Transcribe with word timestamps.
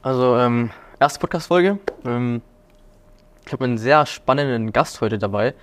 Also, 0.00 0.36
ähm, 0.36 0.70
erste 1.00 1.18
Podcast-Folge. 1.18 1.78
Ähm, 2.06 2.40
ich 3.44 3.52
habe 3.52 3.64
einen 3.64 3.78
sehr 3.78 4.06
spannenden 4.06 4.72
Gast 4.72 5.00
heute 5.00 5.18
dabei. 5.18 5.54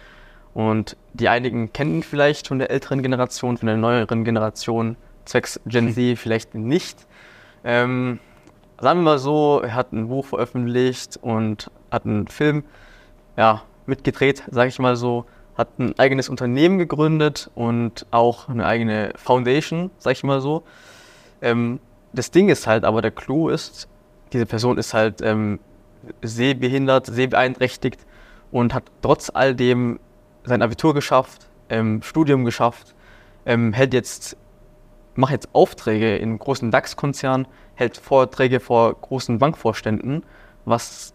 Und 0.54 0.98
die 1.14 1.30
einigen 1.30 1.72
kennen 1.72 1.96
ihn 1.96 2.04
vielleicht 2.04 2.50
von 2.50 2.60
der 2.60 2.70
älteren 2.70 3.02
Generation, 3.02 3.58
von 3.58 3.68
der 3.68 3.78
neueren 3.78 4.26
Generation, 4.26 4.98
zwecks 5.24 5.62
Gen 5.66 5.94
Z 5.94 6.18
vielleicht 6.20 6.54
nicht. 6.54 7.08
Ähm, 7.64 8.20
sagen 8.78 9.00
wir 9.00 9.04
mal 9.04 9.20
so, 9.20 9.62
er 9.62 9.74
hat 9.74 9.94
ein 9.94 10.10
Buch 10.10 10.26
veröffentlicht 10.26 11.18
und 11.22 11.72
hat 11.90 12.06
einen 12.06 12.28
Film 12.28 12.66
ja, 13.38 13.62
mitgedreht, 13.86 14.44
sage 14.52 14.68
ich 14.68 14.80
mal 14.80 14.98
so, 14.98 15.26
hat 15.58 15.80
ein 15.80 15.98
eigenes 15.98 16.28
Unternehmen 16.28 16.78
gegründet 16.78 17.50
und 17.56 18.06
auch 18.12 18.50
eine 18.50 18.66
eigene 18.66 19.14
Foundation, 19.16 19.92
sage 19.98 20.14
ich 20.14 20.24
mal 20.24 20.42
so. 20.42 20.64
Ähm, 21.42 21.80
das 22.12 22.32
Ding 22.32 22.50
ist 22.50 22.68
halt, 22.68 22.84
aber 22.84 23.02
der 23.02 23.12
Clou 23.12 23.48
ist, 23.48 23.88
diese 24.36 24.46
Person 24.46 24.78
ist 24.78 24.94
halt 24.94 25.22
ähm, 25.22 25.60
sehbehindert, 26.22 27.06
sehbeeinträchtigt 27.06 28.06
und 28.52 28.74
hat 28.74 28.84
trotz 29.02 29.32
all 29.34 29.56
dem 29.56 30.00
sein 30.44 30.62
Abitur 30.62 30.94
geschafft, 30.94 31.48
ähm, 31.70 32.02
Studium 32.04 32.44
geschafft, 32.44 32.96
ähm, 33.46 33.72
hält 33.72 33.94
jetzt, 33.94 34.36
macht 35.16 35.32
jetzt 35.32 35.48
Aufträge 35.54 36.18
in 36.18 36.38
großen 36.38 36.70
DAX-Konzernen, 36.70 37.48
hält 37.76 37.96
Vorträge 37.96 38.60
vor 38.60 38.94
großen 38.94 39.40
Bankvorständen, 39.40 40.24
was 40.66 41.14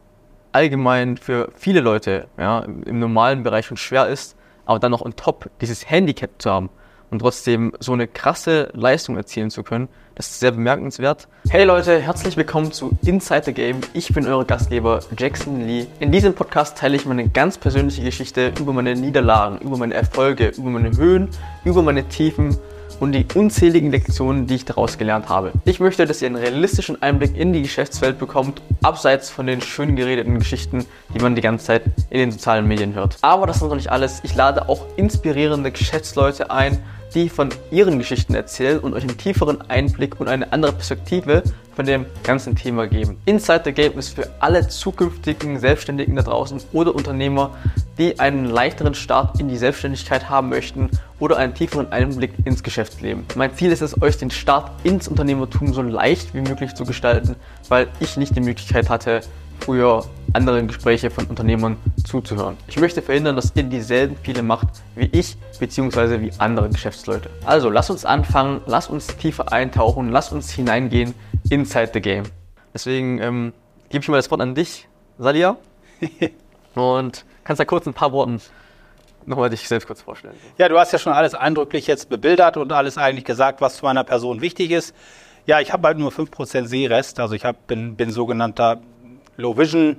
allgemein 0.52 1.19
für 1.19 1.50
viele 1.55 1.80
Leute 1.80 2.27
ja, 2.39 2.61
im 2.61 2.98
normalen 2.98 3.42
Bereich 3.42 3.66
schon 3.66 3.77
schwer 3.77 4.09
ist, 4.09 4.34
aber 4.64 4.78
dann 4.78 4.92
noch 4.92 5.02
on 5.02 5.14
top 5.14 5.50
dieses 5.61 5.89
Handicap 5.91 6.30
zu 6.39 6.50
haben 6.50 6.70
und 7.10 7.20
trotzdem 7.20 7.73
so 7.80 7.92
eine 7.92 8.06
krasse 8.06 8.70
Leistung 8.73 9.16
erzielen 9.16 9.50
zu 9.50 9.62
können, 9.62 9.88
das 10.14 10.30
ist 10.30 10.41
sehr 10.41 10.52
bemerkenswert. 10.52 11.28
Hey 11.48 11.64
Leute, 11.64 11.98
herzlich 11.98 12.36
willkommen 12.36 12.73
zu 12.73 12.96
Inside 13.05 13.42
the 13.46 13.52
Game. 13.52 13.80
Ich 13.95 14.12
bin 14.12 14.27
euer 14.27 14.45
Gastgeber 14.45 15.00
Jackson 15.19 15.66
Lee. 15.66 15.86
In 15.98 16.12
diesem 16.12 16.34
Podcast 16.34 16.77
teile 16.77 16.96
ich 16.96 17.06
meine 17.06 17.28
ganz 17.28 17.58
persönliche 17.58 18.03
Geschichte 18.03 18.53
über 18.61 18.72
meine 18.72 18.94
Niederlagen, 18.94 19.58
über 19.58 19.77
meine 19.77 19.94
Erfolge, 19.94 20.48
über 20.48 20.70
meine 20.70 20.97
Höhen, 20.97 21.28
über 21.64 21.83
meine 21.83 22.06
Tiefen 22.08 22.58
und 23.00 23.12
die 23.12 23.27
unzähligen 23.34 23.91
Lektionen, 23.91 24.47
die 24.47 24.56
ich 24.56 24.64
daraus 24.66 24.98
gelernt 24.98 25.28
habe. 25.28 25.53
Ich 25.64 25.81
möchte, 25.81 26.05
dass 26.05 26.20
ihr 26.20 26.27
einen 26.27 26.36
realistischen 26.36 27.00
Einblick 27.00 27.36
in 27.36 27.53
die 27.53 27.62
Geschäftswelt 27.62 28.19
bekommt, 28.19 28.61
abseits 28.83 29.31
von 29.31 29.47
den 29.47 29.62
schön 29.62 29.97
geredeten 29.97 30.38
Geschichten, 30.38 30.84
die 31.14 31.19
man 31.19 31.34
die 31.34 31.41
ganze 31.41 31.64
Zeit 31.64 31.83
in 32.11 32.19
den 32.19 32.31
sozialen 32.31 32.69
Medien 32.69 32.94
hört. 32.94 33.16
Aber 33.22 33.47
das 33.47 33.56
ist 33.56 33.62
noch 33.62 33.75
nicht 33.75 33.91
alles. 33.91 34.20
Ich 34.22 34.34
lade 34.34 34.69
auch 34.69 34.84
inspirierende 34.97 35.70
Geschäftsleute 35.72 36.50
ein, 36.50 36.83
die 37.14 37.28
von 37.28 37.48
ihren 37.70 37.98
Geschichten 37.98 38.34
erzählen 38.34 38.78
und 38.78 38.94
euch 38.94 39.03
einen 39.03 39.19
tieferen 39.19 39.61
Einblick 39.69 40.20
und 40.20 40.28
eine 40.28 40.53
andere 40.53 40.72
Perspektive 40.72 41.42
von 41.75 41.86
dem 41.86 42.06
ganzen 42.22 42.55
Thema 42.56 42.86
geben. 42.86 43.16
Inside 43.25 43.62
the 43.64 43.72
Game 43.72 43.98
ist 43.98 44.14
für 44.14 44.28
alle 44.41 44.69
zukünftigen 44.69 45.58
Selbstständigen 45.58 46.16
da 46.16 46.22
draußen 46.22 46.61
oder 46.72 46.94
Unternehmer, 46.94 47.56
die 47.98 48.19
einen 48.19 48.44
leichteren 48.44 48.94
Start 48.94 49.41
in 49.41 49.48
die 49.48 49.56
Selbstständigkeit 49.56 50.28
haben 50.28 50.48
möchten 50.48 50.91
oder 51.19 51.36
einen 51.36 51.55
tieferen 51.55 51.91
Einblick 51.92 52.33
ins 52.44 52.62
Geschäftsleben. 52.62 53.25
Mein 53.34 53.55
Ziel 53.55 53.72
ist 53.72 53.83
es, 53.83 54.00
euch 54.03 54.19
den 54.19 54.31
Start 54.31 54.70
ins 54.84 55.08
Unternehmertum 55.08 55.72
so 55.72 55.83
leicht 55.83 56.34
wie 56.34 56.41
möglich 56.41 56.75
zu 56.75 56.84
gestalten, 56.84 57.36
weil 57.69 57.88
ich 58.00 58.16
nicht 58.16 58.36
die 58.36 58.41
Möglichkeit 58.41 58.88
hatte, 58.88 59.20
früher 59.61 60.05
anderen 60.33 60.69
Gespräche 60.69 61.11
von 61.11 61.27
Unternehmern 61.27 61.77
zuzuhören. 62.05 62.56
Ich 62.69 62.78
möchte 62.78 63.03
verhindern, 63.03 63.36
dass 63.36 63.53
ihr 63.55 63.64
dieselben 63.64 64.16
Fehler 64.16 64.42
macht 64.42 64.69
wie 64.94 65.06
ich 65.12 65.36
bzw. 65.58 66.20
wie 66.20 66.33
andere 66.39 66.69
Geschäftsleute. 66.69 67.30
Also 67.44 67.70
lasst 67.70 67.91
uns 67.91 68.05
anfangen, 68.05 68.61
lasst 68.66 68.91
uns 68.91 69.06
tiefer 69.16 69.53
eintauchen, 69.53 70.11
lasst 70.11 70.33
uns 70.33 70.50
hineingehen 70.50 71.14
inside 71.50 71.91
the 71.92 72.00
game. 72.00 72.25
Deswegen 72.72 73.20
ähm, 73.20 73.53
gebe 73.88 74.03
ich 74.03 74.08
mal 74.08 74.16
das 74.16 74.31
Wort 74.31 74.41
an 74.41 74.55
dich, 74.55 74.88
Salia. 75.19 75.56
Und 76.75 77.25
kannst 77.44 77.61
da 77.61 77.64
kurz 77.64 77.86
ein 77.86 77.94
paar 77.94 78.12
Worten 78.12 78.41
nochmal 79.27 79.50
dich 79.50 79.66
selbst 79.66 79.86
kurz 79.86 80.03
vorstellen. 80.03 80.34
Ja, 80.58 80.69
du 80.69 80.78
hast 80.78 80.92
ja 80.92 80.98
schon 80.98 81.12
alles 81.12 81.34
eindrücklich 81.34 81.87
jetzt 81.87 82.09
bebildert 82.09 82.56
und 82.56 82.72
alles 82.72 82.97
eigentlich 82.97 83.25
gesagt, 83.25 83.60
was 83.60 83.77
zu 83.77 83.84
meiner 83.84 84.04
Person 84.04 84.41
wichtig 84.41 84.71
ist. 84.71 84.94
Ja, 85.47 85.60
ich 85.60 85.72
habe 85.72 85.88
halt 85.88 85.98
nur 85.98 86.10
5% 86.10 86.66
Sehrest, 86.66 87.19
also 87.19 87.34
ich 87.34 87.44
hab, 87.44 87.66
bin, 87.66 87.97
bin 87.97 88.10
sogenannter 88.10 88.81
Low 89.41 89.56
Vision, 89.56 89.97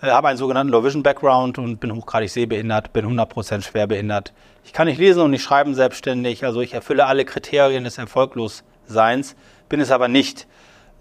äh, 0.00 0.10
habe 0.10 0.28
einen 0.28 0.38
sogenannten 0.38 0.72
Low 0.72 0.84
Vision 0.84 1.02
Background 1.02 1.58
und 1.58 1.80
bin 1.80 1.94
hochgradig 1.94 2.30
sehbehindert, 2.30 2.92
bin 2.92 3.06
100% 3.06 3.62
schwerbehindert. 3.62 4.32
Ich 4.64 4.72
kann 4.72 4.86
nicht 4.86 4.98
lesen 4.98 5.22
und 5.22 5.30
nicht 5.30 5.42
schreiben 5.42 5.74
selbstständig, 5.74 6.44
also 6.44 6.60
ich 6.60 6.74
erfülle 6.74 7.06
alle 7.06 7.24
Kriterien 7.24 7.84
des 7.84 7.98
Erfolglosseins, 7.98 9.36
bin 9.68 9.80
es 9.80 9.90
aber 9.90 10.08
nicht. 10.08 10.46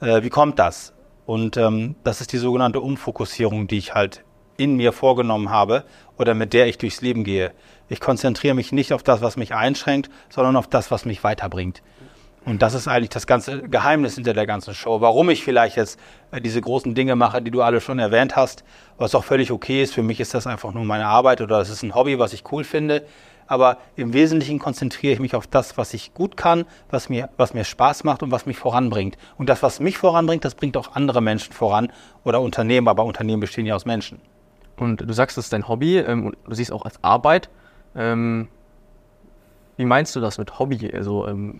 Äh, 0.02 0.24
wie 0.24 0.30
kommt 0.30 0.60
das? 0.60 0.94
Und 1.26 1.58
ähm, 1.58 1.96
das 2.04 2.22
ist 2.22 2.34
die 2.34 2.38
sogenannte 2.38 2.82
Umfokussierung, 2.82 3.68
die 3.68 3.78
ich 3.78 3.94
halt 3.94 4.24
in 4.58 4.76
mir 4.76 4.92
vorgenommen 4.92 5.50
habe 5.50 5.84
oder 6.18 6.34
mit 6.34 6.54
der 6.54 6.68
ich 6.68 6.78
durchs 6.78 7.02
Leben 7.02 7.24
gehe. 7.24 7.52
Ich 7.90 8.00
konzentriere 8.00 8.56
mich 8.56 8.72
nicht 8.72 8.94
auf 8.94 9.04
das, 9.04 9.22
was 9.22 9.38
mich 9.38 9.54
einschränkt, 9.54 10.10
sondern 10.30 10.56
auf 10.56 10.68
das, 10.68 10.92
was 10.92 11.06
mich 11.06 11.24
weiterbringt. 11.24 11.82
Und 12.46 12.62
das 12.62 12.74
ist 12.74 12.88
eigentlich 12.88 13.10
das 13.10 13.26
ganze 13.26 13.62
Geheimnis 13.62 14.16
hinter 14.16 14.34
der 14.34 14.46
ganzen 14.46 14.74
Show. 14.74 15.00
Warum 15.00 15.30
ich 15.30 15.44
vielleicht 15.44 15.78
jetzt 15.78 16.00
äh, 16.32 16.42
diese 16.42 16.60
großen 16.60 16.94
Dinge 16.94 17.16
mache, 17.16 17.42
die 17.42 17.52
du 17.52 17.62
alle 17.62 17.80
schon 17.80 18.00
erwähnt 18.00 18.36
hast, 18.36 18.64
was 18.98 19.16
auch 19.16 19.24
völlig 19.24 19.52
okay 19.52 19.82
ist. 19.82 19.94
Für 19.94 20.04
mich 20.04 20.20
ist 20.20 20.34
das 20.34 20.46
einfach 20.46 20.74
nur 20.74 20.84
meine 20.84 21.06
Arbeit 21.06 21.42
oder 21.42 21.60
es 21.60 21.70
ist 21.70 21.84
ein 21.84 21.96
Hobby, 21.96 22.20
was 22.20 22.34
ich 22.34 22.44
cool 22.52 22.64
finde. 22.64 23.04
Aber 23.48 23.78
im 23.96 24.14
Wesentlichen 24.14 24.60
konzentriere 24.60 25.14
ich 25.14 25.20
mich 25.20 25.36
auf 25.36 25.48
das, 25.48 25.78
was 25.78 25.94
ich 25.94 26.14
gut 26.14 26.38
kann, 26.38 26.66
was 26.90 27.10
mir, 27.10 27.30
was 27.38 27.54
mir 27.54 27.64
Spaß 27.64 28.04
macht 28.04 28.24
und 28.24 28.32
was 28.32 28.46
mich 28.46 28.58
voranbringt. 28.58 29.18
Und 29.38 29.48
das, 29.48 29.64
was 29.64 29.80
mich 29.80 29.98
voranbringt, 29.98 30.46
das 30.46 30.56
bringt 30.56 30.76
auch 30.78 30.96
andere 30.96 31.22
Menschen 31.22 31.54
voran 31.54 31.92
oder 32.24 32.42
Unternehmen. 32.42 32.88
Aber 32.88 33.06
Unternehmen 33.06 33.42
bestehen 33.42 33.66
ja 33.66 33.76
aus 33.76 33.86
Menschen. 33.86 34.20
Und 34.78 34.98
du 34.98 35.14
sagst, 35.14 35.38
das 35.38 35.46
ist 35.46 35.54
dein 35.54 35.68
Hobby 35.68 35.98
ähm, 35.98 36.28
und 36.28 36.38
du 36.46 36.56
siehst 36.56 36.72
auch 36.72 36.84
als 36.84 37.02
Arbeit. 37.04 37.50
Ähm, 37.96 38.48
wie 39.78 39.86
meinst 39.86 40.16
du 40.16 40.20
das 40.20 40.38
mit 40.38 40.60
Hobby 40.60 40.92
also, 40.94 41.28
ähm, 41.28 41.60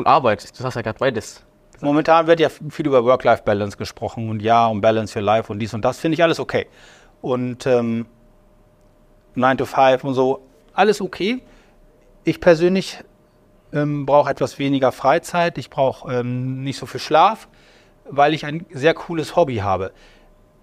und 0.00 0.06
Arbeit? 0.06 0.58
Du 0.58 0.64
hast 0.64 0.74
ja 0.74 0.82
gerade 0.82 0.98
beides. 0.98 1.44
Momentan 1.80 2.26
wird 2.26 2.40
ja 2.40 2.48
viel 2.48 2.86
über 2.86 3.04
Work-Life-Balance 3.04 3.76
gesprochen 3.76 4.28
und 4.28 4.42
ja, 4.42 4.66
um 4.66 4.80
Balance 4.80 5.18
your 5.18 5.24
Life 5.24 5.50
und 5.50 5.58
dies 5.60 5.72
und 5.72 5.84
das 5.84 5.98
finde 5.98 6.14
ich 6.14 6.22
alles 6.22 6.38
okay. 6.38 6.66
Und 7.22 7.66
ähm, 7.66 8.06
9 9.34 9.58
to 9.58 9.64
5 9.64 10.04
und 10.04 10.14
so, 10.14 10.42
alles 10.74 11.00
okay. 11.00 11.42
Ich 12.24 12.40
persönlich 12.40 12.98
ähm, 13.72 14.04
brauche 14.04 14.30
etwas 14.30 14.58
weniger 14.58 14.92
Freizeit, 14.92 15.56
ich 15.56 15.70
brauche 15.70 16.12
ähm, 16.12 16.62
nicht 16.62 16.78
so 16.78 16.86
viel 16.86 17.00
Schlaf, 17.00 17.48
weil 18.04 18.34
ich 18.34 18.44
ein 18.44 18.66
sehr 18.72 18.94
cooles 18.94 19.36
Hobby 19.36 19.56
habe. 19.56 19.92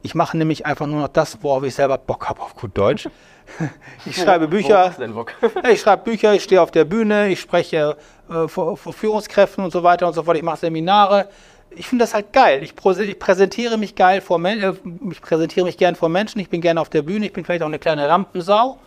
Ich 0.03 0.13
mache 0.13 0.37
nämlich 0.37 0.65
einfach 0.65 0.85
nur 0.85 1.01
noch 1.01 1.07
das, 1.07 1.41
worauf 1.41 1.63
ich 1.63 1.73
selber 1.73 1.97
Bock 1.97 2.29
habe, 2.29 2.41
auf 2.41 2.55
gut 2.55 2.77
Deutsch. 2.77 3.09
Ich 4.05 4.17
schreibe 4.17 4.47
Bücher. 4.47 4.93
ich 5.71 5.81
schreibe 5.81 6.03
Bücher, 6.03 6.33
ich 6.33 6.43
stehe 6.43 6.61
auf 6.61 6.71
der 6.71 6.85
Bühne, 6.85 7.29
ich 7.29 7.39
spreche 7.39 7.97
äh, 8.29 8.47
vor, 8.47 8.77
vor, 8.77 8.93
Führungskräften 8.93 9.63
und 9.63 9.71
so 9.71 9.83
weiter 9.83 10.07
und 10.07 10.13
so 10.13 10.23
fort. 10.23 10.37
Ich 10.37 10.43
mache 10.43 10.57
Seminare. 10.57 11.29
Ich 11.71 11.87
finde 11.87 12.03
das 12.03 12.13
halt 12.13 12.31
geil. 12.33 12.63
Ich, 12.63 12.73
ich, 12.73 13.19
präsentiere 13.19 13.77
mich 13.77 13.95
geil 13.95 14.21
vor 14.21 14.43
äh, 14.45 14.73
ich 15.11 15.21
präsentiere 15.21 15.65
mich 15.65 15.77
gern 15.77 15.95
vor 15.95 16.09
Menschen. 16.09 16.39
Ich 16.39 16.49
bin 16.49 16.61
gerne 16.61 16.79
auf 16.81 16.89
der 16.89 17.01
Bühne. 17.01 17.25
Ich 17.25 17.33
bin 17.33 17.45
vielleicht 17.45 17.63
auch 17.63 17.67
eine 17.67 17.79
kleine 17.79 18.07
Rampensau. 18.07 18.79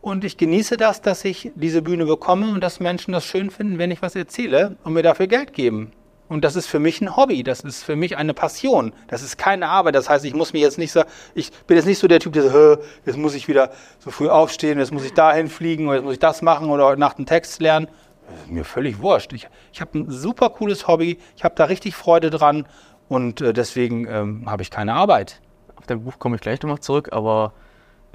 Und 0.00 0.24
ich 0.24 0.36
genieße 0.36 0.76
das, 0.76 1.02
dass 1.02 1.24
ich 1.24 1.50
diese 1.56 1.82
Bühne 1.82 2.06
bekomme 2.06 2.52
und 2.52 2.60
dass 2.60 2.78
Menschen 2.78 3.12
das 3.12 3.24
schön 3.24 3.50
finden, 3.50 3.78
wenn 3.78 3.90
ich 3.90 4.02
was 4.02 4.14
erzähle 4.14 4.76
und 4.84 4.92
mir 4.92 5.02
dafür 5.02 5.26
Geld 5.26 5.52
geben. 5.52 5.92
Und 6.28 6.44
das 6.44 6.56
ist 6.56 6.66
für 6.66 6.80
mich 6.80 7.00
ein 7.00 7.16
Hobby, 7.16 7.44
das 7.44 7.60
ist 7.60 7.84
für 7.84 7.94
mich 7.94 8.16
eine 8.16 8.34
Passion. 8.34 8.92
Das 9.06 9.22
ist 9.22 9.38
keine 9.38 9.68
Arbeit. 9.68 9.94
Das 9.94 10.08
heißt, 10.08 10.24
ich 10.24 10.34
muss 10.34 10.52
mich 10.52 10.62
jetzt 10.62 10.76
nicht 10.76 10.90
so, 10.90 11.02
ich 11.34 11.52
bin 11.66 11.76
jetzt 11.76 11.86
nicht 11.86 11.98
so 11.98 12.08
der 12.08 12.18
Typ, 12.18 12.32
der 12.32 12.50
so, 12.50 12.78
jetzt 13.04 13.16
muss 13.16 13.34
ich 13.34 13.46
wieder 13.46 13.70
so 14.00 14.10
früh 14.10 14.28
aufstehen, 14.28 14.78
jetzt 14.78 14.92
muss 14.92 15.04
ich 15.04 15.14
dahin 15.14 15.48
fliegen 15.48 15.86
oder 15.86 15.96
jetzt 15.96 16.04
muss 16.04 16.14
ich 16.14 16.18
das 16.18 16.42
machen 16.42 16.68
oder 16.68 16.84
heute 16.84 17.00
Nacht 17.00 17.18
einen 17.18 17.26
Text 17.26 17.60
lernen. 17.60 17.88
Das 18.28 18.40
ist 18.40 18.50
mir 18.50 18.64
völlig 18.64 19.00
wurscht. 19.00 19.32
Ich, 19.32 19.48
ich 19.72 19.80
habe 19.80 19.98
ein 19.98 20.10
super 20.10 20.50
cooles 20.50 20.88
Hobby, 20.88 21.18
ich 21.36 21.44
habe 21.44 21.54
da 21.54 21.64
richtig 21.64 21.94
Freude 21.94 22.30
dran 22.30 22.66
und 23.08 23.40
äh, 23.40 23.52
deswegen 23.52 24.08
ähm, 24.08 24.50
habe 24.50 24.62
ich 24.62 24.70
keine 24.70 24.94
Arbeit. 24.94 25.40
Auf 25.76 25.86
dein 25.86 26.02
Buch 26.02 26.18
komme 26.18 26.36
ich 26.36 26.42
gleich 26.42 26.60
nochmal 26.60 26.80
zurück, 26.80 27.10
aber 27.12 27.52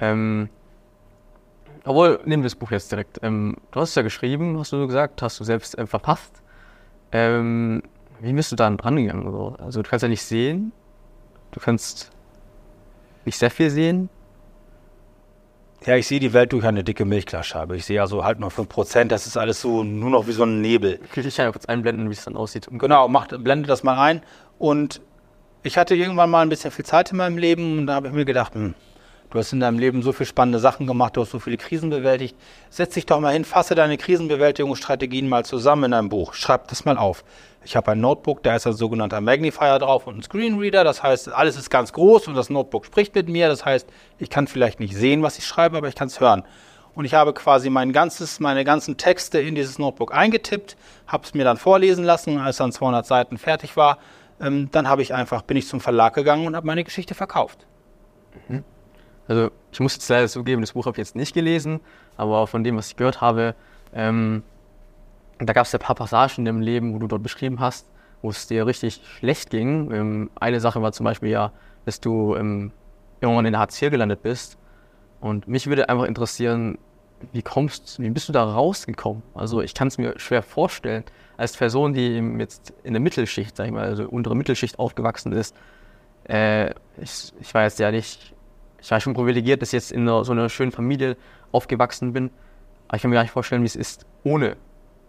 ähm, 0.00 0.50
obwohl, 1.84 2.20
nehmen 2.24 2.42
wir 2.42 2.48
das 2.48 2.56
Buch 2.56 2.70
jetzt 2.70 2.92
direkt. 2.92 3.20
Ähm, 3.22 3.56
du 3.70 3.80
hast 3.80 3.90
es 3.90 3.94
ja 3.94 4.02
geschrieben, 4.02 4.58
hast 4.58 4.72
du 4.72 4.86
gesagt, 4.86 5.22
hast 5.22 5.40
du 5.40 5.44
selbst 5.44 5.78
äh, 5.78 5.86
verpasst. 5.86 6.42
Ähm, 7.10 7.82
wie 8.22 8.32
bist 8.32 8.52
du 8.52 8.56
da 8.56 8.70
dran 8.70 8.96
gegangen? 8.96 9.56
Also 9.58 9.82
du 9.82 9.88
kannst 9.88 10.02
ja 10.02 10.08
nicht 10.08 10.22
sehen, 10.22 10.72
du 11.50 11.60
kannst 11.60 12.10
nicht 13.24 13.36
sehr 13.36 13.50
viel 13.50 13.70
sehen. 13.70 14.08
Ja, 15.84 15.96
ich 15.96 16.06
sehe 16.06 16.20
die 16.20 16.32
Welt 16.32 16.52
durch 16.52 16.64
eine 16.64 16.84
dicke 16.84 17.04
Milchglasscheibe. 17.04 17.76
Ich 17.76 17.84
sehe 17.84 18.00
also 18.00 18.24
halt 18.24 18.38
nur 18.38 18.50
5%, 18.50 19.04
das 19.06 19.26
ist 19.26 19.36
alles 19.36 19.60
so 19.60 19.82
nur 19.82 20.10
noch 20.10 20.28
wie 20.28 20.32
so 20.32 20.44
ein 20.44 20.60
Nebel. 20.60 21.00
Ich 21.04 21.10
kann 21.10 21.24
ja 21.24 21.50
kurz 21.50 21.64
einblenden, 21.64 22.08
wie 22.08 22.14
es 22.14 22.24
dann 22.24 22.36
aussieht. 22.36 22.68
Genau, 22.70 23.08
macht, 23.08 23.30
blende 23.42 23.66
das 23.66 23.82
mal 23.82 23.98
ein. 23.98 24.22
Und 24.58 25.00
ich 25.64 25.76
hatte 25.76 25.96
irgendwann 25.96 26.30
mal 26.30 26.42
ein 26.42 26.48
bisschen 26.48 26.70
viel 26.70 26.84
Zeit 26.84 27.10
in 27.10 27.16
meinem 27.16 27.38
Leben 27.38 27.78
und 27.78 27.86
da 27.88 27.94
habe 27.94 28.08
ich 28.08 28.14
mir 28.14 28.24
gedacht, 28.24 28.54
hm, 28.54 28.74
Du 29.32 29.38
hast 29.38 29.50
in 29.54 29.60
deinem 29.60 29.78
Leben 29.78 30.02
so 30.02 30.12
viele 30.12 30.26
spannende 30.26 30.58
Sachen 30.58 30.86
gemacht, 30.86 31.16
du 31.16 31.22
hast 31.22 31.30
so 31.30 31.38
viele 31.38 31.56
Krisen 31.56 31.88
bewältigt. 31.88 32.36
Setz 32.68 32.92
dich 32.92 33.06
doch 33.06 33.18
mal 33.18 33.32
hin, 33.32 33.46
fasse 33.46 33.74
deine 33.74 33.96
Krisenbewältigungsstrategien 33.96 35.26
mal 35.26 35.42
zusammen 35.42 35.84
in 35.84 35.94
einem 35.94 36.10
Buch. 36.10 36.34
Schreib 36.34 36.68
das 36.68 36.84
mal 36.84 36.98
auf. 36.98 37.24
Ich 37.64 37.74
habe 37.74 37.92
ein 37.92 38.00
Notebook, 38.02 38.42
da 38.42 38.56
ist 38.56 38.66
ein 38.66 38.74
sogenannter 38.74 39.22
Magnifier 39.22 39.78
drauf 39.78 40.06
und 40.06 40.18
ein 40.18 40.22
Screenreader. 40.22 40.84
Das 40.84 41.02
heißt, 41.02 41.30
alles 41.32 41.56
ist 41.56 41.70
ganz 41.70 41.94
groß 41.94 42.28
und 42.28 42.34
das 42.34 42.50
Notebook 42.50 42.84
spricht 42.84 43.14
mit 43.14 43.30
mir. 43.30 43.48
Das 43.48 43.64
heißt, 43.64 43.88
ich 44.18 44.28
kann 44.28 44.48
vielleicht 44.48 44.80
nicht 44.80 44.94
sehen, 44.94 45.22
was 45.22 45.38
ich 45.38 45.46
schreibe, 45.46 45.78
aber 45.78 45.88
ich 45.88 45.94
kann 45.94 46.08
es 46.08 46.20
hören. 46.20 46.44
Und 46.94 47.06
ich 47.06 47.14
habe 47.14 47.32
quasi 47.32 47.70
mein 47.70 47.94
ganzes, 47.94 48.38
meine 48.38 48.64
ganzen 48.64 48.98
Texte 48.98 49.40
in 49.40 49.54
dieses 49.54 49.78
Notebook 49.78 50.14
eingetippt, 50.14 50.76
habe 51.06 51.24
es 51.24 51.32
mir 51.32 51.44
dann 51.44 51.56
vorlesen 51.56 52.04
lassen, 52.04 52.36
als 52.36 52.58
dann 52.58 52.70
200 52.70 53.06
Seiten 53.06 53.38
fertig 53.38 53.78
war. 53.78 53.96
Ähm, 54.42 54.68
dann 54.72 54.90
habe 54.90 55.00
ich 55.00 55.14
einfach, 55.14 55.40
bin 55.40 55.56
ich 55.56 55.66
zum 55.68 55.80
Verlag 55.80 56.12
gegangen 56.12 56.46
und 56.46 56.54
habe 56.54 56.66
meine 56.66 56.84
Geschichte 56.84 57.14
verkauft. 57.14 57.66
Mhm. 58.48 58.62
Also 59.32 59.50
ich 59.72 59.80
muss 59.80 59.94
jetzt 59.94 60.10
leider 60.10 60.28
zugeben, 60.28 60.60
das 60.60 60.72
Buch 60.72 60.84
habe 60.84 60.92
ich 60.96 60.98
jetzt 60.98 61.16
nicht 61.16 61.32
gelesen, 61.32 61.80
aber 62.18 62.46
von 62.46 62.62
dem, 62.64 62.76
was 62.76 62.88
ich 62.88 62.96
gehört 62.96 63.22
habe, 63.22 63.54
ähm, 63.94 64.42
da 65.38 65.54
gab 65.54 65.64
es 65.64 65.72
ja 65.72 65.78
ein 65.78 65.82
paar 65.82 65.96
Passagen 65.96 66.42
in 66.42 66.44
dem 66.44 66.60
Leben, 66.60 66.92
wo 66.92 66.98
du 66.98 67.06
dort 67.06 67.22
beschrieben 67.22 67.58
hast, 67.58 67.86
wo 68.20 68.28
es 68.28 68.46
dir 68.46 68.66
richtig 68.66 69.00
schlecht 69.02 69.48
ging. 69.48 69.90
Ähm, 69.90 70.30
eine 70.38 70.60
Sache 70.60 70.82
war 70.82 70.92
zum 70.92 71.04
Beispiel 71.04 71.30
ja, 71.30 71.50
dass 71.86 71.98
du 71.98 72.36
ähm, 72.36 72.72
irgendwann 73.22 73.46
in 73.46 73.52
der 73.52 73.60
Hartz 73.60 73.80
IV 73.80 73.90
gelandet 73.90 74.22
bist. 74.22 74.58
Und 75.22 75.48
mich 75.48 75.66
würde 75.66 75.88
einfach 75.88 76.04
interessieren, 76.04 76.76
wie 77.32 77.40
kommst, 77.40 78.00
wie 78.00 78.10
bist 78.10 78.28
du 78.28 78.34
da 78.34 78.44
rausgekommen? 78.44 79.22
Also 79.32 79.62
ich 79.62 79.72
kann 79.72 79.88
es 79.88 79.96
mir 79.96 80.12
schwer 80.18 80.42
vorstellen, 80.42 81.04
als 81.38 81.56
Person, 81.56 81.94
die 81.94 82.18
jetzt 82.38 82.74
in 82.84 82.92
der 82.92 83.00
Mittelschicht, 83.00 83.56
sag 83.56 83.64
ich 83.64 83.72
mal, 83.72 83.84
also 83.84 84.06
untere 84.06 84.36
Mittelschicht 84.36 84.78
aufgewachsen 84.78 85.32
ist. 85.32 85.56
Äh, 86.28 86.72
ich, 87.00 87.32
ich 87.40 87.54
war 87.54 87.62
jetzt 87.62 87.78
ja 87.78 87.90
nicht, 87.90 88.31
ich 88.82 88.90
war 88.90 89.00
schon 89.00 89.14
privilegiert, 89.14 89.62
dass 89.62 89.68
ich 89.68 89.74
jetzt 89.74 89.92
in 89.92 90.06
so 90.06 90.32
einer 90.32 90.48
schönen 90.48 90.72
Familie 90.72 91.16
aufgewachsen 91.52 92.12
bin. 92.12 92.30
Aber 92.88 92.96
ich 92.96 93.02
kann 93.02 93.10
mir 93.10 93.14
gar 93.14 93.22
nicht 93.22 93.30
vorstellen, 93.30 93.62
wie 93.62 93.66
es 93.66 93.76
ist 93.76 94.04
ohne 94.24 94.56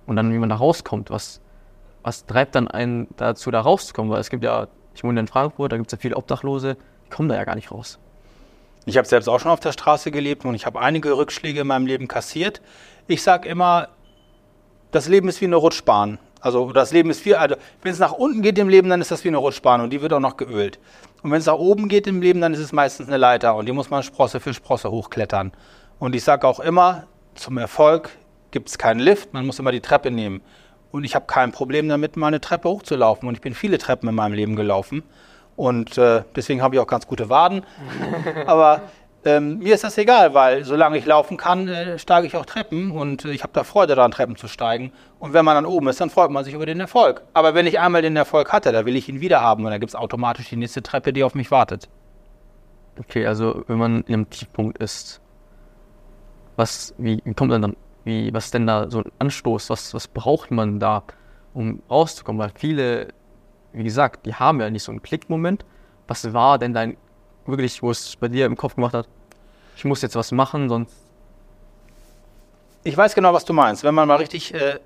und 0.06 0.16
dann, 0.16 0.32
wie 0.32 0.38
man 0.38 0.50
da 0.50 0.56
rauskommt, 0.56 1.10
was, 1.10 1.42
was 2.04 2.26
treibt 2.26 2.56
dann 2.56 2.68
einen 2.68 3.08
dazu, 3.18 3.50
da 3.50 3.62
rauszukommen? 3.62 4.12
Weil 4.12 4.22
es 4.22 4.30
gibt 4.30 4.44
ja, 4.44 4.68
ich 4.94 5.04
wohne 5.04 5.20
in 5.20 5.28
Frankfurt, 5.28 5.72
da 5.72 5.78
gibt 5.78 5.88
es 5.88 5.98
ja 5.98 6.02
viele 6.02 6.16
Obdachlose, 6.16 6.78
die 7.06 7.10
kommen 7.10 7.30
da 7.30 7.36
ja 7.36 7.44
gar 7.46 7.56
nicht 7.56 7.72
raus. 7.72 8.00
Ich 8.86 8.98
habe 8.98 9.08
selbst 9.08 9.28
auch 9.28 9.40
schon 9.40 9.52
auf 9.52 9.60
der 9.60 9.72
Straße 9.72 10.12
gelebt 10.12 10.46
und 10.46 10.56
ich 10.56 10.66
habe 10.66 10.80
einige 10.80 11.18
Rückschläge 11.18 11.62
in 11.62 11.68
meinem 11.68 11.88
Leben 11.88 12.08
kassiert. 12.08 12.62
Ich 13.08 13.24
sage 13.24 13.50
immer, 13.50 13.88
das 14.92 15.08
Leben 15.08 15.30
ist 15.30 15.42
wie 15.42 15.46
eine 15.46 15.56
Rutschbahn. 15.56 16.20
Also 16.42 16.74
das 16.74 16.92
Leben 16.92 17.10
ist 17.10 17.22
viel, 17.22 17.36
also 17.36 17.56
wenn 17.82 17.94
es 17.94 18.00
nach 18.00 18.12
unten 18.12 18.42
geht 18.42 18.60
im 18.60 18.68
Leben, 18.70 18.90
dann 18.90 19.00
ist 19.02 19.10
das 19.10 19.24
wie 19.24 19.30
eine 19.30 19.38
Rutschbahn 19.38 19.82
und 19.82 19.92
die 19.92 20.02
wird 20.02 20.12
auch 20.12 20.20
noch 20.20 20.38
geölt. 20.38 20.78
Und 21.24 21.32
wenn 21.32 21.40
es 21.40 21.46
nach 21.46 21.54
oben 21.54 21.88
geht 21.88 22.06
im 22.06 22.22
Leben, 22.22 22.42
dann 22.42 22.54
ist 22.54 22.60
es 22.60 22.74
meistens 22.74 23.08
eine 23.08 23.18
Leiter 23.18 23.56
und 23.56 23.66
die 23.66 23.72
muss 23.72 23.90
man 23.90 24.04
Sprosse 24.04 24.40
für 24.40 24.54
Sprosse 24.54 24.92
hochklettern. 24.92 25.54
Und 25.98 26.16
ich 26.16 26.24
sage 26.24 26.46
auch 26.48 26.60
immer, 26.60 27.08
zum 27.36 27.58
Erfolg 27.58 28.10
gibt 28.52 28.70
es 28.70 28.78
keinen 28.78 29.00
Lift, 29.00 29.34
man 29.34 29.46
muss 29.46 29.58
immer 29.58 29.72
die 29.72 29.80
Treppe 29.80 30.12
nehmen. 30.12 30.42
Und 30.92 31.06
ich 31.06 31.16
habe 31.16 31.26
kein 31.26 31.52
Problem 31.52 31.90
damit, 31.90 32.18
mal 32.18 32.28
eine 32.28 32.42
Treppe 32.42 32.70
hochzulaufen. 32.70 33.28
Und 33.28 33.34
ich 33.34 33.42
bin 33.42 33.56
viele 33.56 33.80
Treppen 33.80 34.08
in 34.08 34.14
meinem 34.14 34.34
Leben 34.34 34.56
gelaufen. 34.56 35.02
Und 35.56 35.98
äh, 35.98 36.24
deswegen 36.36 36.62
habe 36.62 36.76
ich 36.76 36.82
auch 36.82 36.88
ganz 36.88 37.08
gute 37.08 37.30
Waden. 37.30 37.66
Aber 38.46 38.82
ähm, 39.26 39.60
mir 39.60 39.76
ist 39.76 39.84
das 39.84 39.98
egal, 39.98 40.34
weil 40.34 40.64
solange 40.64 40.98
ich 40.98 41.06
laufen 41.06 41.38
kann, 41.38 41.68
äh, 41.68 41.98
steige 42.00 42.28
ich 42.28 42.36
auch 42.36 42.46
Treppen. 42.46 42.92
Und 42.92 43.26
äh, 43.26 43.32
ich 43.32 43.44
habe 43.44 43.54
da 43.54 43.64
Freude 43.64 43.96
daran, 43.96 44.12
Treppen 44.12 44.36
zu 44.36 44.48
steigen. 44.48 44.92
Und 45.20 45.34
wenn 45.34 45.46
man 45.46 45.56
dann 45.56 45.66
oben 45.66 45.88
ist, 45.88 46.02
dann 46.02 46.10
freut 46.10 46.32
man 46.32 46.44
sich 46.44 46.54
über 46.54 46.66
den 46.66 46.80
Erfolg. 46.80 47.24
Aber 47.34 47.54
wenn 47.54 47.68
ich 47.68 47.80
einmal 47.80 48.02
den 48.02 48.16
Erfolg 48.16 48.52
hatte, 48.52 48.72
dann 48.72 48.86
will 48.86 48.96
ich 48.96 49.10
ihn 49.10 49.22
wieder 49.22 49.42
haben. 49.42 49.66
Und 49.66 49.72
dann 49.72 49.80
gibt 49.80 49.92
es 49.92 49.96
automatisch 49.96 50.50
die 50.50 50.56
nächste 50.56 50.84
Treppe, 50.84 51.14
die 51.14 51.24
auf 51.24 51.36
mich 51.36 51.52
wartet. 51.52 51.90
Okay, 53.00 53.26
also 53.26 53.64
wenn 53.68 53.78
man 53.78 54.02
in 54.04 54.14
einem 54.14 54.30
Tiefpunkt 54.30 54.78
ist, 54.78 55.20
was, 56.56 56.94
wie, 56.98 57.20
wie 57.24 57.34
kommt 57.34 57.50
man 57.50 57.62
dann 57.62 57.76
wie, 58.04 58.34
was 58.34 58.46
ist 58.46 58.54
denn 58.54 58.68
da 58.68 58.90
so 58.90 59.00
ein 59.00 59.12
Anstoß? 59.20 59.70
Was, 59.70 59.94
was 59.94 60.08
braucht 60.08 60.52
man 60.52 60.80
da, 60.80 61.04
um 61.54 61.82
rauszukommen? 61.90 62.42
Weil 62.42 62.52
viele, 62.56 63.10
wie 63.72 63.84
gesagt, 63.84 64.26
die 64.26 64.36
haben 64.36 64.60
ja 64.60 64.70
nicht 64.70 64.84
so 64.84 64.92
einen 64.92 65.02
Klickmoment. 65.02 65.66
Was 66.08 66.34
war 66.34 66.60
denn 66.60 66.74
dein, 66.74 66.98
wirklich, 67.46 67.82
wo 67.82 67.92
es 67.92 68.16
bei 68.16 68.28
dir 68.28 68.46
im 68.46 68.58
Kopf 68.58 68.76
gemacht 68.76 68.94
hat? 68.94 69.08
Ich 69.76 69.86
muss 69.86 70.02
jetzt 70.02 70.16
was 70.16 70.32
machen, 70.32 70.70
sonst. 70.70 70.94
Ich 72.84 72.96
weiß 72.96 73.16
genau, 73.16 73.34
was 73.34 73.46
du 73.46 73.54
meinst. 73.54 73.84
Wenn 73.84 73.96
man 73.96 74.08
mal 74.08 74.18
richtig 74.18 74.54
äh, 74.54 74.80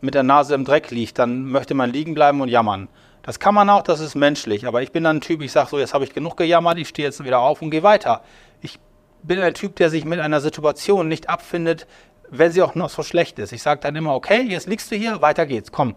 mit 0.00 0.14
der 0.14 0.22
Nase 0.22 0.54
im 0.54 0.64
Dreck 0.64 0.90
liegt, 0.90 1.18
dann 1.18 1.46
möchte 1.46 1.74
man 1.74 1.90
liegen 1.90 2.14
bleiben 2.14 2.40
und 2.40 2.48
jammern. 2.48 2.88
Das 3.22 3.38
kann 3.38 3.54
man 3.54 3.68
auch, 3.68 3.82
das 3.82 4.00
ist 4.00 4.14
menschlich. 4.14 4.66
Aber 4.66 4.82
ich 4.82 4.92
bin 4.92 5.04
dann 5.04 5.18
ein 5.18 5.20
Typ, 5.20 5.42
ich 5.42 5.52
sage 5.52 5.68
so, 5.70 5.78
jetzt 5.78 5.94
habe 5.94 6.04
ich 6.04 6.14
genug 6.14 6.36
gejammert, 6.36 6.78
ich 6.78 6.88
stehe 6.88 7.06
jetzt 7.06 7.22
wieder 7.22 7.40
auf 7.40 7.60
und 7.60 7.70
gehe 7.70 7.82
weiter. 7.82 8.22
Ich 8.60 8.78
bin 9.22 9.40
ein 9.40 9.54
Typ, 9.54 9.76
der 9.76 9.90
sich 9.90 10.04
mit 10.04 10.20
einer 10.20 10.40
Situation 10.40 11.08
nicht 11.08 11.28
abfindet, 11.28 11.86
wenn 12.30 12.52
sie 12.52 12.62
auch 12.62 12.74
noch 12.74 12.90
so 12.90 13.02
schlecht 13.02 13.38
ist. 13.38 13.52
Ich 13.52 13.62
sage 13.62 13.80
dann 13.80 13.96
immer, 13.96 14.14
okay, 14.14 14.42
jetzt 14.42 14.68
liegst 14.68 14.90
du 14.90 14.96
hier, 14.96 15.20
weiter 15.20 15.46
geht's, 15.46 15.72
komm. 15.72 15.96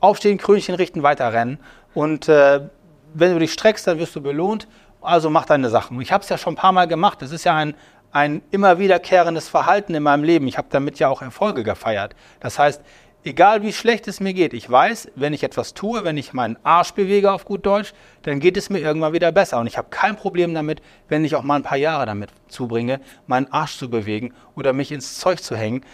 Aufstehen, 0.00 0.38
Krönchen 0.38 0.74
richten, 0.74 1.02
weiter 1.02 1.32
rennen. 1.32 1.58
Und 1.94 2.28
äh, 2.28 2.68
wenn 3.14 3.32
du 3.32 3.38
dich 3.38 3.52
streckst, 3.52 3.86
dann 3.86 3.98
wirst 3.98 4.14
du 4.14 4.20
belohnt. 4.20 4.68
Also 5.00 5.30
mach 5.30 5.46
deine 5.46 5.68
Sachen. 5.70 6.00
Ich 6.00 6.12
habe 6.12 6.22
es 6.22 6.28
ja 6.28 6.38
schon 6.38 6.54
ein 6.54 6.56
paar 6.56 6.72
Mal 6.72 6.86
gemacht. 6.86 7.22
Das 7.22 7.30
ist 7.30 7.44
ja 7.44 7.54
ein, 7.54 7.74
ein 8.10 8.42
immer 8.50 8.78
wiederkehrendes 8.78 9.48
Verhalten 9.48 9.94
in 9.94 10.02
meinem 10.02 10.24
Leben. 10.24 10.48
Ich 10.48 10.58
habe 10.58 10.68
damit 10.70 10.98
ja 10.98 11.08
auch 11.08 11.22
Erfolge 11.22 11.62
gefeiert. 11.62 12.14
Das 12.40 12.58
heißt, 12.58 12.82
egal 13.24 13.62
wie 13.62 13.72
schlecht 13.72 14.08
es 14.08 14.20
mir 14.20 14.32
geht, 14.32 14.54
ich 14.54 14.68
weiß, 14.68 15.12
wenn 15.14 15.32
ich 15.32 15.42
etwas 15.42 15.74
tue, 15.74 16.04
wenn 16.04 16.16
ich 16.16 16.32
meinen 16.32 16.56
Arsch 16.62 16.92
bewege 16.92 17.32
auf 17.32 17.44
gut 17.44 17.66
Deutsch, 17.66 17.92
dann 18.22 18.40
geht 18.40 18.56
es 18.56 18.70
mir 18.70 18.78
irgendwann 18.78 19.12
wieder 19.12 19.32
besser. 19.32 19.58
Und 19.60 19.66
ich 19.66 19.78
habe 19.78 19.88
kein 19.90 20.16
Problem 20.16 20.54
damit, 20.54 20.82
wenn 21.08 21.24
ich 21.24 21.36
auch 21.36 21.42
mal 21.42 21.56
ein 21.56 21.62
paar 21.62 21.78
Jahre 21.78 22.06
damit 22.06 22.30
zubringe, 22.48 23.00
meinen 23.26 23.52
Arsch 23.52 23.76
zu 23.76 23.90
bewegen 23.90 24.34
oder 24.56 24.72
mich 24.72 24.90
ins 24.92 25.18
Zeug 25.18 25.42
zu 25.42 25.56
hängen, 25.56 25.84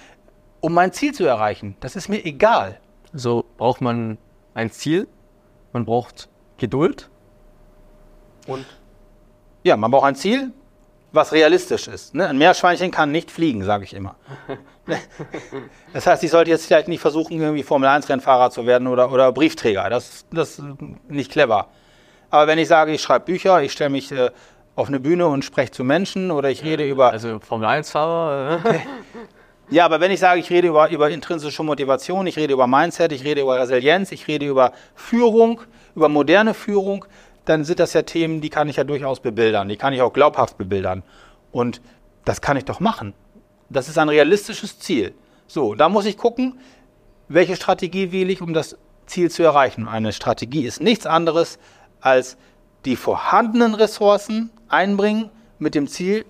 um 0.61 0.73
mein 0.73 0.93
Ziel 0.93 1.13
zu 1.13 1.25
erreichen. 1.25 1.77
Das 1.81 1.97
ist 1.97 2.09
mir 2.09 2.25
egal. 2.25 2.81
So 3.13 3.45
braucht 3.59 3.81
man 3.81 4.19
ein 4.55 4.71
Ziel, 4.71 5.09
man 5.73 5.85
braucht 5.85 6.29
Geduld 6.57 7.11
und 8.47 8.65
ja, 9.65 9.77
man 9.77 9.91
braucht 9.91 10.05
ein 10.05 10.15
Ziel, 10.15 10.53
was 11.11 11.33
realistisch 11.33 11.89
ist. 11.89 12.15
Ne? 12.15 12.29
Ein 12.29 12.39
Meerschweinchen 12.39 12.91
kann 12.91 13.11
nicht 13.11 13.31
fliegen, 13.31 13.65
sage 13.65 13.85
ich 13.85 13.95
immer. 13.95 14.17
das 15.93 16.07
heißt, 16.07 16.23
ich 16.23 16.31
sollte 16.31 16.51
jetzt 16.51 16.67
vielleicht 16.67 16.89
nicht 16.89 17.01
versuchen, 17.01 17.41
irgendwie 17.41 17.63
Formel-1-Rennfahrer 17.63 18.51
zu 18.51 18.67
werden 18.67 18.87
oder, 18.87 19.11
oder 19.11 19.33
Briefträger. 19.33 19.89
Das, 19.89 20.27
das 20.33 20.59
ist 20.59 20.65
nicht 21.09 21.33
clever. 21.33 21.69
Aber 22.31 22.47
wenn 22.47 22.59
ich 22.59 22.69
sage, 22.69 22.93
ich 22.93 23.01
schreibe 23.01 23.25
Bücher, 23.27 23.63
ich 23.63 23.73
stelle 23.73 23.91
mich 23.91 24.13
äh, 24.13 24.31
auf 24.77 24.89
eine 24.89 25.01
Bühne 25.01 25.27
und 25.29 25.45
spreche 25.45 25.71
zu 25.71 25.85
Menschen 25.85 26.31
oder 26.31 26.51
ich 26.51 26.65
rede 26.65 26.87
über. 26.87 27.11
Also 27.11 27.39
Formel-1-Fahrer. 27.39 28.61
Äh. 28.65 28.79
ja, 29.71 29.85
aber 29.85 30.01
wenn 30.01 30.11
ich 30.11 30.21
sage, 30.21 30.41
ich 30.41 30.51
rede 30.51 30.69
über, 30.69 30.91
über 30.91 31.09
intrinsische 31.11 31.63
Motivation, 31.63 32.27
ich 32.27 32.37
rede 32.37 32.53
über 32.53 32.67
Mindset, 32.67 33.13
ich 33.13 33.25
rede 33.25 33.41
über 33.41 33.59
Resilienz, 33.59 34.13
ich 34.13 34.27
rede 34.27 34.47
über 34.47 34.73
Führung, 34.95 35.61
über 35.95 36.09
moderne 36.09 36.55
Führung, 36.55 37.05
dann 37.45 37.65
sind 37.65 37.81
das 37.81 37.93
ja 37.93 38.03
Themen, 38.03 38.41
die 38.41 38.51
kann 38.51 38.69
ich 38.69 38.77
ja 38.77 38.85
durchaus 38.85 39.21
bebildern, 39.21 39.69
die 39.69 39.77
kann 39.77 39.93
ich 39.93 40.03
auch 40.03 40.13
glaubhaft 40.13 40.57
bebildern. 40.57 41.03
Und 41.53 41.81
das 42.25 42.41
kann 42.41 42.57
ich 42.57 42.65
doch 42.65 42.81
machen. 42.81 43.15
Das 43.69 43.89
ist 43.89 43.99
ein 43.99 44.09
realistisches 44.09 44.79
Ziel. 44.79 45.15
So, 45.47 45.75
da 45.75 45.89
muss 45.89 46.07
ich 46.07 46.17
gucken, 46.17 46.59
welche 47.29 47.57
Strategie 47.57 48.13
wähle 48.13 48.33
ich, 48.33 48.41
um 48.41 48.55
das 48.55 48.77
Ziel 49.07 49.31
zu 49.31 49.43
erreichen. 49.43 49.89
Eine 49.89 50.13
Strategie 50.13 50.65
ist 50.65 50.81
nichts 50.81 51.07
anderes 51.07 51.59
als 52.01 52.37
die 52.85 52.97
vorhandenen 52.97 53.75
Ressourcen 53.75 54.51
einbringen, 54.69 55.31
mit 55.59 55.75
dem 55.75 55.87
Ziel 55.87 56.25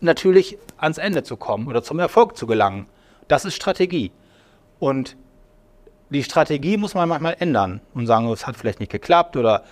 natürlich 0.00 0.58
ans 0.76 0.98
Ende 0.98 1.22
zu 1.22 1.36
kommen 1.36 1.68
oder 1.68 1.82
zum 1.82 1.98
Erfolg 1.98 2.36
zu 2.36 2.46
gelangen. 2.46 2.86
Das 3.28 3.44
ist 3.44 3.54
Strategie. 3.54 4.12
Und 4.78 5.16
die 6.10 6.24
Strategie 6.24 6.76
muss 6.76 6.94
man 6.94 7.08
manchmal 7.08 7.36
ändern 7.38 7.80
und 7.94 8.06
sagen, 8.06 8.28
es 8.28 8.46
hat 8.46 8.56
vielleicht 8.56 8.80
nicht 8.80 8.92
geklappt 8.92 9.36
oder 9.36 9.64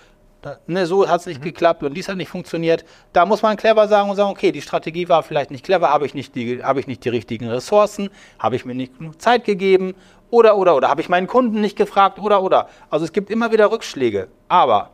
ne, 0.67 0.85
so 0.85 1.07
hat 1.07 1.21
es 1.21 1.27
nicht 1.27 1.41
mhm. 1.41 1.45
geklappt 1.45 1.83
und 1.83 1.93
dies 1.93 2.07
hat 2.09 2.17
nicht 2.17 2.29
funktioniert. 2.29 2.85
Da 3.13 3.25
muss 3.25 3.41
man 3.41 3.57
clever 3.57 3.87
sagen 3.87 4.09
und 4.09 4.15
sagen, 4.15 4.29
okay, 4.29 4.51
die 4.51 4.61
Strategie 4.61 5.09
war 5.09 5.23
vielleicht 5.23 5.51
nicht 5.51 5.63
clever, 5.63 5.89
habe 5.89 6.05
ich 6.05 6.13
nicht 6.13 6.35
die, 6.35 6.63
habe 6.63 6.79
ich 6.79 6.87
nicht 6.87 7.03
die 7.05 7.09
richtigen 7.09 7.47
Ressourcen, 7.47 8.09
habe 8.39 8.55
ich 8.55 8.65
mir 8.65 8.75
nicht 8.75 8.97
genug 8.97 9.21
Zeit 9.21 9.43
gegeben 9.43 9.95
oder, 10.29 10.57
oder, 10.57 10.75
oder, 10.75 10.89
habe 10.89 11.01
ich 11.01 11.09
meinen 11.09 11.27
Kunden 11.27 11.61
nicht 11.61 11.77
gefragt 11.77 12.19
oder, 12.19 12.41
oder. 12.41 12.69
Also 12.89 13.05
es 13.05 13.11
gibt 13.11 13.29
immer 13.29 13.51
wieder 13.51 13.71
Rückschläge. 13.71 14.29
Aber, 14.47 14.91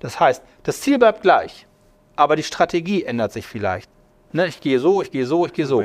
das 0.00 0.18
heißt, 0.18 0.42
das 0.62 0.80
Ziel 0.80 0.98
bleibt 0.98 1.22
gleich, 1.22 1.66
aber 2.16 2.36
die 2.36 2.42
Strategie 2.42 3.04
ändert 3.04 3.32
sich 3.32 3.46
vielleicht. 3.46 3.90
Ne, 4.32 4.46
ich 4.46 4.60
gehe 4.60 4.80
so, 4.80 5.02
ich 5.02 5.10
gehe 5.10 5.26
so, 5.26 5.46
ich 5.46 5.52
gehe 5.52 5.66
so. 5.66 5.82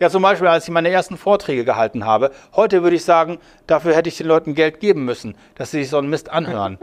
Ja, 0.00 0.10
zum 0.10 0.22
Beispiel, 0.22 0.48
als 0.48 0.64
ich 0.64 0.70
meine 0.70 0.90
ersten 0.90 1.16
Vorträge 1.16 1.64
gehalten 1.64 2.04
habe. 2.04 2.30
Heute 2.54 2.82
würde 2.82 2.96
ich 2.96 3.04
sagen, 3.04 3.38
dafür 3.66 3.94
hätte 3.94 4.08
ich 4.08 4.16
den 4.16 4.26
Leuten 4.26 4.54
Geld 4.54 4.80
geben 4.80 5.04
müssen, 5.04 5.36
dass 5.54 5.70
sie 5.70 5.80
sich 5.80 5.90
so 5.90 5.98
einen 5.98 6.08
Mist 6.08 6.30
anhören. 6.30 6.78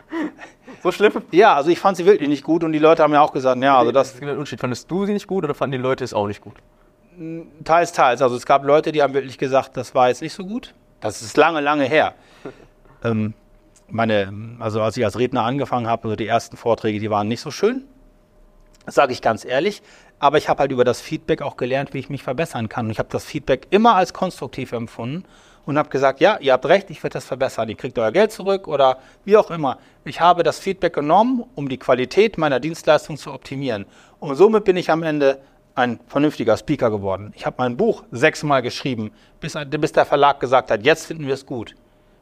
so 0.82 0.92
schlimm? 0.92 1.12
Ja, 1.30 1.54
also 1.54 1.70
ich 1.70 1.78
fand 1.78 1.96
sie 1.96 2.06
wirklich 2.06 2.28
nicht 2.28 2.44
gut 2.44 2.64
und 2.64 2.72
die 2.72 2.78
Leute 2.78 3.02
haben 3.02 3.12
ja 3.12 3.20
auch 3.22 3.32
gesagt, 3.32 3.62
ja, 3.62 3.78
also 3.78 3.92
das. 3.92 4.14
Unterschied. 4.20 4.60
Fandest 4.60 4.90
du 4.90 5.06
sie 5.06 5.12
nicht 5.12 5.26
gut 5.26 5.44
oder 5.44 5.54
fanden 5.54 5.72
die 5.72 5.82
Leute 5.82 6.04
es 6.04 6.12
auch 6.12 6.26
nicht 6.26 6.40
gut? 6.40 6.56
Teils, 7.64 7.92
teils. 7.92 8.22
Also 8.22 8.36
es 8.36 8.46
gab 8.46 8.64
Leute, 8.64 8.92
die 8.92 9.02
haben 9.02 9.14
wirklich 9.14 9.38
gesagt, 9.38 9.76
das 9.76 9.94
war 9.94 10.08
jetzt 10.08 10.22
nicht 10.22 10.34
so 10.34 10.44
gut. 10.44 10.74
Das 11.00 11.22
ist 11.22 11.36
lange, 11.36 11.60
lange 11.60 11.84
her. 11.84 12.14
ähm, 13.04 13.34
meine, 13.88 14.32
also 14.58 14.82
als 14.82 14.96
ich 14.96 15.04
als 15.04 15.18
Redner 15.18 15.42
angefangen 15.42 15.86
habe, 15.86 16.04
also 16.04 16.16
die 16.16 16.26
ersten 16.26 16.56
Vorträge, 16.56 17.00
die 17.00 17.10
waren 17.10 17.28
nicht 17.28 17.40
so 17.40 17.50
schön. 17.50 17.84
Sage 18.88 19.12
ich 19.12 19.22
ganz 19.22 19.44
ehrlich. 19.44 19.82
Aber 20.18 20.38
ich 20.38 20.48
habe 20.48 20.60
halt 20.60 20.72
über 20.72 20.84
das 20.84 21.00
Feedback 21.00 21.42
auch 21.42 21.56
gelernt, 21.56 21.94
wie 21.94 21.98
ich 21.98 22.10
mich 22.10 22.22
verbessern 22.22 22.68
kann. 22.68 22.86
Und 22.86 22.92
ich 22.92 22.98
habe 22.98 23.08
das 23.10 23.24
Feedback 23.24 23.66
immer 23.70 23.94
als 23.94 24.12
konstruktiv 24.12 24.72
empfunden 24.72 25.24
und 25.64 25.76
habe 25.76 25.90
gesagt, 25.90 26.20
ja, 26.20 26.38
ihr 26.40 26.54
habt 26.54 26.66
recht, 26.66 26.90
ich 26.90 27.02
werde 27.02 27.14
das 27.14 27.26
verbessern. 27.26 27.68
Ihr 27.68 27.76
kriegt 27.76 27.98
euer 27.98 28.10
Geld 28.10 28.32
zurück 28.32 28.66
oder 28.66 28.98
wie 29.24 29.36
auch 29.36 29.50
immer. 29.50 29.78
Ich 30.04 30.20
habe 30.20 30.42
das 30.42 30.58
Feedback 30.58 30.94
genommen, 30.94 31.44
um 31.54 31.68
die 31.68 31.76
Qualität 31.76 32.38
meiner 32.38 32.58
Dienstleistung 32.58 33.16
zu 33.16 33.32
optimieren. 33.32 33.84
Und 34.18 34.34
somit 34.36 34.64
bin 34.64 34.76
ich 34.76 34.90
am 34.90 35.02
Ende 35.02 35.40
ein 35.74 36.00
vernünftiger 36.08 36.56
Speaker 36.56 36.90
geworden. 36.90 37.32
Ich 37.36 37.46
habe 37.46 37.56
mein 37.58 37.76
Buch 37.76 38.02
sechsmal 38.10 38.62
geschrieben, 38.62 39.12
bis, 39.40 39.56
bis 39.68 39.92
der 39.92 40.06
Verlag 40.06 40.40
gesagt 40.40 40.70
hat, 40.70 40.84
jetzt 40.84 41.06
finden 41.06 41.26
wir 41.26 41.34
es 41.34 41.46
gut. 41.46 41.74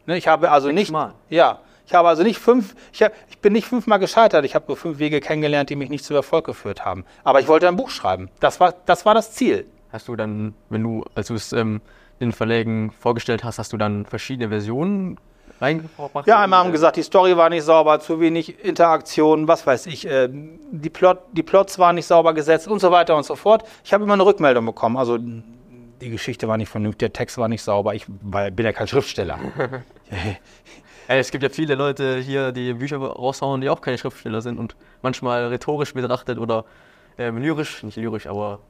Ne, 0.06 0.16
ich 0.16 0.28
habe 0.28 0.50
also 0.50 0.70
nicht, 0.70 0.92
ja, 1.30 1.60
ich 1.86 1.94
habe 1.94 2.08
also 2.08 2.22
nicht 2.22 2.38
fünf, 2.38 2.74
ich, 2.92 3.02
hab, 3.02 3.12
ich 3.30 3.38
bin 3.38 3.52
nicht 3.52 3.66
fünfmal 3.66 3.98
gescheitert. 3.98 4.44
Ich 4.44 4.54
habe 4.54 4.64
nur 4.66 4.76
fünf 4.76 4.98
Wege 4.98 5.20
kennengelernt, 5.20 5.70
die 5.70 5.76
mich 5.76 5.88
nicht 5.88 6.04
zu 6.04 6.14
Erfolg 6.14 6.44
geführt 6.44 6.84
haben. 6.84 7.04
Aber 7.22 7.40
ich 7.40 7.46
wollte 7.46 7.68
ein 7.68 7.76
Buch 7.76 7.90
schreiben. 7.90 8.28
Das 8.40 8.58
war 8.58 8.74
das, 8.86 9.06
war 9.06 9.14
das 9.14 9.32
Ziel. 9.32 9.66
Hast 9.92 10.08
du 10.08 10.16
dann, 10.16 10.54
wenn 10.68 10.82
du, 10.82 11.04
als 11.14 11.28
du 11.28 11.34
es 11.34 11.52
ähm, 11.52 11.80
den 12.20 12.32
Verlägen 12.32 12.90
vorgestellt 12.90 13.44
hast, 13.44 13.58
hast 13.58 13.72
du 13.72 13.76
dann 13.76 14.04
verschiedene 14.04 14.48
Versionen 14.48 15.16
reingebracht? 15.60 16.26
Ja, 16.26 16.40
einmal 16.40 16.64
haben 16.64 16.72
gesagt, 16.72 16.96
die 16.96 17.02
Story 17.02 17.36
war 17.36 17.50
nicht 17.50 17.62
sauber, 17.62 18.00
zu 18.00 18.18
wenig 18.18 18.64
Interaktion, 18.64 19.46
was 19.46 19.64
weiß 19.64 19.86
ich, 19.86 20.08
äh, 20.08 20.28
die, 20.28 20.90
Plot, 20.90 21.18
die 21.32 21.44
Plots 21.44 21.78
waren 21.78 21.94
nicht 21.94 22.06
sauber 22.06 22.34
gesetzt 22.34 22.66
und 22.66 22.80
so 22.80 22.90
weiter 22.90 23.16
und 23.16 23.24
so 23.24 23.36
fort. 23.36 23.62
Ich 23.84 23.94
habe 23.94 24.02
immer 24.02 24.14
eine 24.14 24.26
Rückmeldung 24.26 24.66
bekommen. 24.66 24.96
Also 24.96 25.18
die 25.18 26.10
Geschichte 26.10 26.48
war 26.48 26.56
nicht 26.56 26.68
vernünftig, 26.68 26.98
der 26.98 27.12
Text 27.12 27.38
war 27.38 27.46
nicht 27.46 27.62
sauber. 27.62 27.94
Ich 27.94 28.06
bin 28.08 28.64
ja 28.64 28.72
kein 28.72 28.88
Schriftsteller. 28.88 29.38
Es 31.08 31.30
gibt 31.30 31.42
ja 31.42 31.48
viele 31.48 31.74
Leute 31.74 32.18
hier, 32.18 32.52
die 32.52 32.74
Bücher 32.74 32.98
raushauen, 32.98 33.60
die 33.60 33.68
auch 33.68 33.80
keine 33.80 33.96
Schriftsteller 33.96 34.40
sind 34.40 34.58
und 34.58 34.74
manchmal 35.02 35.46
rhetorisch 35.46 35.94
betrachtet 35.94 36.38
oder 36.38 36.64
äh, 37.18 37.30
lyrisch, 37.30 37.82
nicht 37.82 37.96
lyrisch, 37.96 38.26
aber. 38.26 38.60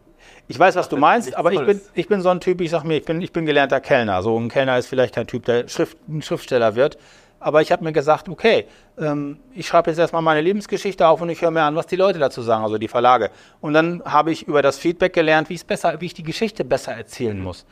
Ich 0.48 0.58
weiß, 0.58 0.74
was 0.74 0.88
du 0.88 0.96
meinst, 0.96 1.36
aber 1.36 1.52
ich 1.52 1.64
bin, 1.64 1.80
ich 1.94 2.08
bin 2.08 2.20
so 2.20 2.30
ein 2.30 2.40
Typ, 2.40 2.60
ich 2.60 2.70
sag 2.70 2.82
mir, 2.84 2.96
ich 2.96 3.04
bin, 3.04 3.22
ich 3.22 3.32
bin 3.32 3.46
gelernter 3.46 3.80
Kellner. 3.80 4.22
So 4.22 4.36
ein 4.38 4.48
Kellner 4.48 4.76
ist 4.76 4.88
vielleicht 4.88 5.14
kein 5.14 5.26
Typ, 5.26 5.44
der 5.44 5.68
Schrift, 5.68 5.96
ein 6.08 6.20
Schriftsteller 6.20 6.74
wird. 6.74 6.98
Aber 7.38 7.62
ich 7.62 7.70
habe 7.70 7.84
mir 7.84 7.92
gesagt, 7.92 8.28
okay, 8.28 8.66
ähm, 8.98 9.38
ich 9.54 9.66
schreibe 9.68 9.90
jetzt 9.90 9.98
erstmal 9.98 10.22
meine 10.22 10.40
Lebensgeschichte 10.40 11.06
auf 11.06 11.20
und 11.20 11.28
ich 11.28 11.42
höre 11.42 11.50
mir 11.50 11.62
an, 11.62 11.76
was 11.76 11.86
die 11.86 11.96
Leute 11.96 12.18
dazu 12.18 12.42
sagen, 12.42 12.64
also 12.64 12.76
die 12.78 12.88
Verlage. 12.88 13.30
Und 13.60 13.74
dann 13.74 14.02
habe 14.04 14.32
ich 14.32 14.48
über 14.48 14.62
das 14.62 14.78
Feedback 14.78 15.12
gelernt, 15.12 15.48
wie, 15.48 15.60
besser, 15.64 16.00
wie 16.00 16.06
ich 16.06 16.14
die 16.14 16.22
Geschichte 16.22 16.64
besser 16.64 16.92
erzählen 16.92 17.38
muss. 17.38 17.66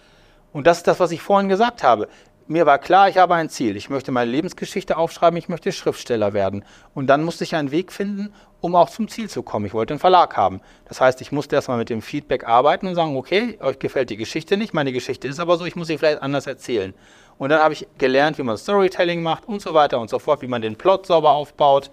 Und 0.52 0.66
das 0.68 0.76
ist 0.78 0.86
das, 0.86 1.00
was 1.00 1.10
ich 1.10 1.20
vorhin 1.20 1.48
gesagt 1.48 1.82
habe 1.82 2.08
mir 2.46 2.66
war 2.66 2.78
klar, 2.78 3.08
ich 3.08 3.16
habe 3.18 3.34
ein 3.34 3.48
Ziel. 3.48 3.76
Ich 3.76 3.88
möchte 3.88 4.12
meine 4.12 4.30
Lebensgeschichte 4.30 4.96
aufschreiben, 4.96 5.36
ich 5.38 5.48
möchte 5.48 5.72
Schriftsteller 5.72 6.32
werden. 6.32 6.64
Und 6.94 7.06
dann 7.06 7.24
musste 7.24 7.44
ich 7.44 7.54
einen 7.54 7.70
Weg 7.70 7.90
finden, 7.90 8.34
um 8.60 8.74
auch 8.74 8.90
zum 8.90 9.08
Ziel 9.08 9.28
zu 9.28 9.42
kommen. 9.42 9.66
Ich 9.66 9.74
wollte 9.74 9.94
einen 9.94 10.00
Verlag 10.00 10.36
haben. 10.36 10.60
Das 10.86 11.00
heißt, 11.00 11.20
ich 11.20 11.32
musste 11.32 11.56
erstmal 11.56 11.78
mit 11.78 11.90
dem 11.90 12.02
Feedback 12.02 12.44
arbeiten 12.46 12.86
und 12.86 12.94
sagen, 12.94 13.16
okay, 13.16 13.58
euch 13.60 13.78
gefällt 13.78 14.10
die 14.10 14.16
Geschichte 14.16 14.56
nicht, 14.56 14.74
meine 14.74 14.92
Geschichte 14.92 15.28
ist 15.28 15.40
aber 15.40 15.56
so, 15.56 15.64
ich 15.64 15.76
muss 15.76 15.86
sie 15.86 15.98
vielleicht 15.98 16.22
anders 16.22 16.46
erzählen. 16.46 16.94
Und 17.38 17.50
dann 17.50 17.60
habe 17.60 17.74
ich 17.74 17.86
gelernt, 17.98 18.38
wie 18.38 18.42
man 18.42 18.56
Storytelling 18.56 19.22
macht 19.22 19.46
und 19.46 19.60
so 19.60 19.74
weiter 19.74 19.98
und 19.98 20.08
so 20.08 20.18
fort, 20.18 20.42
wie 20.42 20.46
man 20.46 20.62
den 20.62 20.76
Plot 20.76 21.06
sauber 21.06 21.32
aufbaut. 21.32 21.90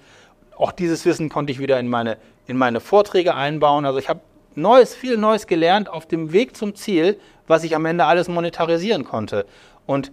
Auch 0.58 0.72
dieses 0.72 1.06
Wissen 1.06 1.30
konnte 1.30 1.52
ich 1.52 1.60
wieder 1.60 1.80
in 1.80 1.88
meine, 1.88 2.18
in 2.46 2.58
meine 2.58 2.80
Vorträge 2.80 3.36
einbauen. 3.36 3.86
Also 3.86 4.00
ich 4.00 4.10
habe 4.10 4.22
Neues, 4.54 4.94
viel 4.94 5.18
Neues 5.18 5.48
gelernt 5.48 5.90
auf 5.90 6.06
dem 6.06 6.34
Weg 6.34 6.58
zum 6.58 6.76
Ziel, 6.76 7.18
was 7.48 7.64
ich 7.64 7.76
am 7.76 7.86
Ende 7.86 8.06
alles 8.06 8.28
monetarisieren 8.28 9.06
konnte. 9.06 9.46
Und 9.86 10.12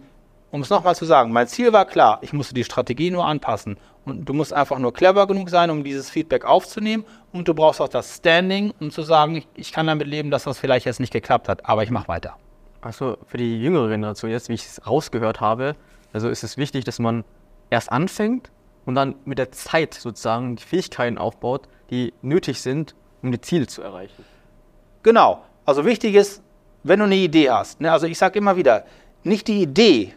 um 0.50 0.62
es 0.62 0.70
nochmal 0.70 0.96
zu 0.96 1.04
sagen, 1.04 1.32
mein 1.32 1.46
Ziel 1.46 1.72
war 1.72 1.84
klar, 1.84 2.18
ich 2.22 2.32
musste 2.32 2.54
die 2.54 2.64
Strategie 2.64 3.10
nur 3.10 3.26
anpassen. 3.26 3.76
Und 4.04 4.24
du 4.24 4.32
musst 4.32 4.54
einfach 4.54 4.78
nur 4.78 4.94
clever 4.94 5.26
genug 5.26 5.50
sein, 5.50 5.68
um 5.68 5.84
dieses 5.84 6.08
Feedback 6.08 6.44
aufzunehmen. 6.44 7.04
Und 7.32 7.46
du 7.46 7.54
brauchst 7.54 7.80
auch 7.80 7.88
das 7.88 8.16
Standing, 8.16 8.72
um 8.80 8.90
zu 8.90 9.02
sagen, 9.02 9.36
ich, 9.36 9.48
ich 9.54 9.72
kann 9.72 9.86
damit 9.86 10.06
leben, 10.06 10.30
dass 10.30 10.44
das 10.44 10.58
vielleicht 10.58 10.86
jetzt 10.86 11.00
nicht 11.00 11.12
geklappt 11.12 11.48
hat, 11.48 11.66
aber 11.66 11.82
ich 11.82 11.90
mache 11.90 12.08
weiter. 12.08 12.36
Also 12.80 13.18
für 13.26 13.36
die 13.36 13.60
jüngere 13.60 13.88
Generation 13.88 14.30
jetzt, 14.30 14.48
wie 14.48 14.54
ich 14.54 14.64
es 14.64 14.86
rausgehört 14.86 15.40
habe, 15.40 15.76
also 16.12 16.28
ist 16.30 16.42
es 16.42 16.56
wichtig, 16.56 16.84
dass 16.84 16.98
man 16.98 17.24
erst 17.68 17.92
anfängt 17.92 18.50
und 18.86 18.94
dann 18.94 19.16
mit 19.26 19.38
der 19.38 19.52
Zeit 19.52 19.92
sozusagen 19.92 20.56
die 20.56 20.62
Fähigkeiten 20.62 21.18
aufbaut, 21.18 21.68
die 21.90 22.14
nötig 22.22 22.62
sind, 22.62 22.94
um 23.22 23.32
die 23.32 23.40
Ziele 23.40 23.66
zu 23.66 23.82
erreichen. 23.82 24.24
Genau. 25.02 25.42
Also 25.66 25.84
wichtig 25.84 26.14
ist, 26.14 26.42
wenn 26.82 27.00
du 27.00 27.04
eine 27.04 27.16
Idee 27.16 27.50
hast, 27.50 27.80
ne, 27.80 27.92
also 27.92 28.06
ich 28.06 28.16
sage 28.16 28.38
immer 28.38 28.56
wieder, 28.56 28.84
nicht 29.24 29.48
die 29.48 29.60
Idee 29.60 30.14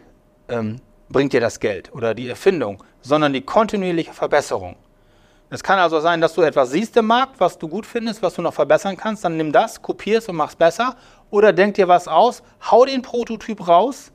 ähm, 0.52 0.80
bringt 1.08 1.32
dir 1.32 1.40
das 1.40 1.60
Geld 1.60 1.92
oder 1.92 2.14
die 2.14 2.28
Erfindung, 2.28 2.82
sondern 3.00 3.32
die 3.32 3.42
kontinuierliche 3.42 4.12
Verbesserung. 4.12 4.76
Es 5.50 5.62
kann 5.62 5.78
also 5.78 6.00
sein, 6.00 6.20
dass 6.20 6.32
du 6.32 6.42
etwas 6.42 6.70
siehst 6.70 6.96
im 6.96 7.06
Markt, 7.06 7.38
was 7.38 7.58
du 7.58 7.68
gut 7.68 7.84
findest, 7.84 8.22
was 8.22 8.34
du 8.34 8.42
noch 8.42 8.54
verbessern 8.54 8.96
kannst, 8.96 9.24
dann 9.24 9.36
nimm 9.36 9.52
das, 9.52 9.82
kopierst 9.82 10.28
und 10.30 10.36
mach's 10.36 10.56
besser 10.56 10.96
oder 11.30 11.52
denk 11.52 11.74
dir 11.74 11.88
was 11.88 12.08
aus, 12.08 12.42
hau 12.70 12.86
den 12.86 13.02
Prototyp 13.02 13.68
raus 13.68 14.12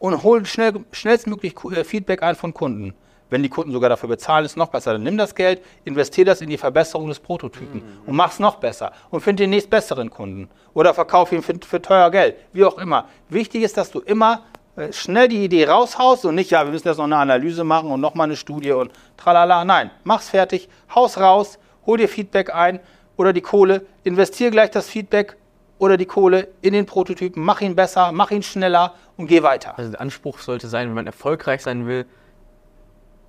und 0.00 0.22
hol 0.24 0.44
schnell, 0.46 0.84
schnellstmöglich 0.90 1.54
äh, 1.72 1.84
Feedback 1.84 2.22
ein 2.22 2.34
von 2.34 2.52
Kunden. 2.52 2.94
Wenn 3.30 3.42
die 3.42 3.50
Kunden 3.50 3.72
sogar 3.72 3.90
dafür 3.90 4.08
bezahlen, 4.08 4.46
ist 4.46 4.56
noch 4.56 4.68
besser. 4.68 4.92
Dann 4.92 5.02
nimm 5.02 5.18
das 5.18 5.34
Geld, 5.34 5.62
investier 5.84 6.24
das 6.24 6.40
in 6.40 6.48
die 6.48 6.56
Verbesserung 6.56 7.08
des 7.08 7.20
Prototypen 7.20 7.82
mhm. 7.82 8.08
und 8.08 8.16
mach's 8.16 8.38
noch 8.38 8.56
besser 8.56 8.92
und 9.10 9.20
find 9.20 9.38
den 9.38 9.50
nächstbesseren 9.50 10.10
Kunden 10.10 10.48
oder 10.74 10.94
verkauf 10.94 11.30
ihn 11.30 11.42
für, 11.42 11.54
für 11.64 11.80
teuer 11.80 12.10
Geld, 12.10 12.36
wie 12.52 12.64
auch 12.64 12.78
immer. 12.78 13.06
Wichtig 13.28 13.62
ist, 13.62 13.76
dass 13.76 13.90
du 13.90 14.00
immer 14.00 14.42
schnell 14.90 15.28
die 15.28 15.44
Idee 15.44 15.66
raushaust 15.66 16.24
und 16.24 16.34
nicht, 16.34 16.50
ja, 16.50 16.64
wir 16.64 16.72
müssen 16.72 16.88
jetzt 16.88 16.98
noch 16.98 17.04
eine 17.04 17.16
Analyse 17.16 17.64
machen 17.64 17.90
und 17.90 18.00
nochmal 18.00 18.26
eine 18.26 18.36
Studie 18.36 18.72
und 18.72 18.92
tralala. 19.16 19.64
Nein, 19.64 19.90
mach's 20.04 20.28
fertig, 20.28 20.68
haus 20.94 21.18
raus, 21.18 21.58
hol 21.86 21.98
dir 21.98 22.08
Feedback 22.08 22.54
ein 22.54 22.80
oder 23.16 23.32
die 23.32 23.40
Kohle, 23.40 23.86
investier 24.04 24.50
gleich 24.50 24.70
das 24.70 24.88
Feedback 24.88 25.36
oder 25.78 25.96
die 25.96 26.06
Kohle 26.06 26.48
in 26.60 26.72
den 26.72 26.86
Prototypen, 26.86 27.42
mach 27.42 27.60
ihn 27.60 27.74
besser, 27.74 28.12
mach 28.12 28.30
ihn 28.30 28.42
schneller 28.42 28.94
und 29.16 29.26
geh 29.26 29.42
weiter. 29.42 29.78
Also 29.78 29.90
der 29.90 30.00
Anspruch 30.00 30.38
sollte 30.38 30.68
sein, 30.68 30.88
wenn 30.88 30.94
man 30.94 31.06
erfolgreich 31.06 31.62
sein 31.62 31.86
will, 31.86 32.06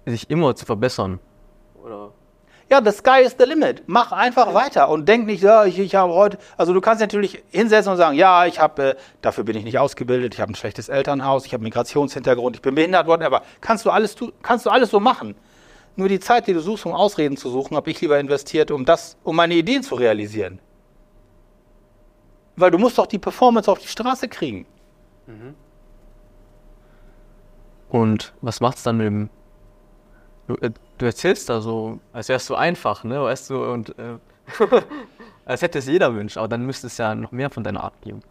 sich 0.05 0.29
immer 0.29 0.55
zu 0.55 0.65
verbessern. 0.65 1.19
Oder 1.83 2.11
ja, 2.69 2.81
the 2.83 2.91
sky 2.91 3.21
is 3.23 3.35
the 3.37 3.45
limit. 3.45 3.83
Mach 3.87 4.11
einfach 4.11 4.53
weiter 4.53 4.89
und 4.89 5.07
denk 5.07 5.25
nicht, 5.25 5.41
ja, 5.41 5.65
ich, 5.65 5.79
ich 5.79 5.95
habe 5.95 6.13
heute, 6.13 6.37
also 6.55 6.73
du 6.73 6.81
kannst 6.81 7.01
natürlich 7.01 7.43
hinsetzen 7.49 7.91
und 7.91 7.97
sagen, 7.97 8.15
ja, 8.15 8.45
ich 8.45 8.59
habe, 8.59 8.91
äh, 8.91 8.95
dafür 9.21 9.43
bin 9.43 9.57
ich 9.57 9.63
nicht 9.63 9.79
ausgebildet, 9.79 10.35
ich 10.35 10.41
habe 10.41 10.51
ein 10.51 10.55
schlechtes 10.55 10.87
Elternhaus, 10.87 11.45
ich 11.45 11.53
habe 11.53 11.63
Migrationshintergrund, 11.63 12.57
ich 12.57 12.61
bin 12.61 12.75
behindert 12.75 13.07
worden, 13.07 13.23
aber 13.23 13.41
kannst 13.61 13.85
du 13.85 13.89
alles, 13.89 14.15
kannst 14.43 14.65
du 14.65 14.69
alles 14.69 14.91
so 14.91 14.99
machen. 14.99 15.35
Nur 15.95 16.07
die 16.07 16.19
Zeit, 16.19 16.47
die 16.47 16.53
du 16.53 16.61
suchst, 16.61 16.85
um 16.85 16.93
Ausreden 16.93 17.37
zu 17.37 17.49
suchen, 17.49 17.75
habe 17.75 17.89
ich 17.89 17.99
lieber 17.99 18.19
investiert, 18.19 18.71
um 18.71 18.85
das, 18.85 19.17
um 19.23 19.35
meine 19.35 19.55
Ideen 19.55 19.81
zu 19.81 19.95
realisieren. 19.95 20.59
Weil 22.55 22.71
du 22.71 22.77
musst 22.77 22.97
doch 22.97 23.07
die 23.07 23.19
Performance 23.19 23.69
auf 23.69 23.79
die 23.79 23.87
Straße 23.87 24.27
kriegen. 24.27 24.65
Mhm. 25.25 25.55
Und 27.89 28.33
was 28.41 28.61
macht 28.61 28.77
es 28.77 28.83
dann 28.83 28.97
mit 28.97 29.07
dem 29.07 29.29
Du, 30.99 31.05
äh, 31.05 31.09
erzählst 31.09 31.49
da 31.49 31.61
so, 31.61 31.99
als 32.13 32.29
wärst 32.29 32.49
du 32.49 32.55
einfach, 32.55 33.03
ne? 33.03 33.23
Weißt 33.23 33.49
du, 33.49 33.63
und 33.63 33.97
äh, 33.97 34.17
als 35.45 35.61
hätte 35.61 35.79
es 35.79 35.87
jeder 35.87 36.13
Wunsch, 36.13 36.37
aber 36.37 36.47
dann 36.47 36.65
müsste 36.65 36.87
es 36.87 36.97
ja 36.97 37.15
noch 37.15 37.31
mehr 37.31 37.49
von 37.49 37.63
deiner 37.63 37.83
Art 37.83 37.99
geben. 38.01 38.21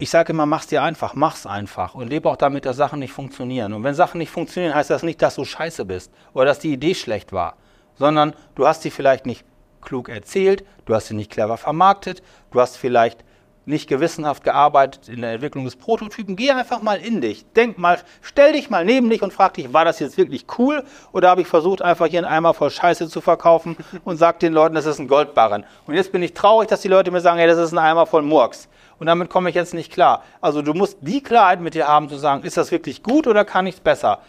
Ich 0.00 0.10
sage 0.10 0.32
immer, 0.32 0.46
mach's 0.46 0.66
dir 0.66 0.82
einfach, 0.82 1.14
mach's 1.14 1.46
einfach 1.46 1.94
und 1.94 2.08
lebe 2.08 2.28
auch 2.28 2.36
damit, 2.36 2.66
dass 2.66 2.76
Sachen 2.76 3.00
nicht 3.00 3.12
funktionieren. 3.12 3.72
Und 3.72 3.82
wenn 3.82 3.94
Sachen 3.94 4.18
nicht 4.18 4.30
funktionieren, 4.30 4.74
heißt 4.74 4.90
das 4.90 5.02
nicht, 5.02 5.22
dass 5.22 5.36
du 5.36 5.44
scheiße 5.44 5.84
bist 5.84 6.12
oder 6.34 6.46
dass 6.46 6.58
die 6.60 6.72
Idee 6.72 6.94
schlecht 6.94 7.32
war, 7.32 7.56
sondern 7.96 8.34
du 8.54 8.66
hast 8.66 8.82
sie 8.82 8.90
vielleicht 8.90 9.26
nicht 9.26 9.44
klug 9.80 10.08
erzählt, 10.08 10.64
du 10.84 10.94
hast 10.94 11.08
sie 11.08 11.14
nicht 11.14 11.30
clever 11.30 11.56
vermarktet, 11.56 12.22
du 12.50 12.60
hast 12.60 12.76
vielleicht 12.76 13.24
nicht 13.68 13.88
gewissenhaft 13.88 14.44
gearbeitet 14.44 15.08
in 15.08 15.20
der 15.20 15.32
Entwicklung 15.32 15.64
des 15.64 15.76
Prototypen. 15.76 16.36
Geh 16.36 16.50
einfach 16.50 16.82
mal 16.82 16.98
in 16.98 17.20
dich. 17.20 17.44
Denk 17.52 17.78
mal, 17.78 17.98
stell 18.22 18.52
dich 18.52 18.70
mal 18.70 18.84
neben 18.84 19.10
dich 19.10 19.22
und 19.22 19.32
frag 19.32 19.54
dich, 19.54 19.72
war 19.72 19.84
das 19.84 20.00
jetzt 20.00 20.16
wirklich 20.16 20.46
cool? 20.58 20.82
Oder 21.12 21.28
habe 21.28 21.42
ich 21.42 21.46
versucht, 21.46 21.82
einfach 21.82 22.06
hier 22.06 22.20
einen 22.20 22.32
Eimer 22.32 22.54
voll 22.54 22.70
Scheiße 22.70 23.08
zu 23.08 23.20
verkaufen 23.20 23.76
und 24.04 24.16
sag 24.16 24.40
den 24.40 24.54
Leuten, 24.54 24.74
das 24.74 24.86
ist 24.86 24.98
ein 24.98 25.06
Goldbarren. 25.06 25.64
Und 25.86 25.94
jetzt 25.94 26.12
bin 26.12 26.22
ich 26.22 26.32
traurig, 26.32 26.68
dass 26.68 26.80
die 26.80 26.88
Leute 26.88 27.10
mir 27.10 27.20
sagen, 27.20 27.38
hey, 27.38 27.46
das 27.46 27.58
ist 27.58 27.72
ein 27.72 27.78
Eimer 27.78 28.06
voll 28.06 28.22
Murks. 28.22 28.68
Und 28.98 29.06
damit 29.06 29.28
komme 29.28 29.50
ich 29.50 29.54
jetzt 29.54 29.74
nicht 29.74 29.92
klar. 29.92 30.24
Also 30.40 30.62
du 30.62 30.72
musst 30.72 30.98
die 31.02 31.22
Klarheit 31.22 31.60
mit 31.60 31.74
dir 31.74 31.86
haben, 31.86 32.08
zu 32.08 32.16
sagen, 32.16 32.42
ist 32.44 32.56
das 32.56 32.70
wirklich 32.70 33.02
gut 33.02 33.26
oder 33.26 33.44
kann 33.44 33.66
ich 33.66 33.76
es 33.76 33.80
besser? 33.80 34.20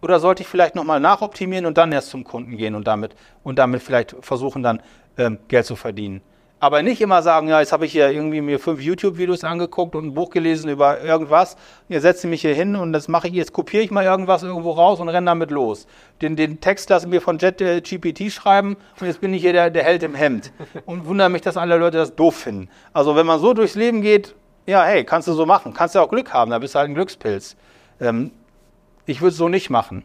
Oder 0.00 0.20
sollte 0.20 0.42
ich 0.42 0.48
vielleicht 0.48 0.74
nochmal 0.74 1.00
nachoptimieren 1.00 1.66
und 1.66 1.76
dann 1.78 1.92
erst 1.92 2.10
zum 2.10 2.24
Kunden 2.24 2.56
gehen 2.56 2.74
und 2.74 2.86
damit, 2.86 3.14
und 3.44 3.58
damit 3.58 3.82
vielleicht 3.82 4.16
versuchen, 4.20 4.62
dann 4.62 4.82
ähm, 5.18 5.38
Geld 5.48 5.66
zu 5.66 5.76
verdienen? 5.76 6.22
Aber 6.58 6.82
nicht 6.82 7.02
immer 7.02 7.20
sagen, 7.22 7.48
ja, 7.48 7.60
jetzt 7.60 7.72
habe 7.72 7.84
ich 7.84 7.92
hier 7.92 8.10
irgendwie 8.10 8.40
mir 8.40 8.58
fünf 8.58 8.80
YouTube-Videos 8.80 9.44
angeguckt 9.44 9.94
und 9.94 10.06
ein 10.06 10.14
Buch 10.14 10.30
gelesen 10.30 10.70
über 10.70 11.02
irgendwas. 11.02 11.58
Jetzt 11.88 12.02
setze 12.02 12.26
ich 12.26 12.30
mich 12.30 12.40
hier 12.40 12.54
hin 12.54 12.76
und 12.76 12.94
das 12.94 13.08
mache 13.08 13.28
ich, 13.28 13.34
jetzt 13.34 13.52
kopiere 13.52 13.82
ich 13.82 13.90
mal 13.90 14.04
irgendwas 14.04 14.42
irgendwo 14.42 14.70
raus 14.70 14.98
und 14.98 15.10
renne 15.10 15.26
damit 15.26 15.50
los. 15.50 15.86
Den, 16.22 16.34
den 16.34 16.62
Text 16.62 16.88
lassen 16.88 17.12
wir 17.12 17.20
von 17.20 17.36
JetGPT 17.36 18.32
schreiben 18.32 18.78
und 18.98 19.06
jetzt 19.06 19.20
bin 19.20 19.34
ich 19.34 19.42
hier 19.42 19.52
der, 19.52 19.68
der 19.68 19.84
Held 19.84 20.02
im 20.02 20.14
Hemd. 20.14 20.50
Und 20.86 21.04
wundere 21.04 21.28
mich, 21.28 21.42
dass 21.42 21.58
alle 21.58 21.76
Leute 21.76 21.98
das 21.98 22.16
doof 22.16 22.36
finden. 22.36 22.70
Also 22.94 23.16
wenn 23.16 23.26
man 23.26 23.38
so 23.38 23.52
durchs 23.52 23.74
Leben 23.74 24.00
geht, 24.00 24.34
ja, 24.64 24.82
hey, 24.82 25.04
kannst 25.04 25.28
du 25.28 25.34
so 25.34 25.44
machen. 25.44 25.74
Kannst 25.74 25.94
du 25.94 26.00
auch 26.00 26.08
Glück 26.08 26.32
haben, 26.32 26.50
da 26.50 26.58
bist 26.58 26.74
du 26.74 26.78
halt 26.78 26.88
ein 26.88 26.94
Glückspilz. 26.94 27.56
Ähm, 28.00 28.30
ich 29.04 29.20
würde 29.20 29.32
es 29.32 29.36
so 29.36 29.50
nicht 29.50 29.68
machen. 29.68 30.04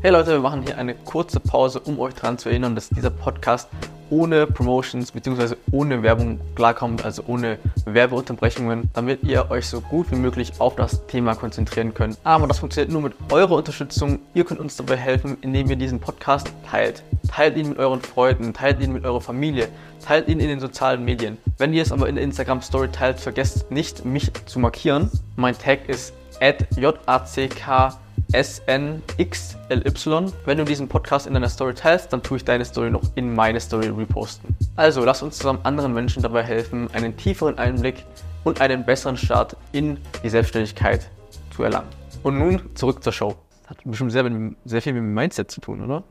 Hey 0.00 0.10
Leute, 0.10 0.32
wir 0.32 0.40
machen 0.40 0.62
hier 0.62 0.78
eine 0.78 0.94
kurze 0.94 1.38
Pause, 1.38 1.78
um 1.78 2.00
euch 2.00 2.14
daran 2.14 2.38
zu 2.38 2.48
erinnern, 2.48 2.74
dass 2.74 2.88
dieser 2.88 3.10
Podcast 3.10 3.68
ohne 4.12 4.46
Promotions 4.46 5.10
bzw. 5.10 5.56
ohne 5.72 6.02
Werbung 6.02 6.38
klarkommt, 6.54 7.02
also 7.02 7.24
ohne 7.26 7.58
Werbeunterbrechungen, 7.86 8.90
damit 8.92 9.22
ihr 9.22 9.50
euch 9.50 9.66
so 9.66 9.80
gut 9.80 10.12
wie 10.12 10.16
möglich 10.16 10.52
auf 10.58 10.76
das 10.76 11.06
Thema 11.06 11.34
konzentrieren 11.34 11.94
könnt. 11.94 12.18
Aber 12.22 12.46
das 12.46 12.58
funktioniert 12.58 12.92
nur 12.92 13.00
mit 13.00 13.14
eurer 13.30 13.56
Unterstützung. 13.56 14.18
Ihr 14.34 14.44
könnt 14.44 14.60
uns 14.60 14.76
dabei 14.76 14.96
helfen, 14.96 15.38
indem 15.40 15.70
ihr 15.70 15.76
diesen 15.76 15.98
Podcast 15.98 16.52
teilt. 16.70 17.02
Teilt 17.26 17.56
ihn 17.56 17.70
mit 17.70 17.78
euren 17.78 18.02
Freunden, 18.02 18.52
teilt 18.52 18.80
ihn 18.82 18.92
mit 18.92 19.06
eurer 19.06 19.22
Familie, 19.22 19.68
teilt 20.04 20.28
ihn 20.28 20.40
in 20.40 20.48
den 20.48 20.60
sozialen 20.60 21.02
Medien. 21.04 21.38
Wenn 21.56 21.72
ihr 21.72 21.82
es 21.82 21.90
aber 21.90 22.06
in 22.08 22.16
der 22.16 22.24
Instagram 22.24 22.60
Story 22.60 22.88
teilt, 22.88 23.18
vergesst 23.18 23.70
nicht, 23.70 24.04
mich 24.04 24.30
zu 24.44 24.58
markieren. 24.58 25.10
Mein 25.36 25.56
Tag 25.56 25.88
ist 25.88 26.12
JACK 26.38 27.94
SNXLY. 28.32 30.32
Wenn 30.46 30.58
du 30.58 30.64
diesen 30.64 30.88
Podcast 30.88 31.26
in 31.26 31.34
deiner 31.34 31.48
Story 31.48 31.74
teilst, 31.74 32.12
dann 32.12 32.22
tue 32.22 32.38
ich 32.38 32.44
deine 32.44 32.64
Story 32.64 32.90
noch 32.90 33.02
in 33.14 33.34
meine 33.34 33.60
Story 33.60 33.88
reposten. 33.88 34.56
Also 34.74 35.04
lass 35.04 35.22
uns 35.22 35.36
zusammen 35.36 35.60
anderen 35.64 35.92
Menschen 35.92 36.22
dabei 36.22 36.42
helfen, 36.42 36.88
einen 36.94 37.16
tieferen 37.16 37.58
Einblick 37.58 38.04
und 38.44 38.60
einen 38.60 38.84
besseren 38.84 39.16
Start 39.16 39.56
in 39.72 39.98
die 40.22 40.30
Selbstständigkeit 40.30 41.10
zu 41.54 41.62
erlangen. 41.62 41.88
Und 42.22 42.38
nun 42.38 42.74
zurück 42.74 43.04
zur 43.04 43.12
Show. 43.12 43.36
Hat 43.66 43.78
bestimmt 43.84 44.12
sehr, 44.12 44.24
sehr 44.64 44.82
viel 44.82 44.94
mit 44.94 45.02
dem 45.02 45.14
Mindset 45.14 45.50
zu 45.50 45.60
tun, 45.60 45.84
oder? 45.84 46.02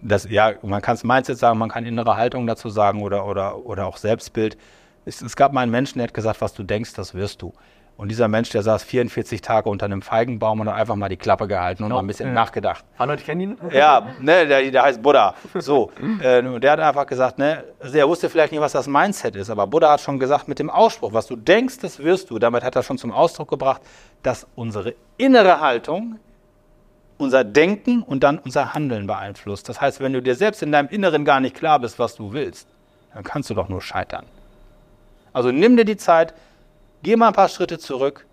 Das, 0.00 0.28
ja, 0.28 0.54
man 0.62 0.82
kann 0.82 0.94
es 0.94 1.04
Mindset 1.04 1.38
sagen, 1.38 1.58
man 1.58 1.70
kann 1.70 1.84
innere 1.84 2.16
Haltung 2.16 2.46
dazu 2.46 2.70
sagen 2.70 3.02
oder, 3.02 3.26
oder, 3.26 3.64
oder 3.64 3.86
auch 3.86 3.96
Selbstbild. 3.96 4.56
Es, 5.04 5.22
es 5.22 5.36
gab 5.36 5.52
mal 5.52 5.62
einen 5.62 5.70
Menschen, 5.70 5.98
der 5.98 6.08
hat 6.08 6.14
gesagt, 6.14 6.40
was 6.40 6.54
du 6.54 6.62
denkst, 6.62 6.92
das 6.94 7.14
wirst 7.14 7.42
du. 7.42 7.52
Und 7.98 8.10
dieser 8.10 8.28
Mensch, 8.28 8.50
der 8.50 8.62
saß 8.62 8.84
44 8.84 9.42
Tage 9.42 9.68
unter 9.68 9.86
einem 9.86 10.02
Feigenbaum 10.02 10.60
und 10.60 10.68
hat 10.68 10.76
einfach 10.76 10.94
mal 10.94 11.08
die 11.08 11.16
Klappe 11.16 11.48
gehalten 11.48 11.82
und 11.82 11.88
no. 11.88 11.96
mal 11.96 12.02
ein 12.02 12.06
bisschen 12.06 12.28
ja. 12.28 12.32
nachgedacht. 12.32 12.84
Hallo, 12.96 13.14
ich 13.14 13.24
kenne 13.26 13.42
ihn. 13.42 13.58
Ja, 13.72 14.06
ne, 14.20 14.46
der, 14.46 14.70
der 14.70 14.82
heißt 14.84 15.02
Buddha. 15.02 15.34
So, 15.56 15.90
äh, 16.22 16.60
der 16.60 16.70
hat 16.70 16.78
einfach 16.78 17.06
gesagt, 17.06 17.38
ne, 17.38 17.64
also 17.80 17.98
er 17.98 18.08
wusste 18.08 18.30
vielleicht 18.30 18.52
nicht, 18.52 18.60
was 18.60 18.70
das 18.70 18.86
Mindset 18.86 19.34
ist, 19.34 19.50
aber 19.50 19.66
Buddha 19.66 19.90
hat 19.90 20.00
schon 20.00 20.20
gesagt, 20.20 20.46
mit 20.46 20.60
dem 20.60 20.70
Ausspruch, 20.70 21.12
was 21.12 21.26
du 21.26 21.34
denkst, 21.34 21.80
das 21.80 21.98
wirst 21.98 22.30
du. 22.30 22.38
Damit 22.38 22.62
hat 22.62 22.76
er 22.76 22.84
schon 22.84 22.98
zum 22.98 23.10
Ausdruck 23.10 23.50
gebracht, 23.50 23.82
dass 24.22 24.46
unsere 24.54 24.94
innere 25.16 25.60
Haltung 25.60 26.20
unser 27.16 27.42
Denken 27.42 28.04
und 28.04 28.22
dann 28.22 28.38
unser 28.38 28.74
Handeln 28.74 29.08
beeinflusst. 29.08 29.68
Das 29.68 29.80
heißt, 29.80 29.98
wenn 29.98 30.12
du 30.12 30.22
dir 30.22 30.36
selbst 30.36 30.62
in 30.62 30.70
deinem 30.70 30.88
Inneren 30.88 31.24
gar 31.24 31.40
nicht 31.40 31.56
klar 31.56 31.80
bist, 31.80 31.98
was 31.98 32.14
du 32.14 32.32
willst, 32.32 32.68
dann 33.12 33.24
kannst 33.24 33.50
du 33.50 33.54
doch 33.54 33.68
nur 33.68 33.82
scheitern. 33.82 34.24
Also 35.32 35.50
nimm 35.50 35.76
dir 35.76 35.84
die 35.84 35.96
Zeit, 35.96 36.32
Geh 37.02 37.16
mal 37.16 37.28
ein 37.28 37.34
paar 37.34 37.48
Schritte 37.48 37.78
zurück, 37.78 38.26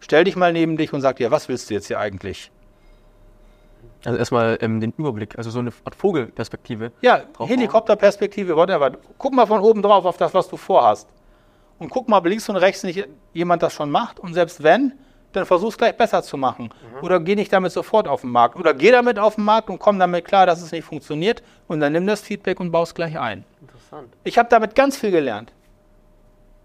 stell 0.00 0.24
dich 0.24 0.36
mal 0.36 0.52
neben 0.52 0.76
dich 0.76 0.92
und 0.92 1.00
sag 1.00 1.16
dir, 1.16 1.30
was 1.30 1.48
willst 1.48 1.70
du 1.70 1.74
jetzt 1.74 1.86
hier 1.86 1.98
eigentlich? 1.98 2.50
Also 4.04 4.18
erstmal 4.18 4.58
ähm, 4.60 4.80
den 4.80 4.92
Überblick, 4.96 5.38
also 5.38 5.50
so 5.50 5.60
eine 5.60 5.72
Art 5.84 5.94
Vogelperspektive. 5.94 6.90
Ja, 7.02 7.22
Helikopterperspektive, 7.38 8.56
whatever. 8.56 8.92
Guck 9.18 9.32
mal 9.32 9.46
von 9.46 9.60
oben 9.60 9.82
drauf 9.82 10.04
auf 10.04 10.16
das, 10.16 10.34
was 10.34 10.48
du 10.48 10.56
vorhast. 10.56 11.08
Und 11.78 11.88
guck 11.88 12.08
mal, 12.08 12.18
ob 12.18 12.26
links 12.26 12.48
und 12.48 12.56
rechts 12.56 12.82
nicht 12.82 13.08
jemand 13.32 13.62
das 13.62 13.72
schon 13.72 13.90
macht. 13.90 14.18
Und 14.18 14.34
selbst 14.34 14.62
wenn, 14.62 14.92
dann 15.32 15.46
versuch 15.46 15.70
es 15.70 15.78
gleich 15.78 15.96
besser 15.96 16.22
zu 16.22 16.36
machen. 16.36 16.64
Mhm. 16.64 17.04
Oder 17.04 17.20
geh 17.20 17.34
nicht 17.34 17.52
damit 17.52 17.72
sofort 17.72 18.08
auf 18.08 18.22
den 18.22 18.30
Markt. 18.30 18.56
Oder 18.56 18.74
geh 18.74 18.90
damit 18.90 19.18
auf 19.18 19.36
den 19.36 19.44
Markt 19.44 19.70
und 19.70 19.78
komm 19.78 19.98
damit 19.98 20.24
klar, 20.24 20.46
dass 20.46 20.62
es 20.62 20.72
nicht 20.72 20.84
funktioniert. 20.84 21.42
Und 21.68 21.80
dann 21.80 21.92
nimm 21.92 22.06
das 22.06 22.20
Feedback 22.20 22.60
und 22.60 22.70
baust 22.72 22.94
gleich 22.94 23.18
ein. 23.18 23.44
Interessant. 23.60 24.08
Ich 24.24 24.36
habe 24.36 24.48
damit 24.48 24.74
ganz 24.74 24.96
viel 24.96 25.10
gelernt. 25.10 25.52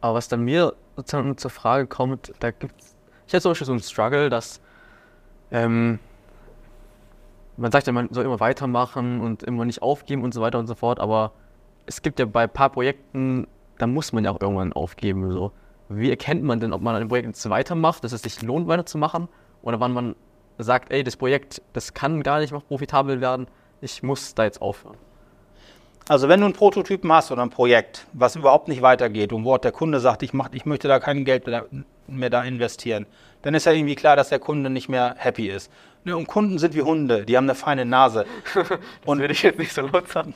Aber 0.02 0.16
was 0.16 0.28
dann 0.28 0.42
mir 0.42 0.74
sozusagen 0.98 1.38
zur 1.38 1.52
Frage 1.52 1.88
kommt, 1.88 2.34
da 2.40 2.52
gibt 2.52 2.82
es, 2.82 2.96
ich 3.28 3.34
hatte 3.34 3.44
zum 3.44 3.52
Beispiel 3.52 3.68
so 3.68 3.72
einen 3.72 3.82
Struggle, 3.82 4.30
dass 4.30 4.60
ähm, 5.52 6.00
man 7.56 7.72
sagt 7.72 7.88
ja, 7.88 7.94
man 7.94 8.10
soll 8.12 8.26
immer 8.26 8.40
weitermachen 8.40 9.22
und 9.22 9.44
immer 9.44 9.64
nicht 9.64 9.82
aufgeben 9.82 10.24
und 10.24 10.34
so 10.34 10.42
weiter 10.42 10.60
und 10.60 10.68
so 10.68 10.76
fort, 10.76 11.00
aber 11.00 11.32
es 11.86 12.02
gibt 12.02 12.20
ja 12.20 12.26
bei 12.26 12.44
ein 12.44 12.50
paar 12.50 12.70
Projekten, 12.70 13.48
da 13.78 13.88
muss 13.88 14.12
man 14.12 14.26
ja 14.26 14.32
auch 14.32 14.42
irgendwann 14.42 14.74
aufgeben. 14.74 15.32
So. 15.32 15.52
Wie 15.88 16.10
erkennt 16.10 16.44
man 16.44 16.60
denn, 16.60 16.74
ob 16.74 16.82
man 16.82 16.96
an 16.96 17.02
dem 17.02 17.08
Projekt 17.08 17.50
weitermacht, 17.50 18.04
dass 18.04 18.12
es 18.12 18.24
sich 18.24 18.42
lohnt, 18.42 18.68
weiterzumachen? 18.68 19.30
Oder 19.62 19.80
wann 19.80 19.94
man 19.94 20.16
sagt, 20.58 20.92
ey, 20.92 21.04
das 21.04 21.16
Projekt, 21.16 21.62
das 21.74 21.94
kann 21.94 22.24
gar 22.24 22.40
nicht 22.40 22.52
mehr 22.52 22.62
profitabel 22.62 23.22
werden, 23.22 23.48
ich 23.80 24.04
muss 24.04 24.36
da 24.36 24.44
jetzt 24.44 24.62
aufhören? 24.62 24.98
Also 26.10 26.30
wenn 26.30 26.40
du 26.40 26.46
einen 26.46 26.54
Prototypen 26.54 27.12
hast 27.12 27.32
oder 27.32 27.42
ein 27.42 27.50
Projekt, 27.50 28.06
was 28.14 28.36
überhaupt 28.36 28.70
nicht 28.70 28.82
weitergeht 28.82 29.34
und 29.34 29.44
wo 29.44 29.58
der 29.58 29.72
Kunde 29.72 30.00
sagt, 30.00 30.24
ich, 30.24 30.34
mach, 30.34 30.50
ich 30.54 30.66
möchte 30.66 30.88
da 30.88 31.00
kein 31.00 31.26
Geld 31.26 31.46
mehr 32.08 32.30
da 32.30 32.44
investieren, 32.44 33.06
dann 33.42 33.54
ist 33.54 33.66
ja 33.66 33.74
irgendwie 33.74 33.96
klar, 33.96 34.16
dass 34.16 34.30
der 34.30 34.40
Kunde 34.40 34.70
nicht 34.70 34.88
mehr 34.88 35.16
happy 35.18 35.50
ist. 35.50 35.70
Ne, 36.06 36.16
und 36.16 36.28
Kunden 36.28 36.60
sind 36.60 36.74
wie 36.76 36.82
Hunde, 36.82 37.26
die 37.26 37.36
haben 37.36 37.46
eine 37.46 37.56
feine 37.56 37.86
Nase. 37.86 38.26
das 38.54 38.66
und 39.06 39.20
würde 39.20 39.34
ich 39.34 39.44
jetzt 39.44 39.60
nicht 39.60 39.74
so 39.74 39.82
laut 39.82 40.08
sagen. 40.08 40.34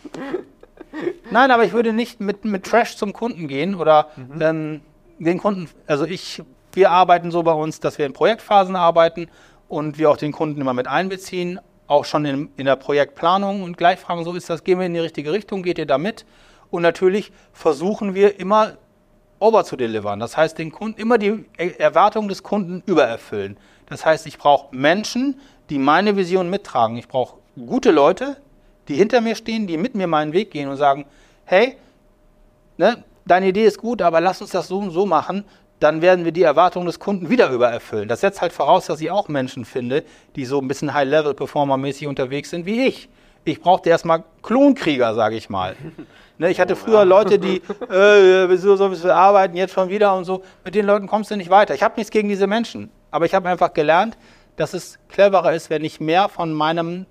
Nein, 1.32 1.52
aber 1.52 1.64
ich 1.64 1.72
würde 1.72 1.94
nicht 1.94 2.20
mit, 2.20 2.44
mit 2.44 2.66
Trash 2.66 2.98
zum 2.98 3.14
Kunden 3.14 3.48
gehen 3.48 3.76
oder 3.76 4.10
mhm. 4.18 4.42
ähm, 4.42 4.82
den 5.20 5.38
Kunden, 5.38 5.70
also 5.88 6.04
ich, 6.04 6.42
wir 6.74 6.92
arbeiten 6.92 7.32
so 7.32 7.44
bei 7.44 7.54
uns, 7.54 7.80
dass 7.80 7.98
wir 7.98 8.06
in 8.06 8.14
Projektphasen 8.14 8.76
arbeiten 8.76 9.30
und 9.70 9.98
wir 9.98 10.10
auch 10.10 10.18
den 10.18 10.34
Kunden 10.34 10.60
immer 10.60 10.74
mit 10.74 10.88
einbeziehen, 10.88 11.62
auch 11.92 12.06
schon 12.06 12.24
in, 12.24 12.50
in 12.56 12.66
der 12.66 12.78
Projektplanung 12.78 13.64
und 13.64 13.78
gleich 13.78 14.00
fragen, 14.00 14.24
so 14.24 14.34
ist 14.34 14.50
das, 14.50 14.64
gehen 14.64 14.80
wir 14.80 14.86
in 14.86 14.94
die 14.94 15.02
richtige 15.02 15.32
Richtung, 15.34 15.62
geht 15.62 15.78
ihr 15.78 15.86
da 15.86 15.98
mit? 15.98 16.26
Und 16.70 16.84
natürlich 16.84 17.34
versuchen 17.52 18.16
wir 18.16 18.40
immer 18.40 18.78
over 19.40 19.66
zu 19.66 19.76
delivern. 19.76 20.20
Das 20.20 20.38
heißt, 20.38 20.58
den 20.58 20.72
Kunden 20.72 21.02
immer 21.02 21.18
die 21.18 21.44
Erwartungen 21.58 22.30
des 22.30 22.44
Kunden 22.44 22.82
übererfüllen. 22.86 23.58
Das 23.88 24.06
heißt, 24.06 24.26
ich 24.26 24.38
brauche 24.38 24.74
Menschen, 24.74 25.42
die 25.70 25.80
meine 25.80 26.16
Vision 26.16 26.50
mittragen. 26.50 26.96
Ich 26.96 27.10
brauche 27.10 27.40
gute 27.58 27.92
Leute, 27.92 28.38
die 28.88 28.96
hinter 28.96 29.20
mir 29.20 29.36
stehen, 29.36 29.68
die 29.68 29.78
mit 29.78 29.94
mir 29.94 30.08
meinen 30.08 30.32
Weg 30.32 30.52
gehen 30.52 30.70
und 30.70 30.78
sagen, 30.78 31.06
hey, 31.44 31.76
ne, 32.78 33.04
deine 33.26 33.48
Idee 33.48 33.66
ist 33.66 33.78
gut, 33.78 34.02
aber 34.02 34.22
lass 34.22 34.42
uns 34.42 34.52
das 34.52 34.70
so 34.70 34.80
und 34.80 34.92
so 34.92 35.06
machen, 35.06 35.44
dann 35.82 36.04
werden 36.04 36.26
wir 36.26 36.32
die 36.32 36.44
Erwartungen 36.44 36.86
des 36.86 37.00
Kunden 37.00 37.30
wieder 37.30 37.50
übererfüllen. 37.50 38.08
Das 38.08 38.22
setzt 38.22 38.40
halt 38.40 38.54
voraus, 38.54 38.86
dass 38.86 39.02
ich 39.02 39.10
auch 39.10 39.28
Menschen 39.28 39.66
finde, 39.66 40.04
die 40.36 40.46
so 40.46 40.60
ein 40.60 40.68
bisschen 40.68 40.94
High-Level-Performer-mäßig 40.94 42.08
unterwegs 42.08 42.52
sind 42.52 42.68
wie 42.68 42.86
ich. 42.86 43.10
Ich 43.44 43.60
brauchte 43.60 43.90
erstmal 43.90 44.24
Klonkrieger, 44.44 45.16
sage 45.16 45.36
ich 45.36 45.50
mal. 45.50 45.76
Ne, 46.38 46.50
ich 46.50 46.60
hatte 46.60 46.76
früher 46.76 47.06
Leute, 47.06 47.38
die, 47.38 47.58
äh, 47.92 48.50
wieso 48.50 48.76
soll 48.76 49.00
wir 49.04 49.16
arbeiten, 49.16 49.56
jetzt 49.56 49.76
schon 49.76 49.90
wieder 49.90 50.16
und 50.16 50.24
so. 50.24 50.42
Mit 50.66 50.74
den 50.74 50.88
Leuten 50.88 51.06
kommst 51.06 51.30
du 51.30 51.36
nicht 51.36 51.52
weiter. 51.52 51.76
Ich 51.76 51.84
habe 51.84 51.94
nichts 51.98 52.10
gegen 52.10 52.30
diese 52.30 52.48
Menschen. 52.48 52.90
Aber 53.12 53.26
ich 53.26 53.36
habe 53.36 53.48
einfach 53.48 53.74
gelernt, 53.74 54.18
dass 54.56 54.74
es 54.74 54.98
cleverer 55.08 55.54
ist, 55.54 55.70
wenn 55.70 55.84
ich 55.84 56.00
mehr 56.00 56.30
von 56.30 56.52
meinem, 56.52 57.06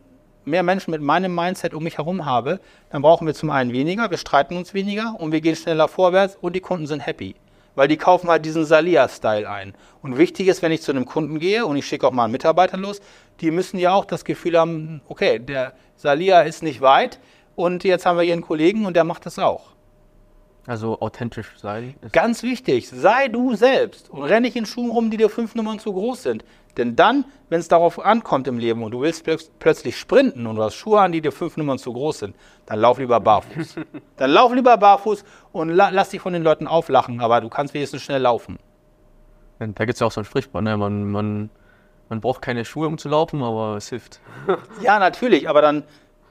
mehr 0.44 0.64
Menschen 0.64 0.90
mit 0.90 1.00
meinem 1.00 1.32
Mindset 1.32 1.74
um 1.74 1.84
mich 1.84 1.98
herum 1.98 2.24
habe. 2.26 2.58
Dann 2.90 3.02
brauchen 3.02 3.24
wir 3.24 3.34
zum 3.34 3.50
einen 3.50 3.72
weniger, 3.72 4.10
wir 4.10 4.18
streiten 4.18 4.56
uns 4.56 4.74
weniger 4.74 5.14
und 5.16 5.30
wir 5.30 5.40
gehen 5.40 5.54
schneller 5.54 5.86
vorwärts 5.86 6.36
und 6.40 6.56
die 6.56 6.60
Kunden 6.60 6.88
sind 6.88 7.06
happy 7.06 7.36
weil 7.74 7.88
die 7.88 7.96
kaufen 7.96 8.28
halt 8.28 8.44
diesen 8.44 8.64
Salia-Style 8.64 9.48
ein. 9.48 9.74
Und 10.02 10.18
wichtig 10.18 10.48
ist, 10.48 10.62
wenn 10.62 10.72
ich 10.72 10.82
zu 10.82 10.92
einem 10.92 11.06
Kunden 11.06 11.38
gehe 11.38 11.66
und 11.66 11.76
ich 11.76 11.86
schicke 11.86 12.06
auch 12.06 12.12
mal 12.12 12.24
einen 12.24 12.32
Mitarbeiter 12.32 12.76
los, 12.76 13.00
die 13.40 13.50
müssen 13.50 13.78
ja 13.78 13.92
auch 13.92 14.04
das 14.04 14.24
Gefühl 14.24 14.58
haben, 14.58 15.00
okay, 15.08 15.38
der 15.38 15.72
Salia 15.96 16.42
ist 16.42 16.62
nicht 16.62 16.80
weit 16.80 17.18
und 17.56 17.84
jetzt 17.84 18.06
haben 18.06 18.18
wir 18.18 18.32
einen 18.32 18.42
Kollegen 18.42 18.86
und 18.86 18.94
der 18.94 19.04
macht 19.04 19.26
das 19.26 19.38
auch. 19.38 19.70
Also 20.66 21.00
authentisch 21.00 21.52
sein. 21.56 21.94
Ganz 22.12 22.42
wichtig, 22.42 22.88
sei 22.88 23.28
du 23.28 23.54
selbst 23.56 24.10
und 24.10 24.22
renn 24.22 24.42
nicht 24.42 24.56
in 24.56 24.66
Schuhen 24.66 24.90
rum, 24.90 25.10
die 25.10 25.16
dir 25.16 25.30
fünf 25.30 25.54
Nummern 25.54 25.78
zu 25.78 25.92
groß 25.92 26.22
sind. 26.22 26.44
Denn 26.76 26.96
dann, 26.96 27.24
wenn 27.48 27.60
es 27.60 27.68
darauf 27.68 27.98
ankommt 27.98 28.46
im 28.46 28.58
Leben 28.58 28.82
und 28.82 28.92
du 28.92 29.00
willst 29.00 29.24
plötz 29.24 29.50
plötzlich 29.58 29.98
sprinten 29.98 30.46
und 30.46 30.56
du 30.56 30.62
hast 30.62 30.74
Schuhe 30.74 31.00
an, 31.00 31.12
die 31.12 31.20
dir 31.20 31.32
fünf 31.32 31.56
Nummern 31.56 31.78
zu 31.78 31.92
groß 31.92 32.20
sind, 32.20 32.36
dann 32.66 32.78
lauf 32.78 32.98
lieber 32.98 33.18
barfuß. 33.18 33.76
dann 34.16 34.30
lauf 34.30 34.54
lieber 34.54 34.76
barfuß 34.76 35.24
und 35.52 35.70
la 35.70 35.88
lass 35.88 36.10
dich 36.10 36.20
von 36.20 36.32
den 36.32 36.42
Leuten 36.42 36.66
auflachen, 36.66 37.20
aber 37.20 37.40
du 37.40 37.48
kannst 37.48 37.74
wenigstens 37.74 38.02
schnell 38.02 38.22
laufen. 38.22 38.58
Da 39.58 39.66
gibt 39.84 39.94
es 39.94 40.00
ja 40.00 40.06
auch 40.06 40.12
so 40.12 40.20
ein 40.20 40.24
Sprichwort, 40.24 40.64
ne? 40.64 40.76
man, 40.76 41.10
man, 41.10 41.50
man 42.08 42.20
braucht 42.20 42.40
keine 42.40 42.64
Schuhe, 42.64 42.86
um 42.86 42.96
zu 42.96 43.08
laufen, 43.08 43.42
aber 43.42 43.76
es 43.76 43.88
hilft. 43.88 44.20
ja, 44.82 44.98
natürlich, 44.98 45.48
aber 45.48 45.60
dann 45.60 45.84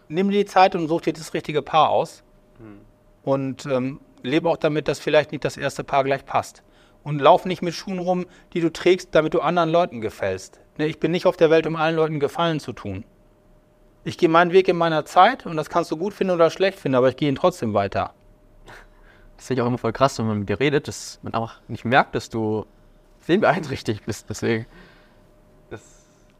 nimm 0.08 0.32
dir 0.32 0.40
die 0.40 0.46
Zeit 0.46 0.76
und 0.76 0.88
such 0.88 1.02
dir 1.02 1.14
das 1.14 1.34
richtige 1.34 1.62
Paar 1.62 1.90
aus. 1.90 2.24
Hm. 2.58 2.80
Und 3.24 3.66
ähm, 3.68 4.00
lebe 4.24 4.50
auch 4.50 4.58
damit, 4.58 4.88
dass 4.88 5.00
vielleicht 5.00 5.32
nicht 5.32 5.46
das 5.46 5.58
erste 5.58 5.84
Paar 5.84 6.04
gleich 6.04 6.26
passt. 6.26 6.64
Und 7.04 7.20
lauf 7.20 7.46
nicht 7.46 7.62
mit 7.62 7.74
Schuhen 7.74 8.00
rum, 8.00 8.26
die 8.54 8.62
du 8.62 8.72
trägst, 8.72 9.10
damit 9.16 9.34
du 9.34 9.40
anderen 9.40 9.70
Leuten 9.70 10.02
gefällst. 10.02 10.60
Ne, 10.78 10.88
ich 10.88 11.00
bin 11.00 11.12
nicht 11.12 11.26
auf 11.26 11.38
der 11.38 11.50
Welt, 11.50 11.66
um 11.66 11.76
allen 11.76 11.96
Leuten 11.96 12.20
Gefallen 12.20 12.60
zu 12.60 12.74
tun. 12.74 13.06
Ich 14.04 14.18
gehe 14.18 14.30
meinen 14.30 14.54
Weg 14.54 14.68
in 14.68 14.78
meiner 14.78 15.06
Zeit 15.06 15.46
und 15.46 15.58
das 15.58 15.70
kannst 15.70 15.92
du 15.92 15.98
gut 15.98 16.14
finden 16.14 16.34
oder 16.34 16.50
schlecht 16.50 16.80
finden, 16.80 16.96
aber 16.96 17.10
ich 17.10 17.18
gehe 17.18 17.30
ihn 17.30 17.36
trotzdem 17.36 17.74
weiter. 17.74 18.14
Das 19.38 19.48
finde 19.48 19.62
ich 19.62 19.64
auch 19.64 19.68
immer 19.68 19.78
voll 19.78 19.94
krass, 19.94 20.20
wenn 20.20 20.28
man 20.28 20.40
mit 20.40 20.50
dir 20.50 20.60
redet, 20.60 20.88
dass 20.88 21.20
man 21.22 21.34
einfach 21.34 21.62
nicht 21.68 21.86
merkt, 21.86 22.16
dass 22.16 22.30
du 22.30 22.66
sehbeeinträchtigt 23.22 24.06
bist. 24.06 24.30
Deswegen. 24.30 24.66
Das 25.70 25.82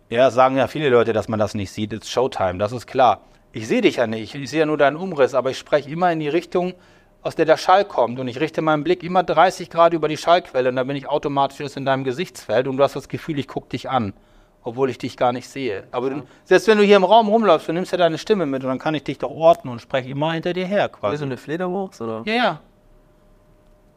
ja, 0.10 0.32
sagen 0.32 0.58
ja 0.58 0.68
viele 0.68 0.90
Leute, 0.90 1.14
dass 1.14 1.28
man 1.28 1.40
das 1.40 1.54
nicht 1.54 1.72
sieht. 1.72 1.94
It's 1.94 2.10
Showtime, 2.10 2.58
das 2.58 2.72
ist 2.72 2.88
klar. 2.88 3.22
Ich 3.52 3.68
sehe 3.68 3.82
dich 3.82 3.96
ja 3.98 4.08
nicht, 4.08 4.36
ich 4.36 4.50
sehe 4.50 4.60
ja 4.60 4.66
nur 4.66 4.78
deinen 4.78 4.98
Umriss, 4.98 5.34
aber 5.34 5.50
ich 5.50 5.58
spreche 5.58 5.90
immer 5.90 6.12
in 6.12 6.20
die 6.20 6.30
Richtung, 6.30 6.74
aus 7.22 7.36
der 7.36 7.46
der 7.46 7.58
Schall 7.58 7.86
kommt. 7.86 8.20
Und 8.20 8.28
ich 8.28 8.40
richte 8.40 8.62
meinen 8.62 8.84
Blick 8.84 9.04
immer 9.04 9.24
30 9.24 9.70
Grad 9.70 9.94
über 9.94 10.08
die 10.08 10.18
Schallquelle 10.18 10.70
und 10.70 10.76
dann 10.76 10.88
bin 10.88 10.96
ich 10.96 11.08
automatisch 11.08 11.60
in 11.76 11.86
deinem 11.86 12.04
Gesichtsfeld 12.04 12.68
und 12.68 12.78
du 12.78 12.84
hast 12.84 12.96
das 12.96 13.08
Gefühl, 13.10 13.40
ich 13.40 13.48
gucke 13.48 13.70
dich 13.70 13.90
an. 13.90 14.14
obwohl 14.62 14.90
ich 14.90 14.98
dich 14.98 15.16
gar 15.18 15.32
nicht 15.32 15.48
sehe. 15.50 15.86
Aber 15.92 16.10
du, 16.10 16.24
selbst 16.44 16.68
wenn 16.68 16.78
du 16.78 16.84
hier 16.84 16.98
im 16.98 17.06
Raum 17.06 17.28
rumläufst, 17.30 17.68
du 17.70 17.74
nimmst 17.74 17.92
ja 17.94 17.98
deine 17.98 18.18
Stimme 18.18 18.46
mit 18.46 18.62
und 18.64 18.70
dann 18.70 18.78
kann 18.78 18.94
ich 18.94 19.04
dich 19.06 19.18
doch 19.18 19.32
orten 19.32 19.70
und 19.70 19.80
spreche 19.82 20.10
immer 20.10 20.34
hinter 20.34 20.52
dir 20.54 20.66
her 20.66 20.86
Ist 20.88 20.92
so 20.96 21.00
quasi. 21.00 21.24
eine 21.24 21.38
Fledermaus 21.38 22.00
oder? 22.02 22.24
Ja, 22.26 22.34
ja. 22.34 22.62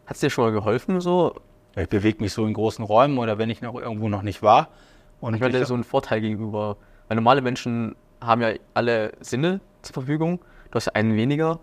Hat 0.07 0.15
es 0.15 0.21
dir 0.21 0.31
schon 0.31 0.45
mal 0.45 0.53
geholfen 0.53 1.01
so? 1.01 1.35
Ich 1.77 1.89
bewege 1.89 2.23
mich 2.23 2.33
so 2.33 2.47
in 2.47 2.53
großen 2.55 2.85
Räumen 2.85 3.19
oder 3.19 3.39
wenn 3.39 3.51
ich 3.51 3.61
noch 3.63 3.75
irgendwo 3.75 4.09
noch 4.09 4.23
nicht 4.23 4.43
war. 4.43 4.69
Und 5.21 5.35
Ich 5.35 5.41
meine, 5.41 5.53
das 5.53 5.63
ist 5.63 5.69
so 5.69 5.75
ein 5.75 5.85
Vorteil 5.85 6.21
gegenüber. 6.21 6.77
Weil 7.09 7.17
normale 7.17 7.41
Menschen 7.43 7.97
haben 8.21 8.41
ja 8.43 8.51
alle 8.75 9.13
Sinne 9.21 9.61
zur 9.83 9.95
Verfügung. 9.95 10.41
Du 10.71 10.77
hast 10.77 10.87
ja 10.87 10.93
einen 10.95 11.17
weniger. 11.17 11.59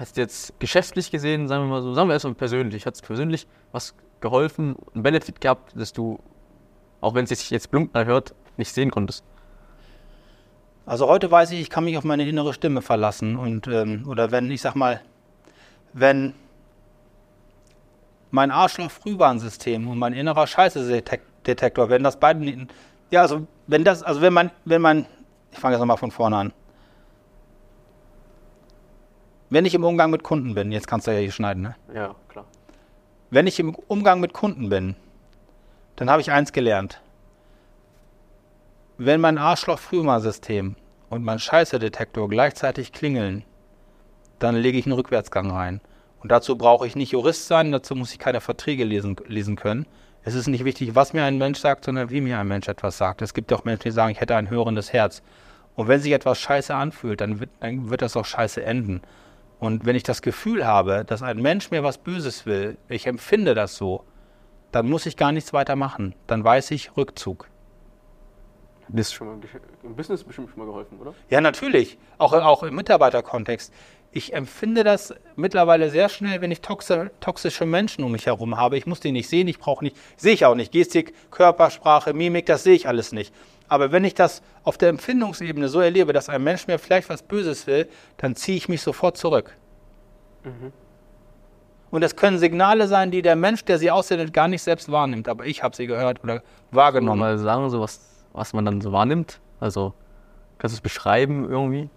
Hast 0.00 0.16
jetzt 0.16 0.58
geschäftlich 0.58 1.10
gesehen, 1.10 1.46
sagen 1.46 1.64
wir 1.64 1.68
mal 1.68 1.82
so, 1.82 1.92
sagen 1.92 2.08
wir 2.08 2.14
erstmal 2.14 2.32
persönlich, 2.32 2.86
hat 2.86 2.94
es 2.94 3.02
persönlich 3.02 3.46
was 3.70 3.94
geholfen, 4.22 4.76
einen 4.94 5.02
Benefit 5.02 5.42
gehabt, 5.42 5.78
dass 5.78 5.92
du, 5.92 6.18
auch 7.02 7.14
wenn 7.14 7.24
es 7.24 7.28
sich 7.28 7.50
jetzt 7.50 7.70
plump 7.70 7.94
hört, 7.94 8.34
nicht 8.56 8.72
sehen 8.72 8.90
konntest. 8.90 9.26
Also 10.86 11.06
heute 11.06 11.30
weiß 11.30 11.50
ich, 11.50 11.60
ich 11.60 11.68
kann 11.68 11.84
mich 11.84 11.98
auf 11.98 12.04
meine 12.04 12.26
innere 12.26 12.54
Stimme 12.54 12.80
verlassen 12.80 13.36
und 13.36 13.66
ähm, 13.66 14.06
oder 14.08 14.30
wenn 14.30 14.50
ich 14.50 14.62
sag 14.62 14.74
mal, 14.74 15.02
wenn 15.92 16.32
mein 18.30 18.50
Arschloch-Frühwarnsystem 18.50 19.86
und 19.86 19.98
mein 19.98 20.14
innerer 20.14 20.46
Scheiße-Detektor, 20.46 21.90
wenn 21.90 22.02
das 22.02 22.18
beiden, 22.18 22.68
ja 23.10 23.20
also 23.20 23.46
wenn 23.66 23.84
das, 23.84 24.02
also 24.02 24.22
wenn 24.22 24.32
man, 24.32 24.50
wenn 24.64 24.80
man, 24.80 25.04
ich 25.52 25.58
fange 25.58 25.74
jetzt 25.74 25.80
nochmal 25.80 25.98
von 25.98 26.10
vorne 26.10 26.36
an. 26.38 26.52
Wenn 29.50 29.64
ich 29.64 29.74
im 29.74 29.82
Umgang 29.82 30.12
mit 30.12 30.22
Kunden 30.22 30.54
bin, 30.54 30.70
jetzt 30.70 30.86
kannst 30.86 31.08
du 31.08 31.10
ja 31.10 31.18
hier 31.18 31.32
schneiden, 31.32 31.64
ne? 31.64 31.76
Ja, 31.92 32.14
klar. 32.28 32.46
Wenn 33.30 33.48
ich 33.48 33.58
im 33.58 33.74
Umgang 33.74 34.20
mit 34.20 34.32
Kunden 34.32 34.68
bin, 34.68 34.94
dann 35.96 36.08
habe 36.08 36.20
ich 36.20 36.30
eins 36.30 36.52
gelernt. 36.52 37.00
Wenn 38.96 39.20
mein 39.20 39.38
Arschloch-Frühwarnsystem 39.38 40.76
und 41.08 41.24
mein 41.24 41.40
Scheiße-Detektor 41.40 42.28
gleichzeitig 42.28 42.92
klingeln, 42.92 43.44
dann 44.38 44.54
lege 44.54 44.78
ich 44.78 44.86
einen 44.86 44.92
Rückwärtsgang 44.92 45.50
rein. 45.50 45.80
Und 46.20 46.30
dazu 46.30 46.56
brauche 46.56 46.86
ich 46.86 46.94
nicht 46.94 47.10
Jurist 47.10 47.48
sein, 47.48 47.72
dazu 47.72 47.96
muss 47.96 48.12
ich 48.12 48.20
keine 48.20 48.40
Verträge 48.40 48.84
lesen, 48.84 49.16
lesen 49.26 49.56
können. 49.56 49.86
Es 50.22 50.34
ist 50.34 50.46
nicht 50.46 50.64
wichtig, 50.64 50.94
was 50.94 51.12
mir 51.12 51.24
ein 51.24 51.38
Mensch 51.38 51.58
sagt, 51.58 51.86
sondern 51.86 52.10
wie 52.10 52.20
mir 52.20 52.38
ein 52.38 52.46
Mensch 52.46 52.68
etwas 52.68 52.98
sagt. 52.98 53.20
Es 53.20 53.34
gibt 53.34 53.52
auch 53.52 53.64
Menschen, 53.64 53.84
die 53.84 53.90
sagen, 53.90 54.12
ich 54.12 54.20
hätte 54.20 54.36
ein 54.36 54.50
hörendes 54.50 54.92
Herz. 54.92 55.22
Und 55.74 55.88
wenn 55.88 56.00
sich 56.00 56.12
etwas 56.12 56.38
scheiße 56.38 56.72
anfühlt, 56.72 57.20
dann 57.20 57.40
wird, 57.40 57.50
dann 57.58 57.90
wird 57.90 58.02
das 58.02 58.16
auch 58.16 58.26
scheiße 58.26 58.62
enden. 58.62 59.00
Und 59.60 59.84
wenn 59.84 59.94
ich 59.94 60.02
das 60.02 60.22
Gefühl 60.22 60.66
habe, 60.66 61.04
dass 61.04 61.22
ein 61.22 61.36
Mensch 61.40 61.70
mir 61.70 61.82
was 61.82 61.98
Böses 61.98 62.46
will, 62.46 62.78
ich 62.88 63.06
empfinde 63.06 63.54
das 63.54 63.76
so, 63.76 64.04
dann 64.72 64.88
muss 64.88 65.04
ich 65.04 65.18
gar 65.18 65.32
nichts 65.32 65.52
weiter 65.52 65.76
machen. 65.76 66.14
Dann 66.26 66.42
weiß 66.42 66.70
ich 66.70 66.96
Rückzug. 66.96 67.46
Das 68.88 69.12
schon 69.12 69.28
mal 69.28 69.38
im 69.84 69.94
Business 69.94 70.24
bestimmt 70.24 70.48
schon 70.48 70.58
mal 70.58 70.64
geholfen, 70.64 70.98
oder? 70.98 71.14
Ja, 71.28 71.40
natürlich. 71.40 71.98
Auch, 72.16 72.32
auch 72.32 72.62
im 72.62 72.74
Mitarbeiterkontext. 72.74 73.72
Ich 74.12 74.32
empfinde 74.32 74.82
das 74.82 75.14
mittlerweile 75.36 75.90
sehr 75.90 76.08
schnell, 76.08 76.40
wenn 76.40 76.50
ich 76.50 76.62
toxi 76.62 77.10
toxische 77.20 77.66
Menschen 77.66 78.02
um 78.02 78.12
mich 78.12 78.26
herum 78.26 78.56
habe. 78.56 78.78
Ich 78.78 78.86
muss 78.86 78.98
die 78.98 79.12
nicht 79.12 79.28
sehen, 79.28 79.46
ich 79.46 79.58
brauche 79.58 79.84
nicht, 79.84 79.96
sehe 80.16 80.32
ich 80.32 80.44
auch 80.44 80.56
nicht. 80.56 80.72
Gestik, 80.72 81.14
Körpersprache, 81.30 82.14
Mimik, 82.14 82.46
das 82.46 82.64
sehe 82.64 82.74
ich 82.74 82.88
alles 82.88 83.12
nicht. 83.12 83.32
Aber 83.70 83.90
wenn 83.92 84.04
ich 84.04 84.14
das 84.14 84.42
auf 84.64 84.76
der 84.76 84.90
Empfindungsebene 84.90 85.68
so 85.68 85.80
erlebe, 85.80 86.12
dass 86.12 86.28
ein 86.28 86.44
Mensch 86.44 86.66
mir 86.66 86.78
vielleicht 86.78 87.08
was 87.08 87.22
Böses 87.22 87.66
will, 87.66 87.88
dann 88.18 88.36
ziehe 88.36 88.56
ich 88.56 88.68
mich 88.68 88.82
sofort 88.82 89.16
zurück. 89.16 89.56
Und 91.90 92.02
das 92.02 92.16
können 92.16 92.38
Signale 92.38 92.86
sein, 92.86 93.10
die 93.10 93.22
der 93.22 93.36
Mensch, 93.36 93.64
der 93.64 93.78
sie 93.78 93.90
aussendet, 93.90 94.32
gar 94.32 94.48
nicht 94.48 94.62
selbst 94.62 94.90
wahrnimmt. 94.92 95.28
Aber 95.28 95.46
ich 95.46 95.62
habe 95.62 95.74
sie 95.74 95.86
gehört 95.86 96.22
oder 96.22 96.42
wahrgenommen. 96.70 97.20
Mal 97.20 97.38
sagen, 97.38 97.70
so 97.70 97.80
was, 97.80 98.00
was 98.32 98.52
man 98.52 98.66
dann 98.66 98.82
so 98.82 98.92
wahrnimmt. 98.92 99.40
Also, 99.58 99.94
kannst 100.58 100.74
du 100.74 100.76
es 100.76 100.82
beschreiben 100.82 101.48
irgendwie? 101.48 101.88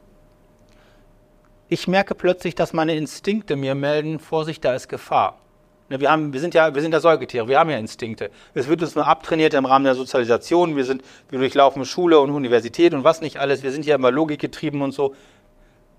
ich 1.74 1.88
merke 1.88 2.16
plötzlich, 2.16 2.56
dass 2.56 2.72
meine 2.72 2.96
Instinkte 2.96 3.56
mir 3.56 3.76
melden, 3.76 4.20
Vorsicht, 4.20 4.64
da 4.64 4.76
ist 4.76 4.88
Gefahr. 4.88 5.40
Ne, 5.94 6.00
Wir, 6.00 6.12
haben, 6.12 6.34
wir, 6.34 6.40
sind 6.40 6.56
ja, 6.56 6.74
wir 6.74 6.82
sind 6.82 6.92
ja 6.92 7.00
Säugetiere, 7.00 7.48
wir 7.48 7.60
haben 7.60 7.70
ja 7.70 7.78
Instinkte. 7.78 8.32
Es 8.56 8.68
wird 8.68 8.82
uns 8.82 8.96
nur 8.96 9.06
abtrainiert 9.06 9.54
im 9.54 9.66
Rahmen 9.66 9.86
der 9.86 9.94
Sozialisation. 9.94 10.76
Wir, 10.76 10.86
sind, 10.86 11.04
wir 11.30 11.38
durchlaufen 11.38 11.86
Schule 11.86 12.20
und 12.20 12.32
Universität 12.32 12.96
und 12.96 13.04
was 13.04 13.22
nicht 13.22 13.38
alles. 13.38 13.62
Wir 13.62 13.72
sind 13.72 13.86
ja 13.86 13.96
immer 13.96 14.10
logikgetrieben 14.10 14.82
und 14.82 14.92
so. 14.92 15.14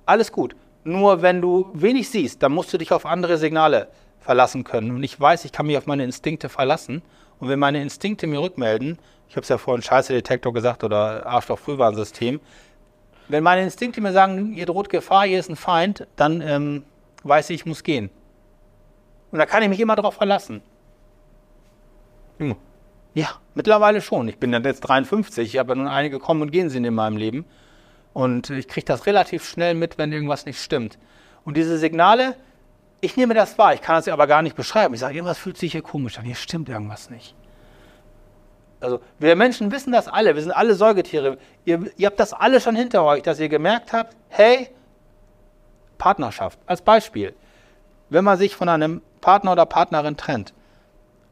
Alles 0.05 0.33
gut. 0.33 0.57
Nur 0.83 1.23
wenn 1.23 1.41
du 1.41 1.71
wenig 1.75 2.11
siehst, 2.11 2.43
dann 2.43 2.51
musst 2.51 2.73
du 2.73 2.79
dich 2.79 2.91
auf 2.91 3.07
andere 3.07 3.39
Signale 3.39 3.87
verlassen 4.19 4.65
können. 4.65 4.91
Und 4.91 5.05
ich 5.05 5.19
weiß, 5.19 5.45
ich 5.45 5.53
kann 5.53 5.67
mich 5.67 5.79
auf 5.79 5.87
meine 5.87 6.03
Instinkte 6.03 6.49
verlassen. 6.49 7.03
Und 7.39 7.49
wenn 7.49 7.61
meine 7.61 7.81
Instinkte 7.81 8.27
mir 8.27 8.41
rückmelden, 8.41 8.99
ich 9.29 9.37
habe 9.37 9.43
es 9.43 9.49
ja 9.49 9.59
vorhin 9.59 9.83
Scheiße-Detektor 9.83 10.53
gesagt 10.53 10.83
oder 10.83 11.25
Arschloch-Frühwarnsystem, 11.25 12.41
wenn 13.29 13.45
meine 13.45 13.63
Instinkte 13.63 14.01
mir 14.01 14.13
sagen, 14.13 14.55
hier 14.55 14.67
droht 14.67 14.89
Gefahr, 14.89 15.25
hier 15.25 15.39
ist 15.39 15.49
ein 15.49 15.57
Feind, 15.57 16.09
dann 16.17 16.41
ähm, 16.41 16.83
weiß 17.23 17.51
ich, 17.51 17.61
ich 17.61 17.67
muss 17.67 17.85
gehen. 17.85 18.11
Und 19.35 19.41
da 19.41 19.47
kann 19.47 19.65
ich 19.65 19.69
mich 19.69 19.81
immer 19.81 19.97
darauf 19.97 20.15
verlassen. 20.15 20.63
Immer. 22.39 22.55
Ja, 23.15 23.31
mittlerweile 23.55 24.01
schon. 24.01 24.29
Ich 24.29 24.39
bin 24.39 24.53
dann 24.53 24.63
jetzt 24.63 24.83
53, 24.83 25.53
ich 25.55 25.59
habe 25.59 25.71
ja 25.71 25.75
nun 25.75 25.89
einige 25.89 26.21
kommen 26.21 26.41
und 26.41 26.53
gehen 26.53 26.71
sind 26.71 26.85
in 26.85 26.95
meinem 26.95 27.17
Leben. 27.17 27.45
Und 28.13 28.51
ich 28.51 28.69
kriege 28.69 28.87
das 28.87 29.07
relativ 29.07 29.45
schnell 29.45 29.75
mit, 29.75 29.99
wenn 29.99 30.13
irgendwas 30.13 30.47
nicht 30.47 30.63
stimmt. 30.63 31.01
Und 31.45 31.57
diese 31.57 31.79
Signale, 31.79 32.37
ich 33.01 33.17
nehme 33.17 33.35
das 33.35 33.59
wahr, 33.59 33.75
ich 33.75 33.83
kann 33.83 33.97
das 33.97 34.07
aber 34.07 34.29
gar 34.29 34.41
nicht 34.41 34.55
beschreiben. 34.55 34.95
Ich 34.95 35.01
sage, 35.01 35.17
irgendwas 35.17 35.39
fühlt 35.39 35.59
sich 35.59 35.73
hier 35.73 35.83
komisch 35.83 36.17
an, 36.17 36.25
hier 36.25 36.37
stimmt 36.37 36.69
irgendwas 36.69 37.11
nicht. 37.11 37.35
Also 38.79 39.01
wir 39.19 39.35
Menschen 39.35 39.73
wissen 39.73 39.93
das 39.93 40.07
alle, 40.07 40.37
wir 40.37 40.43
sind 40.43 40.53
alle 40.53 40.77
Säugetiere. 40.77 41.39
Ihr, 41.65 41.91
ihr 41.97 42.07
habt 42.07 42.21
das 42.21 42.35
alle 42.35 42.61
schon 42.61 42.77
hinter 42.77 43.03
euch, 43.03 43.25
dass 43.25 43.41
ihr 43.41 43.49
gemerkt 43.49 43.93
habt, 43.93 44.15
hey, 44.29 44.69
Partnerschaft, 45.99 46.61
als 46.67 46.83
Beispiel. 46.83 47.35
Wenn 48.11 48.25
man 48.25 48.39
sich 48.39 48.55
von 48.55 48.69
einem 48.69 49.03
Partner 49.21 49.53
oder 49.53 49.67
Partnerin 49.67 50.17
trennt, 50.17 50.53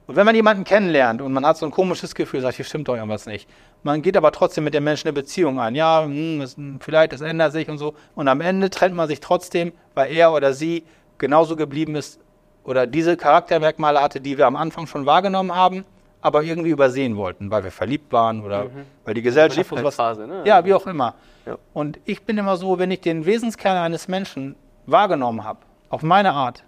und 0.06 0.16
wenn 0.16 0.26
man 0.26 0.34
jemanden 0.34 0.64
kennenlernt 0.64 1.22
und 1.22 1.32
man 1.32 1.46
hat 1.46 1.56
so 1.56 1.64
ein 1.64 1.70
komisches 1.70 2.14
Gefühl, 2.14 2.40
sagt, 2.40 2.56
hier 2.56 2.64
stimmt 2.64 2.88
doch 2.88 2.96
irgendwas 2.96 3.26
nicht. 3.26 3.48
Man 3.82 4.02
geht 4.02 4.16
aber 4.16 4.32
trotzdem 4.32 4.64
mit 4.64 4.74
dem 4.74 4.84
Menschen 4.84 5.08
eine 5.08 5.12
Beziehung 5.12 5.60
ein. 5.60 5.74
Ja, 5.74 6.02
hm, 6.04 6.40
das, 6.40 6.56
vielleicht, 6.80 7.12
das 7.12 7.20
ändert 7.20 7.52
sich 7.52 7.68
und 7.68 7.78
so. 7.78 7.94
Und 8.14 8.28
am 8.28 8.40
Ende 8.40 8.68
trennt 8.68 8.94
man 8.94 9.08
sich 9.08 9.20
trotzdem, 9.20 9.72
weil 9.94 10.12
er 10.12 10.32
oder 10.32 10.54
sie 10.54 10.84
genauso 11.18 11.56
geblieben 11.56 11.94
ist 11.94 12.20
oder 12.64 12.86
diese 12.86 13.16
Charaktermerkmale 13.16 14.00
hatte, 14.00 14.20
die 14.20 14.38
wir 14.38 14.46
am 14.46 14.56
Anfang 14.56 14.86
schon 14.86 15.06
wahrgenommen 15.06 15.54
haben, 15.54 15.84
aber 16.20 16.42
irgendwie 16.42 16.70
übersehen 16.70 17.16
wollten, 17.16 17.50
weil 17.50 17.64
wir 17.64 17.72
verliebt 17.72 18.12
waren 18.12 18.44
oder 18.44 18.66
weil 19.04 19.14
die 19.14 19.22
Gesellschaft 19.22 19.72
uns 19.72 19.82
was. 19.82 19.96
Phase, 19.96 20.26
ne? 20.26 20.42
Ja, 20.44 20.64
wie 20.64 20.74
auch 20.74 20.86
immer. 20.86 21.14
Ja. 21.46 21.58
Und 21.72 21.98
ich 22.04 22.22
bin 22.22 22.38
immer 22.38 22.56
so, 22.56 22.78
wenn 22.78 22.90
ich 22.90 23.00
den 23.00 23.26
Wesenskern 23.26 23.76
eines 23.76 24.08
Menschen 24.08 24.54
wahrgenommen 24.86 25.42
habe, 25.44 25.60
auf 25.92 26.02
meine 26.02 26.32
Art, 26.32 26.64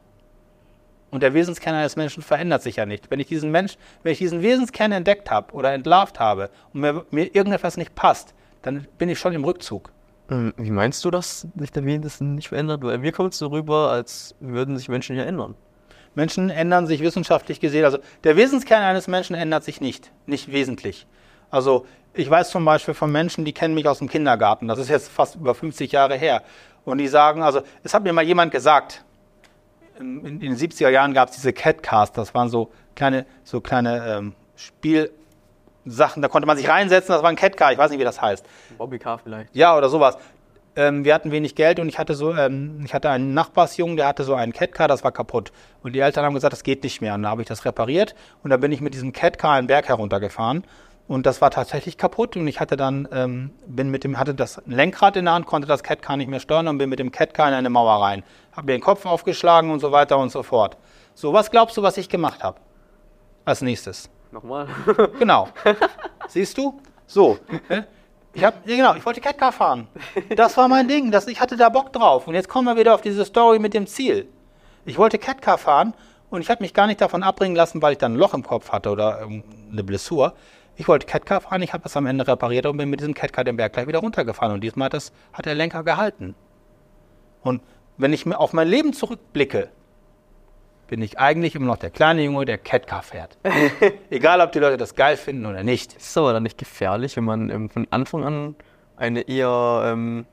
und 1.14 1.22
der 1.22 1.32
Wesenskern 1.32 1.76
eines 1.76 1.94
Menschen 1.94 2.24
verändert 2.24 2.62
sich 2.62 2.74
ja 2.74 2.86
nicht. 2.86 3.08
Wenn 3.08 3.20
ich 3.20 3.28
diesen 3.28 3.52
Mensch, 3.52 3.76
wenn 4.02 4.10
ich 4.10 4.18
diesen 4.18 4.42
Wesenskern 4.42 4.90
entdeckt 4.90 5.30
habe 5.30 5.54
oder 5.54 5.72
entlarvt 5.72 6.18
habe 6.18 6.50
und 6.72 6.80
mir, 6.80 7.06
mir 7.12 7.32
irgendetwas 7.36 7.76
nicht 7.76 7.94
passt, 7.94 8.34
dann 8.62 8.88
bin 8.98 9.08
ich 9.08 9.20
schon 9.20 9.32
im 9.32 9.44
Rückzug. 9.44 9.92
Ähm, 10.28 10.52
Wie 10.56 10.72
meinst 10.72 11.04
du, 11.04 11.12
dass 11.12 11.46
sich 11.54 11.70
der 11.70 11.84
Wesen 11.84 12.34
nicht 12.34 12.48
verändert? 12.48 12.82
Weil 12.82 12.98
mir 12.98 13.12
kommt 13.12 13.32
es 13.32 13.38
so 13.38 13.46
rüber, 13.46 13.92
als 13.92 14.34
würden 14.40 14.76
sich 14.76 14.88
Menschen 14.88 15.14
ja 15.14 15.22
ändern. 15.22 15.54
Menschen 16.16 16.50
ändern 16.50 16.88
sich 16.88 17.00
wissenschaftlich 17.00 17.60
gesehen. 17.60 17.84
Also 17.84 17.98
der 18.24 18.36
Wesenskern 18.36 18.82
eines 18.82 19.06
Menschen 19.06 19.36
ändert 19.36 19.62
sich 19.62 19.80
nicht, 19.80 20.10
nicht 20.26 20.50
wesentlich. 20.50 21.06
Also 21.48 21.86
ich 22.12 22.28
weiß 22.28 22.50
zum 22.50 22.64
Beispiel 22.64 22.94
von 22.94 23.12
Menschen, 23.12 23.44
die 23.44 23.52
kennen 23.52 23.74
mich 23.74 23.86
aus 23.86 23.98
dem 23.98 24.08
Kindergarten. 24.08 24.66
Das 24.66 24.80
ist 24.80 24.88
jetzt 24.88 25.08
fast 25.10 25.36
über 25.36 25.54
50 25.54 25.92
Jahre 25.92 26.16
her. 26.16 26.42
Und 26.84 26.98
die 26.98 27.06
sagen, 27.06 27.44
also 27.44 27.60
es 27.84 27.94
hat 27.94 28.02
mir 28.02 28.12
mal 28.12 28.24
jemand 28.24 28.50
gesagt, 28.50 29.04
in, 29.98 30.24
in 30.24 30.40
den 30.40 30.56
70er 30.56 30.88
Jahren 30.88 31.14
gab 31.14 31.28
es 31.28 31.36
diese 31.36 31.52
Catcast, 31.52 32.16
das 32.16 32.34
waren 32.34 32.48
so 32.48 32.70
kleine, 32.94 33.26
so 33.44 33.60
kleine 33.60 34.04
ähm, 34.06 34.34
Spielsachen, 34.56 36.22
da 36.22 36.28
konnte 36.28 36.46
man 36.46 36.56
sich 36.56 36.68
reinsetzen, 36.68 37.12
das 37.12 37.22
war 37.22 37.30
ein 37.30 37.36
Catcar, 37.36 37.72
ich 37.72 37.78
weiß 37.78 37.90
nicht, 37.90 38.00
wie 38.00 38.04
das 38.04 38.20
heißt. 38.20 38.44
Bobby 38.78 38.98
Car 38.98 39.18
vielleicht. 39.18 39.54
Ja, 39.54 39.76
oder 39.76 39.88
sowas. 39.88 40.16
Ähm, 40.76 41.04
wir 41.04 41.14
hatten 41.14 41.30
wenig 41.30 41.54
Geld 41.54 41.78
und 41.78 41.88
ich 41.88 41.98
hatte 41.98 42.14
so, 42.14 42.34
ähm, 42.34 42.82
ich 42.84 42.94
hatte 42.94 43.08
einen 43.08 43.32
Nachbarsjungen, 43.32 43.96
der 43.96 44.08
hatte 44.08 44.24
so 44.24 44.34
einen 44.34 44.52
Catcar, 44.52 44.88
das 44.88 45.04
war 45.04 45.12
kaputt. 45.12 45.52
Und 45.82 45.94
die 45.94 46.00
Eltern 46.00 46.24
haben 46.24 46.34
gesagt, 46.34 46.52
das 46.52 46.64
geht 46.64 46.82
nicht 46.82 47.00
mehr. 47.00 47.14
Und 47.14 47.22
da 47.22 47.30
habe 47.30 47.42
ich 47.42 47.48
das 47.48 47.64
repariert 47.64 48.16
und 48.42 48.50
da 48.50 48.56
bin 48.56 48.72
ich 48.72 48.80
mit 48.80 48.94
diesem 48.94 49.12
Catcar 49.12 49.52
einen 49.52 49.68
Berg 49.68 49.88
heruntergefahren. 49.88 50.64
Und 51.06 51.26
das 51.26 51.42
war 51.42 51.50
tatsächlich 51.50 51.98
kaputt 51.98 52.36
und 52.36 52.48
ich 52.48 52.60
hatte 52.60 52.76
dann, 52.76 53.06
ähm, 53.12 53.50
bin 53.66 53.90
mit 53.90 54.04
dem, 54.04 54.18
hatte 54.18 54.34
das 54.34 54.62
Lenkrad 54.64 55.16
in 55.16 55.26
der 55.26 55.34
Hand, 55.34 55.46
konnte 55.46 55.68
das 55.68 55.82
Catcar 55.82 56.16
nicht 56.16 56.28
mehr 56.28 56.40
steuern 56.40 56.66
und 56.66 56.78
bin 56.78 56.88
mit 56.88 56.98
dem 56.98 57.12
Catcar 57.12 57.48
in 57.48 57.54
eine 57.54 57.68
Mauer 57.68 58.02
rein. 58.02 58.22
Habe 58.52 58.66
mir 58.66 58.78
den 58.78 58.80
Kopf 58.80 59.04
aufgeschlagen 59.04 59.70
und 59.70 59.80
so 59.80 59.92
weiter 59.92 60.16
und 60.16 60.30
so 60.30 60.42
fort. 60.42 60.78
So, 61.14 61.32
was 61.32 61.50
glaubst 61.50 61.76
du, 61.76 61.82
was 61.82 61.98
ich 61.98 62.08
gemacht 62.08 62.42
habe? 62.42 62.58
Als 63.44 63.60
nächstes. 63.60 64.08
Nochmal. 64.32 64.66
Genau. 65.18 65.48
Siehst 66.28 66.56
du? 66.56 66.80
So. 67.06 67.38
Ich 68.32 68.42
hab, 68.42 68.66
ja, 68.66 68.76
genau, 68.76 68.94
ich 68.94 69.04
wollte 69.04 69.20
Catcar 69.20 69.52
fahren. 69.52 69.86
Das 70.34 70.56
war 70.56 70.68
mein 70.68 70.88
Ding. 70.88 71.10
Das, 71.10 71.26
ich 71.28 71.38
hatte 71.38 71.56
da 71.56 71.68
Bock 71.68 71.92
drauf. 71.92 72.26
Und 72.26 72.34
jetzt 72.34 72.48
kommen 72.48 72.66
wir 72.66 72.76
wieder 72.76 72.94
auf 72.94 73.02
diese 73.02 73.24
Story 73.26 73.58
mit 73.58 73.74
dem 73.74 73.86
Ziel. 73.86 74.26
Ich 74.86 74.98
wollte 74.98 75.18
Catcar 75.18 75.58
fahren 75.58 75.94
und 76.30 76.40
ich 76.40 76.50
habe 76.50 76.62
mich 76.62 76.74
gar 76.74 76.86
nicht 76.86 77.00
davon 77.00 77.22
abbringen 77.22 77.56
lassen, 77.56 77.80
weil 77.80 77.92
ich 77.92 77.98
dann 77.98 78.14
ein 78.14 78.18
Loch 78.18 78.34
im 78.34 78.42
Kopf 78.42 78.72
hatte 78.72 78.90
oder 78.90 79.20
eine 79.20 79.84
Blessur. 79.84 80.34
Ich 80.76 80.88
wollte 80.88 81.06
Catcar 81.06 81.40
fahren, 81.40 81.62
ich 81.62 81.72
habe 81.72 81.82
das 81.82 81.96
am 81.96 82.06
Ende 82.06 82.26
repariert 82.26 82.66
und 82.66 82.76
bin 82.76 82.90
mit 82.90 83.00
diesem 83.00 83.14
Catcar 83.14 83.44
den 83.44 83.56
Berg 83.56 83.72
gleich 83.72 83.86
wieder 83.86 84.00
runtergefahren. 84.00 84.52
Und 84.52 84.60
diesmal 84.60 84.86
hat, 84.86 84.94
das, 84.94 85.12
hat 85.32 85.46
der 85.46 85.54
Lenker 85.54 85.84
gehalten. 85.84 86.34
Und 87.42 87.62
wenn 87.96 88.12
ich 88.12 88.26
mir 88.26 88.40
auf 88.40 88.52
mein 88.52 88.66
Leben 88.66 88.92
zurückblicke, 88.92 89.68
bin 90.88 91.00
ich 91.00 91.18
eigentlich 91.18 91.54
immer 91.54 91.66
noch 91.66 91.76
der 91.76 91.90
kleine 91.90 92.22
Junge, 92.22 92.44
der 92.44 92.58
Catcar 92.58 93.02
fährt. 93.02 93.38
Egal, 94.10 94.40
ob 94.40 94.52
die 94.52 94.58
Leute 94.58 94.76
das 94.76 94.94
geil 94.94 95.16
finden 95.16 95.46
oder 95.46 95.62
nicht. 95.62 95.94
Ist 95.94 96.10
es 96.10 96.16
aber 96.16 96.32
dann 96.32 96.42
nicht 96.42 96.58
gefährlich, 96.58 97.16
wenn 97.16 97.24
man 97.24 97.50
ähm, 97.50 97.70
von 97.70 97.86
Anfang 97.90 98.24
an 98.24 98.56
einen 98.96 99.16
eher 99.16 99.82
ähm, 99.86 100.26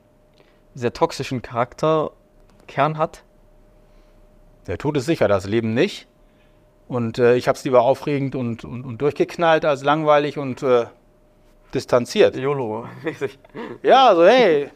sehr 0.74 0.94
toxischen 0.94 1.42
Charakterkern 1.42 2.98
hat? 2.98 3.24
Der 4.68 4.78
Tod 4.78 4.98
ist 4.98 5.06
sicher, 5.06 5.28
das 5.28 5.46
Leben 5.46 5.74
nicht. 5.74 6.08
Und 6.92 7.20
äh, 7.20 7.38
ich 7.38 7.48
habe 7.48 7.58
es 7.58 7.64
lieber 7.64 7.84
aufregend 7.84 8.36
und, 8.36 8.66
und, 8.66 8.84
und, 8.84 9.02
durchgeknallt 9.02 9.64
als 9.64 9.82
langweilig 9.82 10.38
und 10.38 10.62
äh, 10.62 10.88
distanziert. 11.74 12.36
YOLO. 12.36 12.86
ja, 13.82 14.10
also 14.10 14.26
hey, 14.26 14.70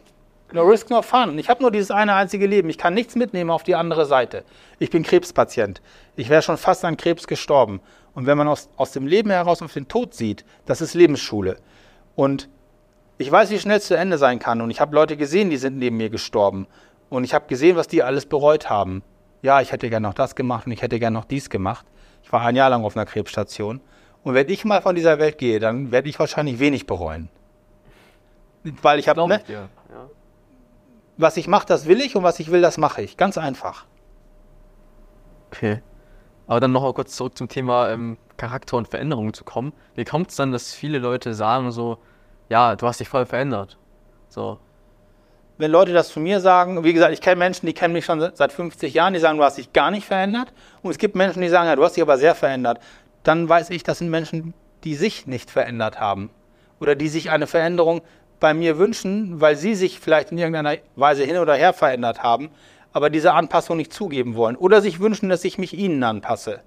no 0.54 0.64
risk, 0.64 0.90
no 0.90 1.02
fun. 1.02 1.38
Ich 1.38 1.50
habe 1.50 1.62
nur 1.62 1.72
dieses 1.72 1.92
eine 1.92 2.14
einzige 2.14 2.48
Leben. 2.48 2.70
Ich 2.70 2.78
kann 2.78 2.94
nichts 2.94 3.18
mitnehmen 3.18 3.50
auf 3.50 3.64
die 3.64 3.76
andere 3.76 4.06
Seite. 4.06 4.46
Ich 4.80 4.92
bin 4.92 5.04
Krebspatient. 5.04 5.82
Ich 6.16 6.30
wäre 6.30 6.42
schon 6.42 6.56
fast 6.56 6.86
an 6.86 6.96
Krebs 6.96 7.28
gestorben. 7.28 7.82
Und 8.14 8.28
wenn 8.28 8.38
man 8.38 8.48
aus, 8.48 8.70
aus 8.78 8.94
dem 8.94 9.08
Leben 9.08 9.30
heraus 9.30 9.62
auf 9.62 9.74
den 9.74 9.90
Tod 9.90 10.14
sieht, 10.14 10.46
das 10.66 10.80
ist 10.80 10.94
Lebensschule. 10.94 11.58
Und 12.16 12.48
ich 13.18 13.30
weiß, 13.30 13.50
wie 13.50 13.60
schnell 13.60 13.80
es 13.80 13.88
zu 13.88 13.98
Ende 13.98 14.18
sein 14.18 14.40
kann. 14.40 14.62
Und 14.62 14.72
ich 14.72 14.80
habe 14.80 14.96
Leute 14.96 15.18
gesehen, 15.18 15.50
die 15.50 15.58
sind 15.58 15.80
neben 15.80 15.98
mir 15.98 16.10
gestorben. 16.10 16.66
Und 17.10 17.26
ich 17.26 17.34
habe 17.34 17.48
gesehen, 17.48 17.76
was 17.76 17.90
die 17.90 18.04
alles 18.04 18.26
bereut 18.26 18.70
haben. 18.70 19.04
Ja, 19.42 19.60
ich 19.60 19.74
hätte 19.74 19.90
gern 19.90 20.04
noch 20.04 20.14
das 20.14 20.34
gemacht 20.36 20.66
und 20.66 20.72
ich 20.72 20.82
hätte 20.82 20.98
gern 20.98 21.12
noch 21.12 21.26
dies 21.26 21.50
gemacht. 21.50 21.86
Ich 22.26 22.34
war 22.34 22.42
ein 22.42 22.56
Jahr 22.56 22.72
lang 22.72 22.84
auf 22.84 22.98
einer 22.98 23.06
Krebsstation. 23.06 23.82
Und 24.24 24.34
wenn 24.34 24.50
ich 24.50 24.66
mal 24.66 24.82
von 24.82 24.96
dieser 24.96 25.20
Welt 25.20 25.38
gehe, 25.38 25.60
dann 25.60 25.92
werde 25.92 26.10
ich 26.10 26.18
wahrscheinlich 26.18 26.58
wenig 26.58 26.88
bereuen. 26.88 27.30
Weil 28.82 28.98
ich 28.98 29.08
habe, 29.08 29.28
ne, 29.28 29.44
ja. 29.48 29.70
was 31.18 31.38
ich 31.38 31.48
mache, 31.48 31.68
das 31.68 31.86
will 31.86 32.02
ich 32.02 32.16
und 32.16 32.24
was 32.24 32.40
ich 32.40 32.50
will, 32.50 32.64
das 32.64 32.80
mache 32.80 33.04
ich. 33.04 33.16
Ganz 33.16 33.38
einfach. 33.38 33.86
Okay. 35.52 35.84
Aber 36.48 36.60
dann 36.60 36.72
noch 36.72 36.82
mal 36.82 36.94
kurz 36.96 37.16
zurück 37.16 37.38
zum 37.38 37.48
Thema 37.48 37.90
ähm, 37.90 38.18
Charakter 38.38 38.78
und 38.78 38.88
Veränderung 38.88 39.32
zu 39.36 39.44
kommen. 39.44 39.72
Wie 39.94 40.04
kommt 40.04 40.32
es 40.32 40.36
dann, 40.36 40.52
dass 40.52 40.74
viele 40.74 40.98
Leute 40.98 41.36
sagen 41.36 41.70
so, 41.70 42.00
ja, 42.50 42.76
du 42.76 42.88
hast 42.88 43.00
dich 43.00 43.08
voll 43.08 43.28
verändert? 43.28 43.78
So, 44.30 44.58
wenn 45.58 45.72
Leute 45.72 45.94
das 45.94 46.10
zu 46.10 46.20
mir 46.20 46.42
sagen, 46.42 46.84
wie 46.84 46.94
gesagt, 46.94 47.14
ich 47.14 47.22
kenne 47.22 47.38
Menschen, 47.38 47.66
die 47.66 47.74
kennen 47.74 47.94
mich 47.94 48.06
schon 48.06 48.32
seit 48.34 48.52
50 48.52 48.94
Jahren, 48.94 49.14
die 49.14 49.20
sagen, 49.20 49.38
du 49.38 49.44
hast 49.44 49.58
dich 49.58 49.72
gar 49.72 49.92
nicht 49.92 50.06
verändert. 50.06 50.52
Und 50.82 50.92
es 50.92 50.98
gibt 50.98 51.16
Menschen, 51.16 51.42
die 51.42 51.50
sagen, 51.50 51.68
ja, 51.68 51.76
du 51.76 51.84
hast 51.84 51.96
dich 51.96 52.02
aber 52.02 52.18
sehr 52.18 52.36
verändert. 52.36 52.80
Dann 53.24 53.48
weiß 53.48 53.70
ich, 53.70 53.84
das 53.84 54.00
sind 54.00 54.10
Menschen, 54.10 54.54
die 54.84 54.96
sich 54.96 55.28
nicht 55.28 55.50
verändert 55.50 56.00
haben. 56.00 56.30
Oder 56.80 56.96
die 56.96 57.08
sich 57.08 57.32
eine 57.32 57.48
Veränderung 57.48 58.02
bei 58.40 58.54
mir 58.54 58.78
wünschen, 58.78 59.40
weil 59.40 59.56
sie 59.56 59.76
sich 59.76 60.00
vielleicht 60.00 60.32
in 60.32 60.38
irgendeiner 60.38 60.78
Weise 60.96 61.24
hin 61.24 61.38
oder 61.38 61.56
her 61.56 61.74
verändert 61.74 62.22
haben, 62.22 62.50
aber 62.92 63.10
diese 63.10 63.34
Anpassung 63.34 63.78
nicht 63.78 63.94
zugeben 63.94 64.36
wollen. 64.36 64.58
Oder 64.58 64.82
sich 64.82 65.00
wünschen, 65.00 65.30
dass 65.30 65.46
ich 65.46 65.58
mich 65.58 65.74
ihnen 65.74 66.04
anpasse. 66.04 66.62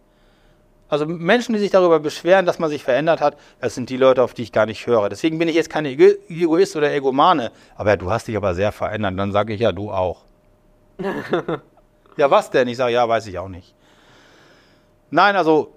Also 0.89 1.05
Menschen, 1.07 1.53
die 1.53 1.59
sich 1.59 1.71
darüber 1.71 2.01
beschweren, 2.01 2.47
dass 2.47 2.59
man 2.59 2.71
sich 2.71 2.83
verändert 2.83 3.21
hat, 3.21 3.37
das 3.61 3.75
sind 3.75 3.91
die 3.91 3.99
Leute, 3.99 4.23
auf 4.23 4.33
die 4.33 4.43
ich 4.43 4.53
gar 4.53 4.65
nicht 4.65 4.87
höre. 4.87 5.09
Deswegen 5.11 5.39
bin 5.39 5.49
ich 5.49 5.55
jetzt 5.55 5.69
kein 5.69 5.85
Egoist 5.85 6.77
oder 6.77 6.93
Egomane. 6.93 7.53
Aber 7.77 7.97
du 7.97 8.11
hast 8.11 8.27
dich 8.27 8.37
aber 8.37 8.55
sehr 8.55 8.73
verändert. 8.73 9.19
Dann 9.19 9.33
sage 9.33 9.53
ich, 9.53 9.61
ja, 9.61 9.73
du 9.73 9.91
auch. 9.91 10.25
ja, 12.17 12.31
was 12.31 12.51
denn? 12.51 12.69
Ich 12.69 12.79
sage, 12.79 12.95
ja, 12.95 13.07
weiß 13.07 13.27
ich 13.27 13.39
auch 13.39 13.49
nicht. 13.49 13.75
Nein, 15.11 15.37
also 15.37 15.75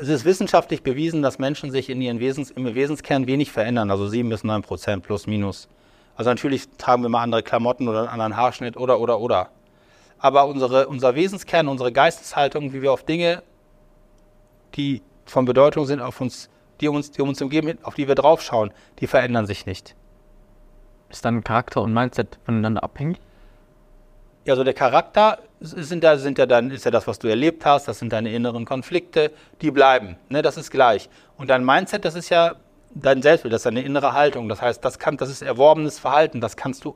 es 0.00 0.08
ist 0.08 0.24
wissenschaftlich 0.24 0.82
bewiesen, 0.82 1.22
dass 1.22 1.38
Menschen 1.38 1.70
sich 1.70 1.88
in 1.88 2.00
ihren 2.02 2.20
Wesens, 2.20 2.50
im 2.50 2.74
Wesenskern 2.74 3.26
wenig 3.26 3.52
verändern. 3.52 3.90
Also 3.90 4.06
7 4.06 4.28
bis 4.28 4.44
9 4.44 4.62
Prozent 4.62 5.02
plus 5.02 5.26
minus. 5.26 5.68
Also 6.14 6.30
natürlich 6.30 6.68
tragen 6.76 7.02
wir 7.02 7.08
mal 7.08 7.22
andere 7.22 7.42
Klamotten 7.42 7.88
oder 7.88 8.00
einen 8.00 8.08
anderen 8.08 8.36
Haarschnitt 8.36 8.76
oder, 8.76 9.00
oder, 9.00 9.20
oder 9.20 9.50
aber 10.18 10.46
unsere, 10.46 10.88
unser 10.88 11.14
Wesenskern, 11.14 11.68
unsere 11.68 11.92
Geisteshaltung, 11.92 12.72
wie 12.72 12.82
wir 12.82 12.92
auf 12.92 13.04
Dinge, 13.04 13.42
die 14.74 15.02
von 15.24 15.44
Bedeutung 15.44 15.86
sind, 15.86 16.00
auf 16.00 16.20
uns, 16.20 16.48
die 16.80 16.88
uns, 16.88 17.10
die 17.10 17.22
uns 17.22 17.40
umgeben, 17.42 17.78
auf 17.82 17.94
die 17.94 18.08
wir 18.08 18.14
draufschauen, 18.14 18.72
die 19.00 19.06
verändern 19.06 19.46
sich 19.46 19.66
nicht. 19.66 19.94
Ist 21.08 21.24
dann 21.24 21.44
Charakter 21.44 21.82
und 21.82 21.92
Mindset 21.92 22.38
voneinander 22.44 22.82
abhängig? 22.82 23.18
Ja, 24.44 24.52
also 24.52 24.64
der 24.64 24.74
Charakter 24.74 25.38
sind 25.60 26.04
ja, 26.04 26.16
sind 26.16 26.38
ja 26.38 26.46
dann, 26.46 26.70
ist 26.70 26.84
ja 26.84 26.90
das, 26.90 27.06
was 27.06 27.18
du 27.18 27.26
erlebt 27.28 27.64
hast, 27.64 27.88
das 27.88 27.98
sind 27.98 28.12
deine 28.12 28.32
inneren 28.32 28.64
Konflikte, 28.64 29.32
die 29.60 29.70
bleiben. 29.70 30.16
Ne, 30.28 30.42
das 30.42 30.56
ist 30.56 30.70
gleich. 30.70 31.08
Und 31.36 31.50
dein 31.50 31.64
Mindset, 31.64 32.04
das 32.04 32.14
ist 32.14 32.28
ja 32.28 32.54
dein 32.94 33.22
Selbstbild, 33.22 33.52
das 33.52 33.60
ist 33.60 33.66
deine 33.66 33.82
innere 33.82 34.12
Haltung. 34.12 34.48
Das 34.48 34.62
heißt, 34.62 34.84
das, 34.84 34.98
kann, 34.98 35.16
das 35.16 35.30
ist 35.30 35.42
erworbenes 35.42 35.98
Verhalten, 35.98 36.40
das 36.40 36.56
kannst 36.56 36.84
du 36.84 36.94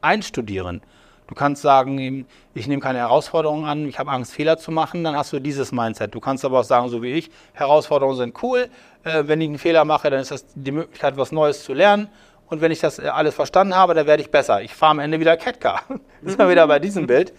einstudieren. 0.00 0.82
Du 1.28 1.34
kannst 1.34 1.62
sagen, 1.62 2.26
ich 2.54 2.66
nehme 2.66 2.82
keine 2.82 2.98
Herausforderungen 2.98 3.64
an, 3.64 3.88
ich 3.88 3.98
habe 3.98 4.10
Angst, 4.10 4.32
Fehler 4.32 4.58
zu 4.58 4.70
machen, 4.70 5.04
dann 5.04 5.16
hast 5.16 5.32
du 5.32 5.38
dieses 5.38 5.72
Mindset. 5.72 6.14
Du 6.14 6.20
kannst 6.20 6.44
aber 6.44 6.60
auch 6.60 6.64
sagen, 6.64 6.88
so 6.88 7.02
wie 7.02 7.12
ich, 7.12 7.30
Herausforderungen 7.52 8.16
sind 8.16 8.42
cool. 8.42 8.68
Äh, 9.04 9.24
wenn 9.26 9.40
ich 9.40 9.48
einen 9.48 9.58
Fehler 9.58 9.84
mache, 9.84 10.10
dann 10.10 10.20
ist 10.20 10.30
das 10.30 10.44
die 10.54 10.72
Möglichkeit, 10.72 11.16
was 11.16 11.32
Neues 11.32 11.64
zu 11.64 11.72
lernen. 11.72 12.08
Und 12.46 12.60
wenn 12.60 12.70
ich 12.70 12.80
das 12.80 12.98
äh, 12.98 13.08
alles 13.08 13.34
verstanden 13.34 13.74
habe, 13.74 13.94
dann 13.94 14.06
werde 14.06 14.22
ich 14.22 14.30
besser. 14.30 14.62
Ich 14.62 14.74
fahre 14.74 14.90
am 14.90 14.98
Ende 14.98 15.20
wieder 15.20 15.36
Catcar. 15.36 15.82
ist 16.22 16.38
mal 16.38 16.50
wieder 16.50 16.66
bei 16.66 16.78
diesem 16.78 17.06
Bild. 17.06 17.32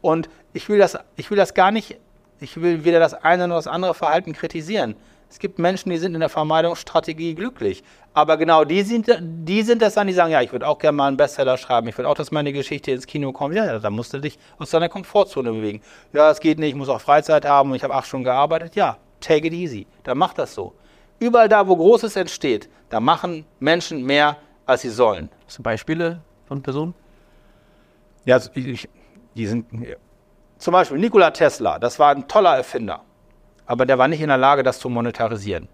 Und 0.00 0.28
ich 0.52 0.68
will 0.68 0.78
das, 0.78 0.98
ich 1.16 1.30
will 1.30 1.36
das 1.36 1.54
gar 1.54 1.70
nicht, 1.70 1.96
ich 2.40 2.60
will 2.60 2.84
weder 2.84 2.98
das 2.98 3.14
eine 3.14 3.46
noch 3.46 3.56
das 3.56 3.66
andere 3.66 3.94
Verhalten 3.94 4.32
kritisieren. 4.32 4.96
Es 5.30 5.38
gibt 5.38 5.58
Menschen, 5.58 5.90
die 5.90 5.98
sind 5.98 6.14
in 6.14 6.20
der 6.20 6.28
Vermeidungsstrategie 6.28 7.34
glücklich. 7.34 7.82
Aber 8.14 8.36
genau 8.36 8.64
die 8.64 8.82
sind, 8.82 9.06
die 9.20 9.62
sind 9.62 9.82
das 9.82 9.94
dann, 9.94 10.06
die 10.06 10.12
sagen, 10.12 10.32
ja, 10.32 10.40
ich 10.40 10.52
würde 10.52 10.66
auch 10.66 10.78
gerne 10.78 10.96
mal 10.96 11.08
einen 11.08 11.16
Bestseller 11.16 11.56
schreiben, 11.56 11.88
ich 11.88 11.96
würde 11.96 12.08
auch, 12.08 12.14
dass 12.14 12.30
meine 12.30 12.52
Geschichte 12.52 12.90
ins 12.90 13.06
Kino 13.06 13.32
kommt. 13.32 13.54
Ja, 13.54 13.78
da 13.78 13.90
musst 13.90 14.12
du 14.14 14.18
dich 14.18 14.38
aus 14.58 14.70
deiner 14.70 14.88
Komfortzone 14.88 15.52
bewegen. 15.52 15.82
Ja, 16.12 16.30
es 16.30 16.40
geht 16.40 16.58
nicht, 16.58 16.70
ich 16.70 16.74
muss 16.74 16.88
auch 16.88 17.00
Freizeit 17.00 17.44
haben 17.44 17.70
und 17.70 17.76
ich 17.76 17.84
habe 17.84 17.94
acht 17.94 18.06
Stunden 18.06 18.24
gearbeitet. 18.24 18.74
Ja, 18.74 18.96
take 19.20 19.46
it 19.46 19.52
easy. 19.52 19.86
Dann 20.02 20.18
mach 20.18 20.34
das 20.34 20.54
so. 20.54 20.74
Überall 21.20 21.48
da, 21.48 21.68
wo 21.68 21.76
Großes 21.76 22.16
entsteht, 22.16 22.68
da 22.88 23.00
machen 23.00 23.44
Menschen 23.60 24.04
mehr, 24.04 24.36
als 24.66 24.82
sie 24.82 24.90
sollen. 24.90 25.28
Hast 25.46 25.58
du 25.58 25.62
Beispiele 25.62 26.22
von 26.46 26.62
Personen? 26.62 26.94
Ja, 28.24 28.36
also 28.36 28.50
ich, 28.54 28.88
die 29.34 29.46
sind 29.46 29.66
zum 30.58 30.72
Beispiel 30.72 30.98
Nikola 30.98 31.30
Tesla, 31.30 31.78
das 31.78 31.98
war 31.98 32.10
ein 32.10 32.26
toller 32.26 32.56
Erfinder 32.56 33.02
aber 33.68 33.86
der 33.86 33.98
war 33.98 34.08
nicht 34.08 34.22
in 34.22 34.28
der 34.28 34.38
Lage, 34.38 34.62
das 34.62 34.80
zu 34.80 34.88
monetarisieren. 34.88 35.68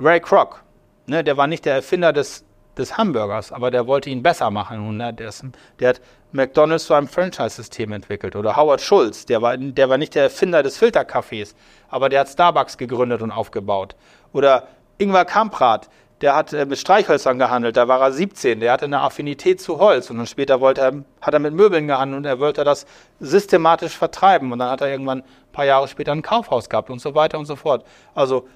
Ray 0.00 0.20
Kroc, 0.20 0.64
ne, 1.06 1.22
der 1.22 1.36
war 1.36 1.46
nicht 1.46 1.66
der 1.66 1.74
Erfinder 1.74 2.12
des, 2.12 2.44
des 2.78 2.96
Hamburgers, 2.96 3.52
aber 3.52 3.70
der 3.70 3.86
wollte 3.86 4.08
ihn 4.08 4.22
besser 4.22 4.50
machen. 4.50 4.88
Und, 4.88 4.96
ne, 4.96 5.12
der, 5.12 5.30
der, 5.78 5.88
hat 5.90 6.00
McDonalds 6.32 6.86
zu 6.86 6.94
einem 6.94 7.06
Franchise-System 7.06 7.92
entwickelt. 7.92 8.34
Oder 8.34 8.56
Howard 8.56 8.80
Schulz, 8.80 9.26
der 9.26 9.42
war, 9.42 9.56
der 9.56 9.88
war 9.90 9.98
nicht 9.98 10.14
der 10.14 10.24
Erfinder 10.24 10.62
des 10.62 10.78
Filterkaffees, 10.78 11.54
aber 11.90 12.08
der 12.08 12.20
hat 12.20 12.30
Starbucks 12.30 12.78
gegründet 12.78 13.20
und 13.20 13.30
aufgebaut. 13.30 13.94
Oder 14.32 14.66
Ingvar 14.96 15.26
Kamprad, 15.26 15.90
der 16.22 16.34
hat 16.34 16.54
äh, 16.54 16.64
mit 16.64 16.78
Streichhölzern 16.78 17.38
gehandelt, 17.38 17.76
da 17.76 17.86
war 17.86 18.00
er 18.00 18.12
17, 18.12 18.60
der 18.60 18.72
hatte 18.72 18.86
eine 18.86 19.02
Affinität 19.02 19.60
zu 19.60 19.78
Holz 19.78 20.08
und 20.08 20.16
dann 20.16 20.26
später 20.26 20.60
wollte 20.60 20.80
er, 20.80 20.92
hat 21.20 21.34
er 21.34 21.40
mit 21.40 21.52
Möbeln 21.52 21.86
gehandelt 21.86 22.16
und 22.16 22.24
er 22.24 22.40
wollte 22.40 22.64
das 22.64 22.86
systematisch 23.20 23.96
vertreiben 23.96 24.50
und 24.50 24.58
dann 24.58 24.70
hat 24.70 24.80
er 24.80 24.88
irgendwann 24.88 25.22
paar 25.54 25.64
Jahre 25.64 25.88
später 25.88 26.12
ein 26.12 26.20
Kaufhaus 26.20 26.68
gehabt 26.68 26.90
und 26.90 27.00
so 27.00 27.14
weiter 27.14 27.38
und 27.38 27.46
so 27.46 27.56
fort. 27.56 27.86
Also 28.14 28.46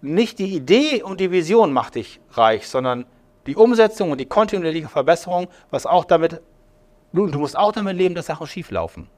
nicht 0.00 0.38
die 0.38 0.54
Idee 0.54 1.02
und 1.02 1.20
die 1.20 1.30
Vision 1.30 1.72
macht 1.72 1.96
dich 1.96 2.20
reich, 2.30 2.68
sondern 2.68 3.04
die 3.46 3.56
Umsetzung 3.56 4.10
und 4.10 4.18
die 4.18 4.26
kontinuierliche 4.26 4.88
Verbesserung, 4.88 5.48
was 5.70 5.84
auch 5.84 6.04
damit, 6.06 6.40
du, 7.12 7.26
musst 7.26 7.56
auch 7.58 7.72
damit 7.72 7.96
leben, 7.96 8.14
dass 8.14 8.26
Sachen 8.26 8.46
schief 8.46 8.70
laufen. 8.70 9.08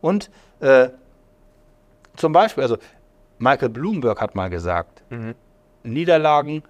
Und 0.00 0.30
äh, 0.60 0.90
zum 2.16 2.32
Beispiel, 2.32 2.62
also 2.62 2.76
Michael 3.38 3.70
Bloomberg 3.70 4.20
hat 4.20 4.34
mal 4.34 4.50
gesagt, 4.50 5.02
mhm 5.10 5.34
Niederlagen 5.86 6.62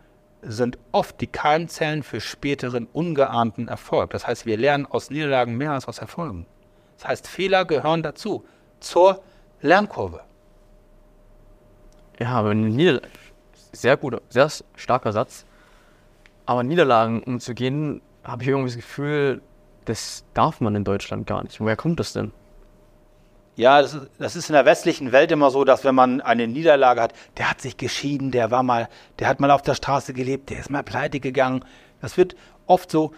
sind 0.43 0.79
oft 0.93 1.21
die 1.21 1.27
Keimzellen 1.27 2.03
für 2.03 2.21
späteren 2.21 2.87
ungeahnten 2.93 3.69
Erfolg. 3.69 4.11
Das 4.11 4.27
heißt, 4.27 4.47
wir 4.47 4.57
lernen 4.57 4.87
aus 4.87 5.11
Niederlagen 5.11 5.57
mehr 5.57 5.73
als 5.73 5.89
aus 5.89 5.99
Erfolgen. 5.99 6.47
Das 6.99 7.09
heißt, 7.09 7.27
Fehler 7.27 7.65
gehören 7.65 8.03
dazu, 8.03 8.45
zur 8.81 9.23
Lernkurve. 9.61 10.21
Ja, 12.19 12.29
aber 12.29 12.55
Nieder 12.55 13.01
sehr 13.77 13.97
guter, 13.97 14.23
sehr 14.29 14.51
starker 14.75 15.13
Satz. 15.13 15.45
Aber 16.47 16.63
Niederlagen 16.63 17.23
umzugehen, 17.23 18.01
habe 18.25 18.43
ich 18.43 18.49
irgendwie 18.49 18.69
das 18.69 18.77
Gefühl, 18.77 19.43
das 19.85 20.25
darf 20.35 20.61
man 20.61 20.75
in 20.75 20.85
Deutschland 20.85 21.27
gar 21.27 21.43
nicht. 21.43 21.61
Woher 21.61 21.77
kommt 21.77 22.01
das 22.01 22.13
denn? 22.13 22.33
Ja, 23.57 23.81
das 23.81 23.95
ist, 23.95 24.11
das 24.19 24.37
ist 24.37 24.51
in 24.51 24.53
der 24.53 24.67
westlichen 24.67 25.13
Welt 25.13 25.33
immer 25.33 25.51
so, 25.51 25.65
dass 25.65 25.85
wenn 25.85 25.95
man 25.95 26.21
eine 26.21 26.47
Niederlage 26.47 27.01
hat, 27.01 27.15
der 27.39 27.51
hat 27.51 27.61
sich 27.61 27.77
geschieden, 27.77 28.31
der 28.31 28.51
war 28.51 28.63
mal, 28.63 28.89
der 29.19 29.29
hat 29.29 29.41
mal 29.41 29.51
auf 29.51 29.63
der 29.63 29.75
Straße 29.75 30.13
gelebt, 30.13 30.51
der 30.51 30.61
ist 30.61 30.71
mal 30.71 30.83
pleite 30.83 31.21
gegangen. 31.21 31.65
Das 32.03 32.19
wird 32.19 32.37
oft 32.67 32.91
so, 32.91 33.13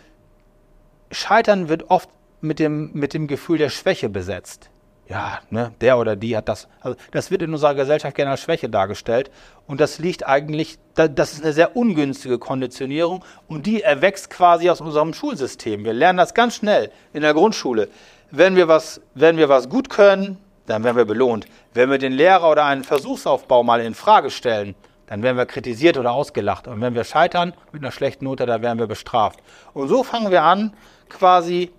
Scheitern 1.10 1.68
wird 1.68 1.90
oft 1.90 2.08
mit 2.40 2.60
dem, 2.60 2.92
mit 2.92 3.14
dem 3.14 3.26
Gefühl 3.26 3.58
der 3.58 3.70
Schwäche 3.70 4.08
besetzt. 4.08 4.70
Ja, 5.08 5.38
ne, 5.50 5.72
der 5.80 5.98
oder 5.98 6.16
die 6.16 6.36
hat 6.36 6.48
das. 6.48 6.68
Also 6.80 6.96
das 7.12 7.30
wird 7.30 7.42
in 7.42 7.52
unserer 7.52 7.74
Gesellschaft 7.74 8.14
gerne 8.14 8.32
als 8.32 8.42
Schwäche 8.42 8.68
dargestellt. 8.68 9.30
Und 9.66 9.80
das 9.80 9.98
liegt 9.98 10.26
eigentlich, 10.26 10.78
das 10.94 11.32
ist 11.32 11.42
eine 11.42 11.54
sehr 11.54 11.76
ungünstige 11.76 12.38
Konditionierung 12.38 13.24
und 13.46 13.64
die 13.66 13.82
erwächst 13.82 14.28
quasi 14.28 14.68
aus 14.68 14.80
unserem 14.80 15.14
Schulsystem. 15.14 15.84
Wir 15.84 15.94
lernen 15.94 16.18
das 16.18 16.34
ganz 16.34 16.56
schnell 16.56 16.90
in 17.14 17.22
der 17.22 17.32
Grundschule. 17.32 17.88
Wenn 18.30 18.56
wir 18.56 18.68
was, 18.68 19.00
wenn 19.14 19.38
wir 19.38 19.48
was 19.48 19.70
gut 19.70 19.88
können, 19.88 20.36
dann 20.66 20.84
werden 20.84 20.98
wir 20.98 21.06
belohnt. 21.06 21.46
Wenn 21.72 21.90
wir 21.90 21.98
den 21.98 22.12
Lehrer 22.12 22.50
oder 22.50 22.66
einen 22.66 22.84
Versuchsaufbau 22.84 23.62
mal 23.62 23.80
in 23.80 23.94
Frage 23.94 24.30
stellen, 24.30 24.74
dann 25.06 25.22
werden 25.22 25.38
wir 25.38 25.46
kritisiert 25.46 25.96
oder 25.96 26.12
ausgelacht. 26.12 26.68
Und 26.68 26.82
wenn 26.82 26.94
wir 26.94 27.04
scheitern 27.04 27.54
mit 27.72 27.82
einer 27.82 27.92
schlechten 27.92 28.26
Note, 28.26 28.44
dann 28.44 28.60
werden 28.60 28.78
wir 28.78 28.86
bestraft. 28.86 29.40
Und 29.72 29.88
so 29.88 30.02
fangen 30.02 30.30
wir 30.30 30.42
an, 30.42 30.74
quasi 31.08 31.72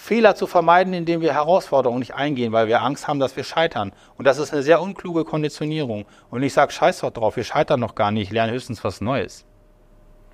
Fehler 0.00 0.34
zu 0.34 0.46
vermeiden, 0.46 0.94
indem 0.94 1.20
wir 1.20 1.34
Herausforderungen 1.34 1.98
nicht 1.98 2.14
eingehen, 2.14 2.52
weil 2.52 2.68
wir 2.68 2.80
Angst 2.80 3.06
haben, 3.06 3.20
dass 3.20 3.36
wir 3.36 3.44
scheitern. 3.44 3.92
Und 4.16 4.24
das 4.24 4.38
ist 4.38 4.50
eine 4.50 4.62
sehr 4.62 4.80
unkluge 4.80 5.24
Konditionierung. 5.24 6.06
Und 6.30 6.42
ich 6.42 6.54
sage, 6.54 6.72
scheiß 6.72 7.00
doch 7.00 7.10
drauf, 7.10 7.36
wir 7.36 7.44
scheitern 7.44 7.80
noch 7.80 7.94
gar 7.94 8.10
nicht, 8.10 8.28
ich 8.28 8.30
lerne 8.30 8.52
höchstens 8.52 8.82
was 8.82 9.02
Neues. 9.02 9.44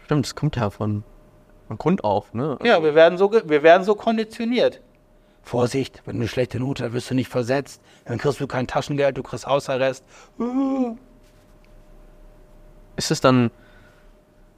Stimmt, 0.05 0.25
das 0.25 0.37
kommt 0.37 0.55
ja 0.55 0.71
von, 0.71 1.03
von 1.67 1.79
Grund 1.79 2.05
auf. 2.05 2.33
Ne? 2.33 2.57
Ja, 2.63 2.81
wir 2.85 2.95
werden, 2.95 3.19
so, 3.19 3.33
wir 3.33 3.63
werden 3.65 3.83
so 3.83 3.97
konditioniert. 3.97 4.81
Vorsicht, 5.43 6.01
wenn 6.07 6.15
du 6.15 6.21
eine 6.21 6.29
schlechte 6.29 6.61
Note 6.61 6.85
hast, 6.85 6.93
wirst 6.93 7.11
du 7.11 7.17
nicht 7.17 7.29
versetzt. 7.29 7.83
Dann 8.05 8.19
kriegst 8.19 8.39
du 8.39 8.47
kein 8.47 8.69
Taschengeld, 8.69 9.19
du 9.19 9.25
kriegst 9.25 9.49
Hausarrest. 9.49 10.05
Ist 12.95 13.11
es 13.11 13.21
dann, 13.21 13.51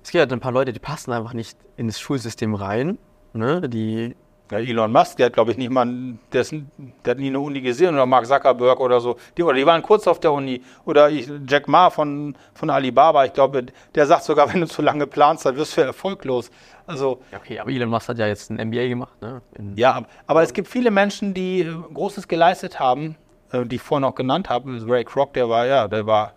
es 0.04 0.10
gibt 0.10 0.30
ja 0.30 0.36
ein 0.36 0.40
paar 0.40 0.52
Leute, 0.52 0.74
die 0.74 0.80
passen 0.80 1.12
einfach 1.12 1.32
nicht 1.32 1.56
ins 1.78 1.98
Schulsystem 1.98 2.54
rein. 2.54 2.98
Ne? 3.32 3.70
Die 3.70 4.14
ja, 4.50 4.58
Elon 4.58 4.90
Musk, 4.90 5.16
der 5.16 5.26
hat, 5.26 5.34
glaube 5.34 5.50
ich, 5.50 5.58
nicht 5.58 5.70
mal, 5.70 5.86
der, 6.32 6.40
ist, 6.40 6.52
der, 6.52 7.10
hat 7.10 7.18
nie 7.18 7.28
eine 7.28 7.40
Uni 7.40 7.60
gesehen 7.60 7.94
oder 7.94 8.06
Mark 8.06 8.26
Zuckerberg 8.26 8.80
oder 8.80 9.00
so. 9.00 9.16
Die, 9.36 9.42
oder 9.42 9.54
die 9.54 9.66
waren 9.66 9.82
kurz 9.82 10.06
auf 10.06 10.20
der 10.20 10.32
Uni. 10.32 10.62
Oder 10.86 11.10
ich, 11.10 11.30
Jack 11.46 11.68
Ma 11.68 11.90
von, 11.90 12.34
von 12.54 12.70
Alibaba, 12.70 13.24
ich 13.24 13.32
glaube, 13.32 13.66
der 13.94 14.06
sagt 14.06 14.24
sogar, 14.24 14.48
wenn 14.52 14.60
du 14.60 14.66
zu 14.66 14.80
lange 14.80 15.06
planst, 15.06 15.44
dann 15.44 15.56
wirst 15.56 15.76
du 15.76 15.82
erfolglos. 15.82 16.50
Also, 16.86 17.20
ja, 17.30 17.38
okay, 17.38 17.58
aber 17.58 17.70
Elon 17.70 17.90
Musk 17.90 18.08
hat 18.08 18.18
ja 18.18 18.26
jetzt 18.26 18.50
ein 18.50 18.68
MBA 18.68 18.88
gemacht, 18.88 19.20
ne? 19.20 19.42
In 19.58 19.76
ja, 19.76 20.02
aber 20.26 20.42
es 20.42 20.54
gibt 20.54 20.68
viele 20.68 20.90
Menschen, 20.90 21.34
die 21.34 21.60
äh, 21.60 21.74
Großes 21.92 22.28
geleistet 22.28 22.80
haben, 22.80 23.16
äh, 23.52 23.66
die 23.66 23.76
ich 23.76 23.82
vorhin 23.82 24.02
noch 24.02 24.14
genannt 24.14 24.48
habe. 24.48 24.78
Ray 24.86 25.04
Kroc, 25.04 25.34
der 25.34 25.48
war, 25.50 25.66
ja, 25.66 25.86
der 25.88 26.06
war 26.06 26.32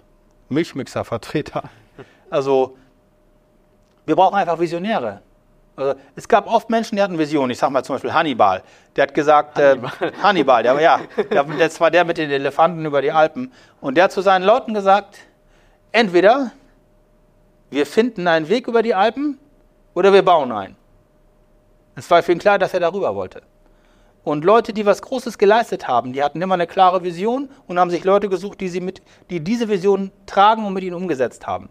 Milchmixer-Vertreter. 0.49 1.63
Also, 2.29 2.77
wir 4.05 4.15
brauchen 4.15 4.35
einfach 4.35 4.59
Visionäre. 4.59 5.21
Also, 5.75 5.99
es 6.15 6.27
gab 6.27 6.47
oft 6.47 6.69
Menschen, 6.69 6.97
die 6.97 7.01
hatten 7.01 7.17
Visionen. 7.17 7.51
Ich 7.51 7.57
sage 7.57 7.71
mal 7.71 7.83
zum 7.83 7.95
Beispiel 7.95 8.13
Hannibal. 8.13 8.61
Der 8.95 9.03
hat 9.03 9.13
gesagt, 9.13 9.57
Hannibal, 9.57 9.91
äh, 10.01 10.11
Hannibal 10.21 10.63
der, 10.63 10.79
ja, 10.81 11.01
der, 11.31 11.43
das 11.43 11.79
war 11.79 11.89
der 11.89 12.03
mit 12.03 12.17
den 12.17 12.29
Elefanten 12.29 12.85
über 12.85 13.01
die 13.01 13.11
Alpen. 13.11 13.51
Und 13.79 13.95
der 13.95 14.05
hat 14.05 14.11
zu 14.11 14.21
seinen 14.21 14.43
Leuten 14.43 14.73
gesagt, 14.73 15.17
entweder 15.91 16.51
wir 17.69 17.85
finden 17.85 18.27
einen 18.27 18.49
Weg 18.49 18.67
über 18.67 18.81
die 18.81 18.93
Alpen 18.93 19.39
oder 19.93 20.11
wir 20.11 20.23
bauen 20.23 20.51
einen. 20.51 20.75
Es 21.95 22.09
war 22.11 22.21
für 22.21 22.33
ihn 22.33 22.39
klar, 22.39 22.59
dass 22.59 22.73
er 22.73 22.81
darüber 22.81 23.15
wollte. 23.15 23.41
Und 24.23 24.45
Leute, 24.45 24.73
die 24.73 24.85
was 24.85 25.01
Großes 25.01 25.37
geleistet 25.37 25.87
haben, 25.87 26.13
die 26.13 26.21
hatten 26.21 26.41
immer 26.41 26.53
eine 26.53 26.67
klare 26.67 27.03
Vision 27.03 27.49
und 27.65 27.79
haben 27.79 27.89
sich 27.89 28.03
Leute 28.03 28.29
gesucht, 28.29 28.59
die, 28.61 28.67
sie 28.67 28.81
mit, 28.81 29.01
die 29.29 29.39
diese 29.39 29.67
Vision 29.67 30.11
tragen 30.25 30.65
und 30.65 30.73
mit 30.73 30.83
ihnen 30.83 30.95
umgesetzt 30.95 31.47
haben. 31.47 31.69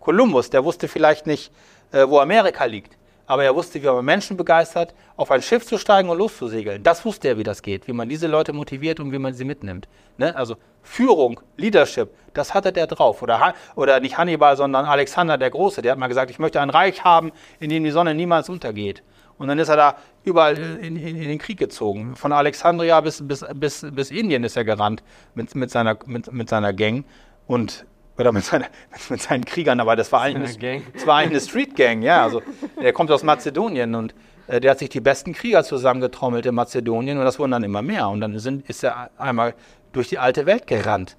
Kolumbus, 0.00 0.50
der 0.50 0.64
wusste 0.64 0.88
vielleicht 0.88 1.26
nicht, 1.26 1.52
äh, 1.90 2.06
wo 2.06 2.18
Amerika 2.18 2.64
liegt 2.64 2.98
aber 3.26 3.44
er 3.44 3.54
wusste, 3.54 3.82
wie 3.82 3.86
man 3.86 4.04
Menschen 4.04 4.36
begeistert, 4.36 4.94
auf 5.16 5.30
ein 5.30 5.42
Schiff 5.42 5.66
zu 5.66 5.78
steigen 5.78 6.08
und 6.08 6.18
loszusegeln. 6.18 6.82
Das 6.82 7.04
wusste 7.04 7.28
er, 7.28 7.38
wie 7.38 7.42
das 7.42 7.62
geht, 7.62 7.88
wie 7.88 7.92
man 7.92 8.08
diese 8.08 8.26
Leute 8.26 8.52
motiviert 8.52 9.00
und 9.00 9.12
wie 9.12 9.18
man 9.18 9.34
sie 9.34 9.44
mitnimmt. 9.44 9.88
Ne? 10.18 10.34
Also 10.36 10.56
Führung, 10.82 11.40
Leadership, 11.56 12.10
das 12.34 12.52
hatte 12.52 12.72
der 12.72 12.86
drauf. 12.86 13.22
Oder, 13.22 13.54
oder 13.76 14.00
nicht 14.00 14.18
Hannibal, 14.18 14.56
sondern 14.56 14.84
Alexander 14.84 15.38
der 15.38 15.50
Große, 15.50 15.82
der 15.82 15.92
hat 15.92 15.98
mal 15.98 16.08
gesagt, 16.08 16.30
ich 16.30 16.38
möchte 16.38 16.60
ein 16.60 16.70
Reich 16.70 17.04
haben, 17.04 17.32
in 17.60 17.70
dem 17.70 17.84
die 17.84 17.90
Sonne 17.90 18.14
niemals 18.14 18.48
untergeht. 18.48 19.02
Und 19.36 19.48
dann 19.48 19.58
ist 19.58 19.68
er 19.68 19.76
da 19.76 19.96
überall 20.22 20.56
in, 20.56 20.96
in, 20.96 21.16
in 21.16 21.28
den 21.28 21.38
Krieg 21.38 21.58
gezogen. 21.58 22.14
Von 22.14 22.32
Alexandria 22.32 23.00
bis, 23.00 23.26
bis, 23.26 23.44
bis, 23.54 23.86
bis 23.90 24.10
Indien 24.10 24.44
ist 24.44 24.56
er 24.56 24.64
gerannt 24.64 25.02
mit, 25.34 25.54
mit, 25.54 25.70
seiner, 25.70 25.98
mit, 26.06 26.32
mit 26.32 26.48
seiner 26.48 26.72
Gang. 26.72 27.04
Und 27.46 27.84
oder 28.18 28.32
mit, 28.32 28.44
seiner, 28.44 28.66
mit 29.08 29.20
seinen 29.20 29.44
Kriegern, 29.44 29.80
aber 29.80 29.96
das 29.96 30.12
war 30.12 30.22
eigentlich, 30.22 30.58
eine, 30.62 30.82
das 30.92 31.06
war 31.06 31.18
eigentlich 31.18 31.42
eine 31.42 31.48
Street 31.48 31.76
Gang, 31.76 32.02
ja. 32.02 32.22
Also 32.22 32.42
der 32.80 32.92
kommt 32.92 33.10
aus 33.10 33.22
Mazedonien 33.22 33.94
und 33.94 34.14
äh, 34.46 34.60
der 34.60 34.72
hat 34.72 34.78
sich 34.78 34.88
die 34.88 35.00
besten 35.00 35.32
Krieger 35.32 35.64
zusammengetrommelt 35.64 36.46
in 36.46 36.54
Mazedonien 36.54 37.18
und 37.18 37.24
das 37.24 37.38
wurden 37.38 37.52
dann 37.52 37.64
immer 37.64 37.82
mehr. 37.82 38.08
Und 38.08 38.20
dann 38.20 38.38
sind, 38.38 38.68
ist 38.68 38.84
er 38.84 39.10
einmal 39.18 39.54
durch 39.92 40.08
die 40.08 40.18
alte 40.18 40.46
Welt 40.46 40.66
gerannt 40.66 41.16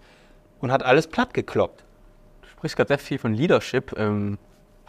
und 0.59 0.71
hat 0.71 0.83
alles 0.83 1.07
platt 1.07 1.33
gekloppt. 1.33 1.83
Du 2.41 2.47
sprichst 2.49 2.77
gerade 2.77 2.89
sehr 2.89 2.99
viel 2.99 3.17
von 3.17 3.33
Leadership. 3.33 3.97
Ähm, 3.97 4.37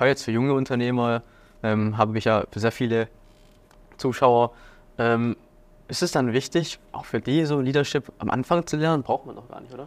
jetzt 0.01 0.25
für 0.25 0.33
junge 0.33 0.53
Unternehmer 0.55 1.23
ähm, 1.63 1.97
habe 1.97 2.17
ich 2.19 2.25
ja 2.25 2.45
für 2.51 2.61
sehr 2.61 2.73
viele 2.73 3.09
Zuschauer. 3.97 4.53
Ähm, 4.99 5.37
ist 5.89 6.03
es 6.03 6.11
dann 6.11 6.33
wichtig, 6.33 6.79
auch 6.93 7.05
für 7.05 7.21
die 7.21 7.45
so 7.45 7.61
Leadership 7.61 8.13
am 8.19 8.31
Anfang 8.31 8.67
zu 8.67 8.77
lernen? 8.77 9.03
Braucht 9.03 9.27
man 9.27 9.37
doch 9.37 9.49
gar 9.49 9.61
nicht, 9.61 9.73
oder? 9.73 9.87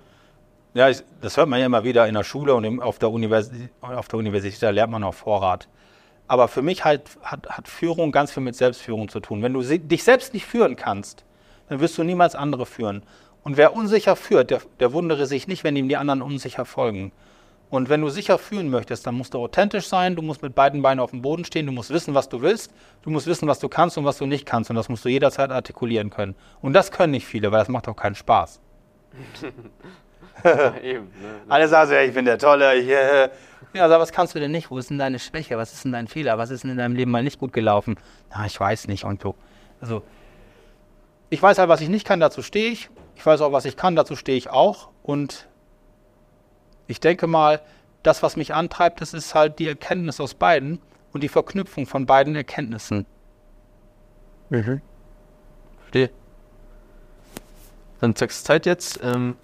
Ja, 0.74 0.92
das 1.22 1.36
hört 1.38 1.50
man 1.50 1.60
ja 1.60 1.66
immer 1.66 1.84
wieder 1.84 2.08
in 2.08 2.14
der 2.14 2.24
Schule 2.24 2.54
und 2.54 2.82
auf 2.82 3.00
der, 3.00 3.10
Universität, 3.10 3.70
auf 3.82 4.08
der 4.08 4.20
Universität, 4.20 4.62
da 4.62 4.70
lernt 4.70 4.92
man 4.92 5.04
auf 5.04 5.16
Vorrat. 5.16 5.68
Aber 6.28 6.48
für 6.48 6.62
mich 6.62 6.86
halt 6.86 7.10
hat, 7.24 7.50
hat 7.50 7.68
Führung 7.68 8.12
ganz 8.12 8.32
viel 8.32 8.44
mit 8.44 8.56
Selbstführung 8.56 9.10
zu 9.10 9.20
tun. 9.20 9.42
Wenn 9.42 9.54
du 9.54 9.64
dich 9.64 10.04
selbst 10.04 10.36
nicht 10.36 10.46
führen 10.46 10.76
kannst, 10.76 11.26
dann 11.70 11.80
wirst 11.80 11.98
du 11.98 12.04
niemals 12.04 12.36
andere 12.36 12.68
führen. 12.68 13.02
Und 13.44 13.58
wer 13.58 13.76
unsicher 13.76 14.16
führt, 14.16 14.52
der, 14.52 14.62
der 14.80 14.94
wundere 14.94 15.26
sich 15.26 15.48
nicht, 15.48 15.64
wenn 15.64 15.76
ihm 15.76 15.90
die 15.90 15.98
anderen 15.98 16.22
unsicher 16.22 16.66
folgen. 16.66 17.12
Und 17.72 17.90
wenn 17.90 18.02
du 18.02 18.10
sicher 18.10 18.38
führen 18.38 18.70
möchtest, 18.70 19.08
dann 19.08 19.16
musst 19.16 19.34
du 19.34 19.40
authentisch 19.40 19.88
sein, 19.88 20.16
du 20.16 20.22
musst 20.22 20.44
mit 20.44 20.54
beiden 20.54 20.84
Beinen 20.84 21.00
auf 21.00 21.12
dem 21.12 21.24
Boden 21.24 21.46
stehen, 21.46 21.66
du 21.66 21.72
musst 21.72 21.90
wissen, 21.90 22.14
was 22.14 22.30
du 22.30 22.42
willst, 22.42 22.72
du 23.02 23.10
musst 23.10 23.26
wissen, 23.26 23.48
was 23.48 23.60
du 23.60 23.70
kannst 23.70 23.98
und 23.98 24.06
was 24.06 24.18
du 24.18 24.28
nicht 24.28 24.46
kannst. 24.46 24.70
Und 24.70 24.76
das 24.76 24.88
musst 24.90 25.06
du 25.06 25.10
jederzeit 25.10 25.50
artikulieren 25.50 26.12
können. 26.12 26.36
Und 26.62 26.74
das 26.74 26.92
können 26.92 27.12
nicht 27.12 27.26
viele, 27.26 27.52
weil 27.52 27.60
das 27.60 27.70
macht 27.70 27.88
auch 27.88 27.96
keinen 27.96 28.16
Spaß. 28.16 28.60
Eben, 30.84 31.06
ne? 31.06 31.42
Alle 31.48 31.68
sagen 31.68 31.90
so, 31.90 31.96
ja, 31.96 32.02
ich 32.02 32.14
bin 32.14 32.26
der 32.26 32.38
Tolle. 32.38 32.76
Ich, 32.76 32.88
äh, 32.88 33.30
ja, 33.74 33.86
aber 33.86 34.00
was 34.00 34.12
kannst 34.12 34.36
du 34.36 34.40
denn 34.40 34.52
nicht? 34.52 34.72
Wo 34.72 34.78
ist 34.78 34.90
denn 34.90 34.98
deine 34.98 35.20
Schwäche? 35.20 35.58
Was 35.58 35.74
ist 35.74 35.84
denn 35.84 35.92
dein 35.92 36.08
Fehler? 36.08 36.38
Was 36.38 36.50
ist 36.50 36.64
denn 36.64 36.72
in 36.72 36.78
deinem 36.78 36.96
Leben 36.96 37.12
mal 37.12 37.24
nicht 37.24 37.40
gut 37.40 37.54
gelaufen? 37.54 37.98
Na, 38.32 38.46
ich 38.46 38.60
weiß 38.60 38.88
nicht 38.88 39.04
und 39.04 39.22
so. 39.22 39.36
Also, 39.82 40.04
ich 41.30 41.42
weiß 41.42 41.58
halt, 41.60 41.70
was 41.70 41.82
ich 41.82 41.90
nicht 41.90 42.08
kann, 42.08 42.20
dazu 42.20 42.42
stehe 42.42 42.72
ich. 42.72 42.90
Ich 43.16 43.26
weiß 43.26 43.42
auch, 43.42 43.52
was 43.52 43.66
ich 43.66 43.76
kann, 43.76 43.96
dazu 43.96 44.16
stehe 44.16 44.38
ich 44.38 44.50
auch. 44.50 44.90
Und 45.04 45.48
ich 46.88 47.00
denke 47.00 47.28
mal, 47.28 47.62
das, 48.02 48.24
was 48.24 48.36
mich 48.36 48.54
antreibt, 48.54 49.02
das 49.02 49.14
ist 49.14 49.36
halt 49.36 49.60
die 49.60 49.68
Erkenntnis 49.68 50.20
aus 50.20 50.34
beiden 50.34 50.82
und 51.12 51.22
die 51.22 51.30
Verknüpfung 51.30 51.86
von 51.86 52.06
beiden 52.06 52.36
Erkenntnissen. 52.36 53.06
Mhm. 54.50 54.82
Verstehe. 55.82 56.10
Dann 58.00 58.16
Zeit 58.16 58.66
jetzt. 58.66 59.00
Ähm 59.04 59.36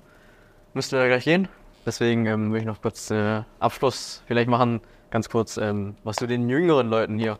müsste 0.75 0.99
wir 0.99 1.07
gleich 1.07 1.23
gehen. 1.23 1.47
Deswegen 1.85 2.25
ähm, 2.25 2.51
will 2.51 2.59
ich 2.59 2.65
noch 2.65 2.81
kurz 2.81 3.09
äh, 3.09 3.41
Abschluss 3.59 4.21
vielleicht 4.27 4.49
machen, 4.49 4.81
ganz 5.09 5.29
kurz, 5.29 5.57
ähm, 5.57 5.95
was 6.03 6.17
du 6.17 6.27
den 6.27 6.49
jüngeren 6.49 6.89
Leuten 6.89 7.17
hier 7.17 7.39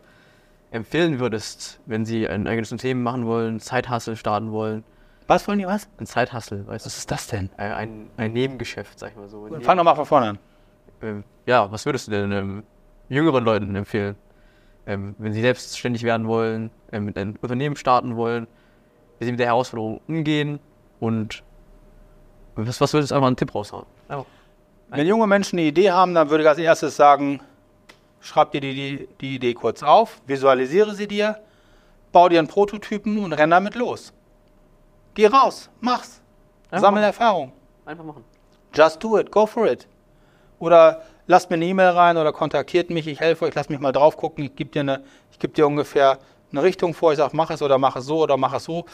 empfehlen 0.70 1.20
würdest, 1.20 1.80
wenn 1.86 2.04
sie 2.04 2.28
ein 2.28 2.46
eigenes 2.46 2.72
Unternehmen 2.72 3.02
machen 3.02 3.26
wollen, 3.26 3.60
Zeithassel 3.60 4.16
starten 4.16 4.52
wollen. 4.52 4.84
Was 5.26 5.46
wollen 5.48 5.58
die 5.58 5.66
was? 5.66 5.88
Ein 5.98 6.06
Zeithassel, 6.06 6.66
weißt 6.66 6.84
du? 6.84 6.88
Was 6.88 6.98
ist 6.98 7.10
das 7.10 7.26
denn? 7.26 7.50
Ein, 7.56 7.72
ein, 7.72 8.10
ein 8.16 8.32
Nebengeschäft, 8.32 8.98
sag 8.98 9.10
ich 9.10 9.16
mal 9.16 9.28
so. 9.28 9.48
Fang 9.60 9.76
doch 9.76 9.84
mal 9.84 9.94
von 9.94 10.06
vorne 10.06 10.28
an. 10.28 10.38
Ähm, 11.02 11.24
ja, 11.46 11.70
was 11.70 11.84
würdest 11.84 12.06
du 12.06 12.12
denn 12.12 12.32
ähm, 12.32 12.62
jüngeren 13.08 13.44
Leuten 13.44 13.74
empfehlen, 13.74 14.16
ähm, 14.86 15.14
wenn 15.18 15.32
sie 15.32 15.40
selbstständig 15.40 16.04
werden 16.04 16.26
wollen, 16.28 16.70
ähm, 16.92 17.04
mit 17.04 17.18
einem 17.18 17.34
Unternehmen 17.42 17.76
starten 17.76 18.16
wollen, 18.16 18.46
wie 19.18 19.24
sie 19.24 19.32
mit 19.32 19.40
der 19.40 19.48
Herausforderung 19.48 20.00
umgehen 20.06 20.60
und 21.00 21.42
was, 22.56 22.80
was 22.80 22.92
würdest 22.92 23.10
du 23.10 23.14
einfach 23.14 23.26
einen 23.26 23.36
Tipp 23.36 23.54
raushauen? 23.54 23.86
Einfach. 24.08 24.26
Wenn 24.88 25.06
junge 25.06 25.26
Menschen 25.26 25.58
eine 25.58 25.68
Idee 25.68 25.90
haben, 25.90 26.14
dann 26.14 26.30
würde 26.30 26.44
ich 26.44 26.48
als 26.48 26.58
erstes 26.58 26.96
sagen, 26.96 27.40
schreib 28.20 28.52
dir 28.52 28.60
die, 28.60 28.74
die, 28.74 29.08
die 29.20 29.34
Idee 29.36 29.54
kurz 29.54 29.82
auf, 29.82 30.20
visualisiere 30.26 30.94
sie 30.94 31.08
dir, 31.08 31.40
bau 32.12 32.28
dir 32.28 32.38
einen 32.38 32.48
Prototypen 32.48 33.18
und 33.18 33.32
renn 33.32 33.50
damit 33.50 33.74
los. 33.74 34.12
Geh 35.14 35.26
raus, 35.26 35.70
mach's. 35.80 36.20
Einfach 36.70 36.86
Sammel 36.86 37.00
machen. 37.00 37.06
Erfahrung. 37.06 37.52
Einfach 37.84 38.04
machen. 38.04 38.24
Just 38.74 39.02
do 39.02 39.18
it, 39.18 39.30
go 39.30 39.46
for 39.46 39.66
it. 39.66 39.88
Oder 40.58 41.02
lasst 41.26 41.50
mir 41.50 41.56
eine 41.56 41.66
E-Mail 41.66 41.88
rein 41.88 42.16
oder 42.16 42.32
kontaktiert 42.32 42.90
mich, 42.90 43.06
ich 43.06 43.20
helfe 43.20 43.44
euch, 43.44 43.54
lasst 43.54 43.70
mich 43.70 43.80
mal 43.80 43.92
drauf 43.92 44.16
gucken, 44.16 44.44
ich 44.44 44.56
gebe 44.56 44.70
dir, 44.70 44.80
eine, 44.80 45.04
geb 45.38 45.54
dir 45.54 45.66
ungefähr 45.66 46.18
eine 46.52 46.62
Richtung 46.62 46.94
vor, 46.94 47.12
ich 47.12 47.18
sage, 47.18 47.36
mach 47.36 47.50
es 47.50 47.60
oder 47.60 47.78
mach 47.78 47.96
es 47.96 48.06
so 48.06 48.22
oder 48.22 48.36
mach 48.36 48.54
es 48.54 48.64
so 48.64 48.86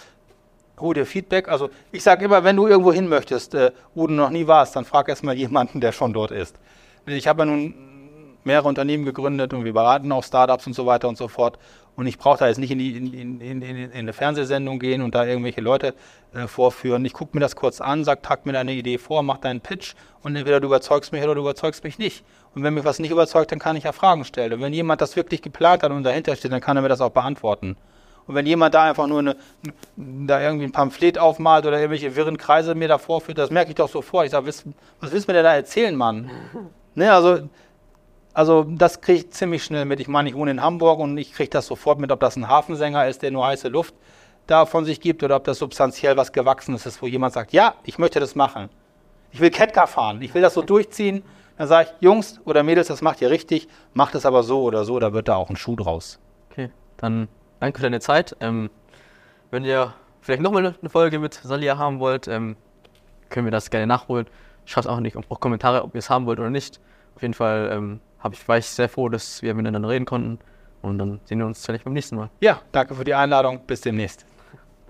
dir 0.80 1.06
Feedback. 1.06 1.48
Also 1.48 1.70
ich 1.92 2.02
sage 2.02 2.24
immer, 2.24 2.44
wenn 2.44 2.56
du 2.56 2.66
irgendwo 2.66 2.92
hin 2.92 3.08
möchtest, 3.08 3.54
äh, 3.54 3.72
wo 3.94 4.06
du 4.06 4.14
noch 4.14 4.30
nie 4.30 4.46
warst, 4.46 4.76
dann 4.76 4.84
frag 4.84 5.08
erstmal 5.08 5.36
jemanden, 5.36 5.80
der 5.80 5.92
schon 5.92 6.12
dort 6.12 6.30
ist. 6.30 6.56
Ich 7.06 7.26
habe 7.28 7.42
ja 7.42 7.46
nun 7.46 7.74
mehrere 8.44 8.68
Unternehmen 8.68 9.04
gegründet 9.04 9.54
und 9.54 9.64
wir 9.64 9.72
beraten 9.72 10.10
auch 10.12 10.24
Startups 10.24 10.66
und 10.66 10.74
so 10.74 10.86
weiter 10.86 11.08
und 11.08 11.16
so 11.16 11.28
fort. 11.28 11.58
Und 11.94 12.06
ich 12.06 12.18
brauche 12.18 12.38
da 12.38 12.48
jetzt 12.48 12.58
nicht 12.58 12.70
in, 12.70 12.78
die, 12.78 12.96
in, 12.96 13.40
in, 13.40 13.62
in, 13.62 13.92
eine 13.92 14.12
Fernsehsendung 14.14 14.78
gehen 14.78 15.02
und 15.02 15.14
da 15.14 15.26
irgendwelche 15.26 15.60
Leute 15.60 15.94
äh, 16.32 16.46
vorführen. 16.46 17.04
Ich 17.04 17.12
gucke 17.12 17.36
mir 17.36 17.40
das 17.40 17.54
kurz 17.54 17.82
an, 17.82 18.04
sag, 18.04 18.22
tag 18.22 18.46
mir 18.46 18.52
deine 18.52 18.72
Idee 18.72 18.96
vor, 18.96 19.22
mach 19.22 19.38
deinen 19.38 19.60
Pitch 19.60 19.94
und 20.22 20.34
entweder 20.34 20.58
du 20.58 20.68
überzeugst 20.68 21.12
mich 21.12 21.22
oder 21.22 21.34
du 21.34 21.42
überzeugst 21.42 21.84
mich 21.84 21.98
nicht. 21.98 22.24
Und 22.54 22.62
wenn 22.62 22.72
mich 22.74 22.84
was 22.84 22.98
nicht 22.98 23.10
überzeugt, 23.10 23.52
dann 23.52 23.58
kann 23.58 23.76
ich 23.76 23.84
ja 23.84 23.92
Fragen 23.92 24.24
stellen. 24.24 24.54
Und 24.54 24.60
wenn 24.62 24.72
jemand 24.72 25.02
das 25.02 25.16
wirklich 25.16 25.42
geplant 25.42 25.82
hat 25.82 25.90
und 25.90 26.02
dahinter 26.02 26.34
steht, 26.34 26.52
dann 26.52 26.62
kann 26.62 26.76
er 26.76 26.82
mir 26.82 26.88
das 26.88 27.02
auch 27.02 27.10
beantworten. 27.10 27.76
Und 28.26 28.34
wenn 28.34 28.46
jemand 28.46 28.74
da 28.74 28.84
einfach 28.84 29.06
nur 29.06 29.18
eine, 29.18 29.36
da 29.96 30.40
irgendwie 30.40 30.64
ein 30.64 30.72
Pamphlet 30.72 31.18
aufmalt 31.18 31.66
oder 31.66 31.78
irgendwelche 31.78 32.14
wirren 32.14 32.38
Kreise 32.38 32.74
mir 32.74 32.88
da 32.88 32.98
vorführt, 32.98 33.38
das 33.38 33.50
merke 33.50 33.70
ich 33.70 33.76
doch 33.76 33.88
sofort. 33.88 34.26
Ich 34.26 34.32
sage, 34.32 34.46
was, 34.46 34.64
was 35.00 35.12
willst 35.12 35.28
du 35.28 35.32
mir 35.32 35.36
denn 35.36 35.44
da 35.44 35.54
erzählen, 35.54 35.94
Mann? 35.96 36.30
Ne, 36.94 37.10
also, 37.10 37.48
also 38.34 38.64
das 38.64 39.00
kriege 39.00 39.20
ich 39.20 39.30
ziemlich 39.30 39.64
schnell 39.64 39.86
mit. 39.86 39.98
Ich 39.98 40.08
meine, 40.08 40.28
ich 40.28 40.34
wohne 40.34 40.50
in 40.50 40.60
Hamburg 40.60 40.98
und 40.98 41.16
ich 41.16 41.32
kriege 41.32 41.48
das 41.48 41.66
sofort 41.66 41.98
mit, 41.98 42.12
ob 42.12 42.20
das 42.20 42.36
ein 42.36 42.48
Hafensänger 42.48 43.08
ist, 43.08 43.22
der 43.22 43.30
nur 43.30 43.46
heiße 43.46 43.68
Luft 43.68 43.94
da 44.46 44.66
von 44.66 44.84
sich 44.84 45.00
gibt 45.00 45.22
oder 45.22 45.36
ob 45.36 45.44
das 45.44 45.58
substanziell 45.58 46.16
was 46.16 46.32
Gewachsenes 46.32 46.86
ist, 46.86 47.00
wo 47.02 47.06
jemand 47.06 47.32
sagt, 47.32 47.52
ja, 47.52 47.74
ich 47.84 47.98
möchte 47.98 48.20
das 48.20 48.34
machen. 48.34 48.68
Ich 49.30 49.40
will 49.40 49.50
Ketka 49.50 49.86
fahren, 49.86 50.20
ich 50.22 50.34
will 50.34 50.42
das 50.42 50.54
so 50.54 50.62
durchziehen. 50.74 51.22
Dann 51.58 51.68
sage 51.68 51.90
ich, 51.90 52.02
Jungs 52.02 52.40
oder 52.44 52.62
Mädels, 52.62 52.88
das 52.88 53.02
macht 53.02 53.20
ihr 53.20 53.30
richtig, 53.30 53.68
macht 53.94 54.14
es 54.14 54.26
aber 54.26 54.42
so 54.42 54.62
oder 54.62 54.84
so, 54.84 54.98
da 54.98 55.12
wird 55.12 55.28
da 55.28 55.36
auch 55.36 55.50
ein 55.50 55.56
Schuh 55.56 55.76
draus. 55.76 56.18
Okay, 56.50 56.70
dann 56.96 57.28
danke 57.62 57.78
für 57.78 57.84
deine 57.84 58.00
Zeit. 58.00 58.36
Ähm, 58.40 58.70
wenn 59.50 59.64
ihr 59.64 59.94
vielleicht 60.20 60.42
nochmal 60.42 60.74
eine 60.80 60.90
Folge 60.90 61.18
mit 61.18 61.34
Salia 61.34 61.78
haben 61.78 62.00
wollt, 62.00 62.26
ähm, 62.26 62.56
können 63.30 63.46
wir 63.46 63.52
das 63.52 63.70
gerne 63.70 63.86
nachholen. 63.86 64.26
Schreibt 64.64 64.88
auch 64.88 65.00
nicht 65.00 65.16
auch 65.16 65.40
Kommentare, 65.40 65.82
ob 65.84 65.94
ihr 65.94 66.00
es 66.00 66.10
haben 66.10 66.26
wollt 66.26 66.40
oder 66.40 66.50
nicht. 66.50 66.80
Auf 67.14 67.22
jeden 67.22 67.34
Fall 67.34 67.70
ähm, 67.72 68.00
ich, 68.30 68.48
war 68.48 68.58
ich 68.58 68.66
sehr 68.66 68.88
froh, 68.88 69.08
dass 69.08 69.42
wir 69.42 69.54
miteinander 69.54 69.88
reden 69.88 70.06
konnten. 70.06 70.38
Und 70.82 70.98
dann 70.98 71.20
sehen 71.24 71.38
wir 71.38 71.46
uns 71.46 71.64
vielleicht 71.64 71.84
beim 71.84 71.92
nächsten 71.92 72.16
Mal. 72.16 72.30
Ja, 72.40 72.60
danke 72.72 72.96
für 72.96 73.04
die 73.04 73.14
Einladung. 73.14 73.60
Bis 73.66 73.80
demnächst. 73.80 74.26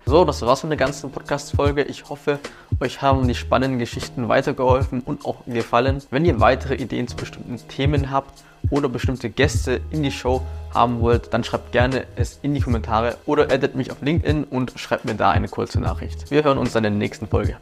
So, 0.04 0.24
das 0.24 0.42
war's 0.42 0.62
mit 0.64 0.70
der 0.70 0.78
ganzen 0.78 1.10
Podcast-Folge. 1.10 1.84
Ich 1.84 2.08
hoffe, 2.08 2.40
euch 2.80 3.00
haben 3.00 3.26
die 3.28 3.34
spannenden 3.34 3.78
Geschichten 3.78 4.28
weitergeholfen 4.28 5.00
und 5.00 5.24
auch 5.24 5.46
gefallen. 5.46 6.02
Wenn 6.10 6.24
ihr 6.24 6.40
weitere 6.40 6.74
Ideen 6.74 7.06
zu 7.06 7.16
bestimmten 7.16 7.56
Themen 7.68 8.10
habt 8.10 8.42
oder 8.70 8.88
bestimmte 8.88 9.30
Gäste 9.30 9.80
in 9.90 10.02
die 10.02 10.10
Show 10.10 10.42
haben 10.74 11.00
wollt, 11.00 11.32
dann 11.32 11.44
schreibt 11.44 11.72
gerne 11.72 12.04
es 12.16 12.40
in 12.42 12.52
die 12.52 12.60
Kommentare 12.60 13.16
oder 13.26 13.44
addet 13.44 13.76
mich 13.76 13.90
auf 13.90 14.02
LinkedIn 14.02 14.44
und 14.44 14.72
schreibt 14.76 15.04
mir 15.04 15.14
da 15.14 15.30
eine 15.30 15.48
kurze 15.48 15.80
Nachricht. 15.80 16.30
Wir 16.30 16.42
hören 16.44 16.58
uns 16.58 16.72
dann 16.72 16.84
in 16.84 16.94
der 16.94 16.98
nächsten 16.98 17.28
Folge. 17.28 17.56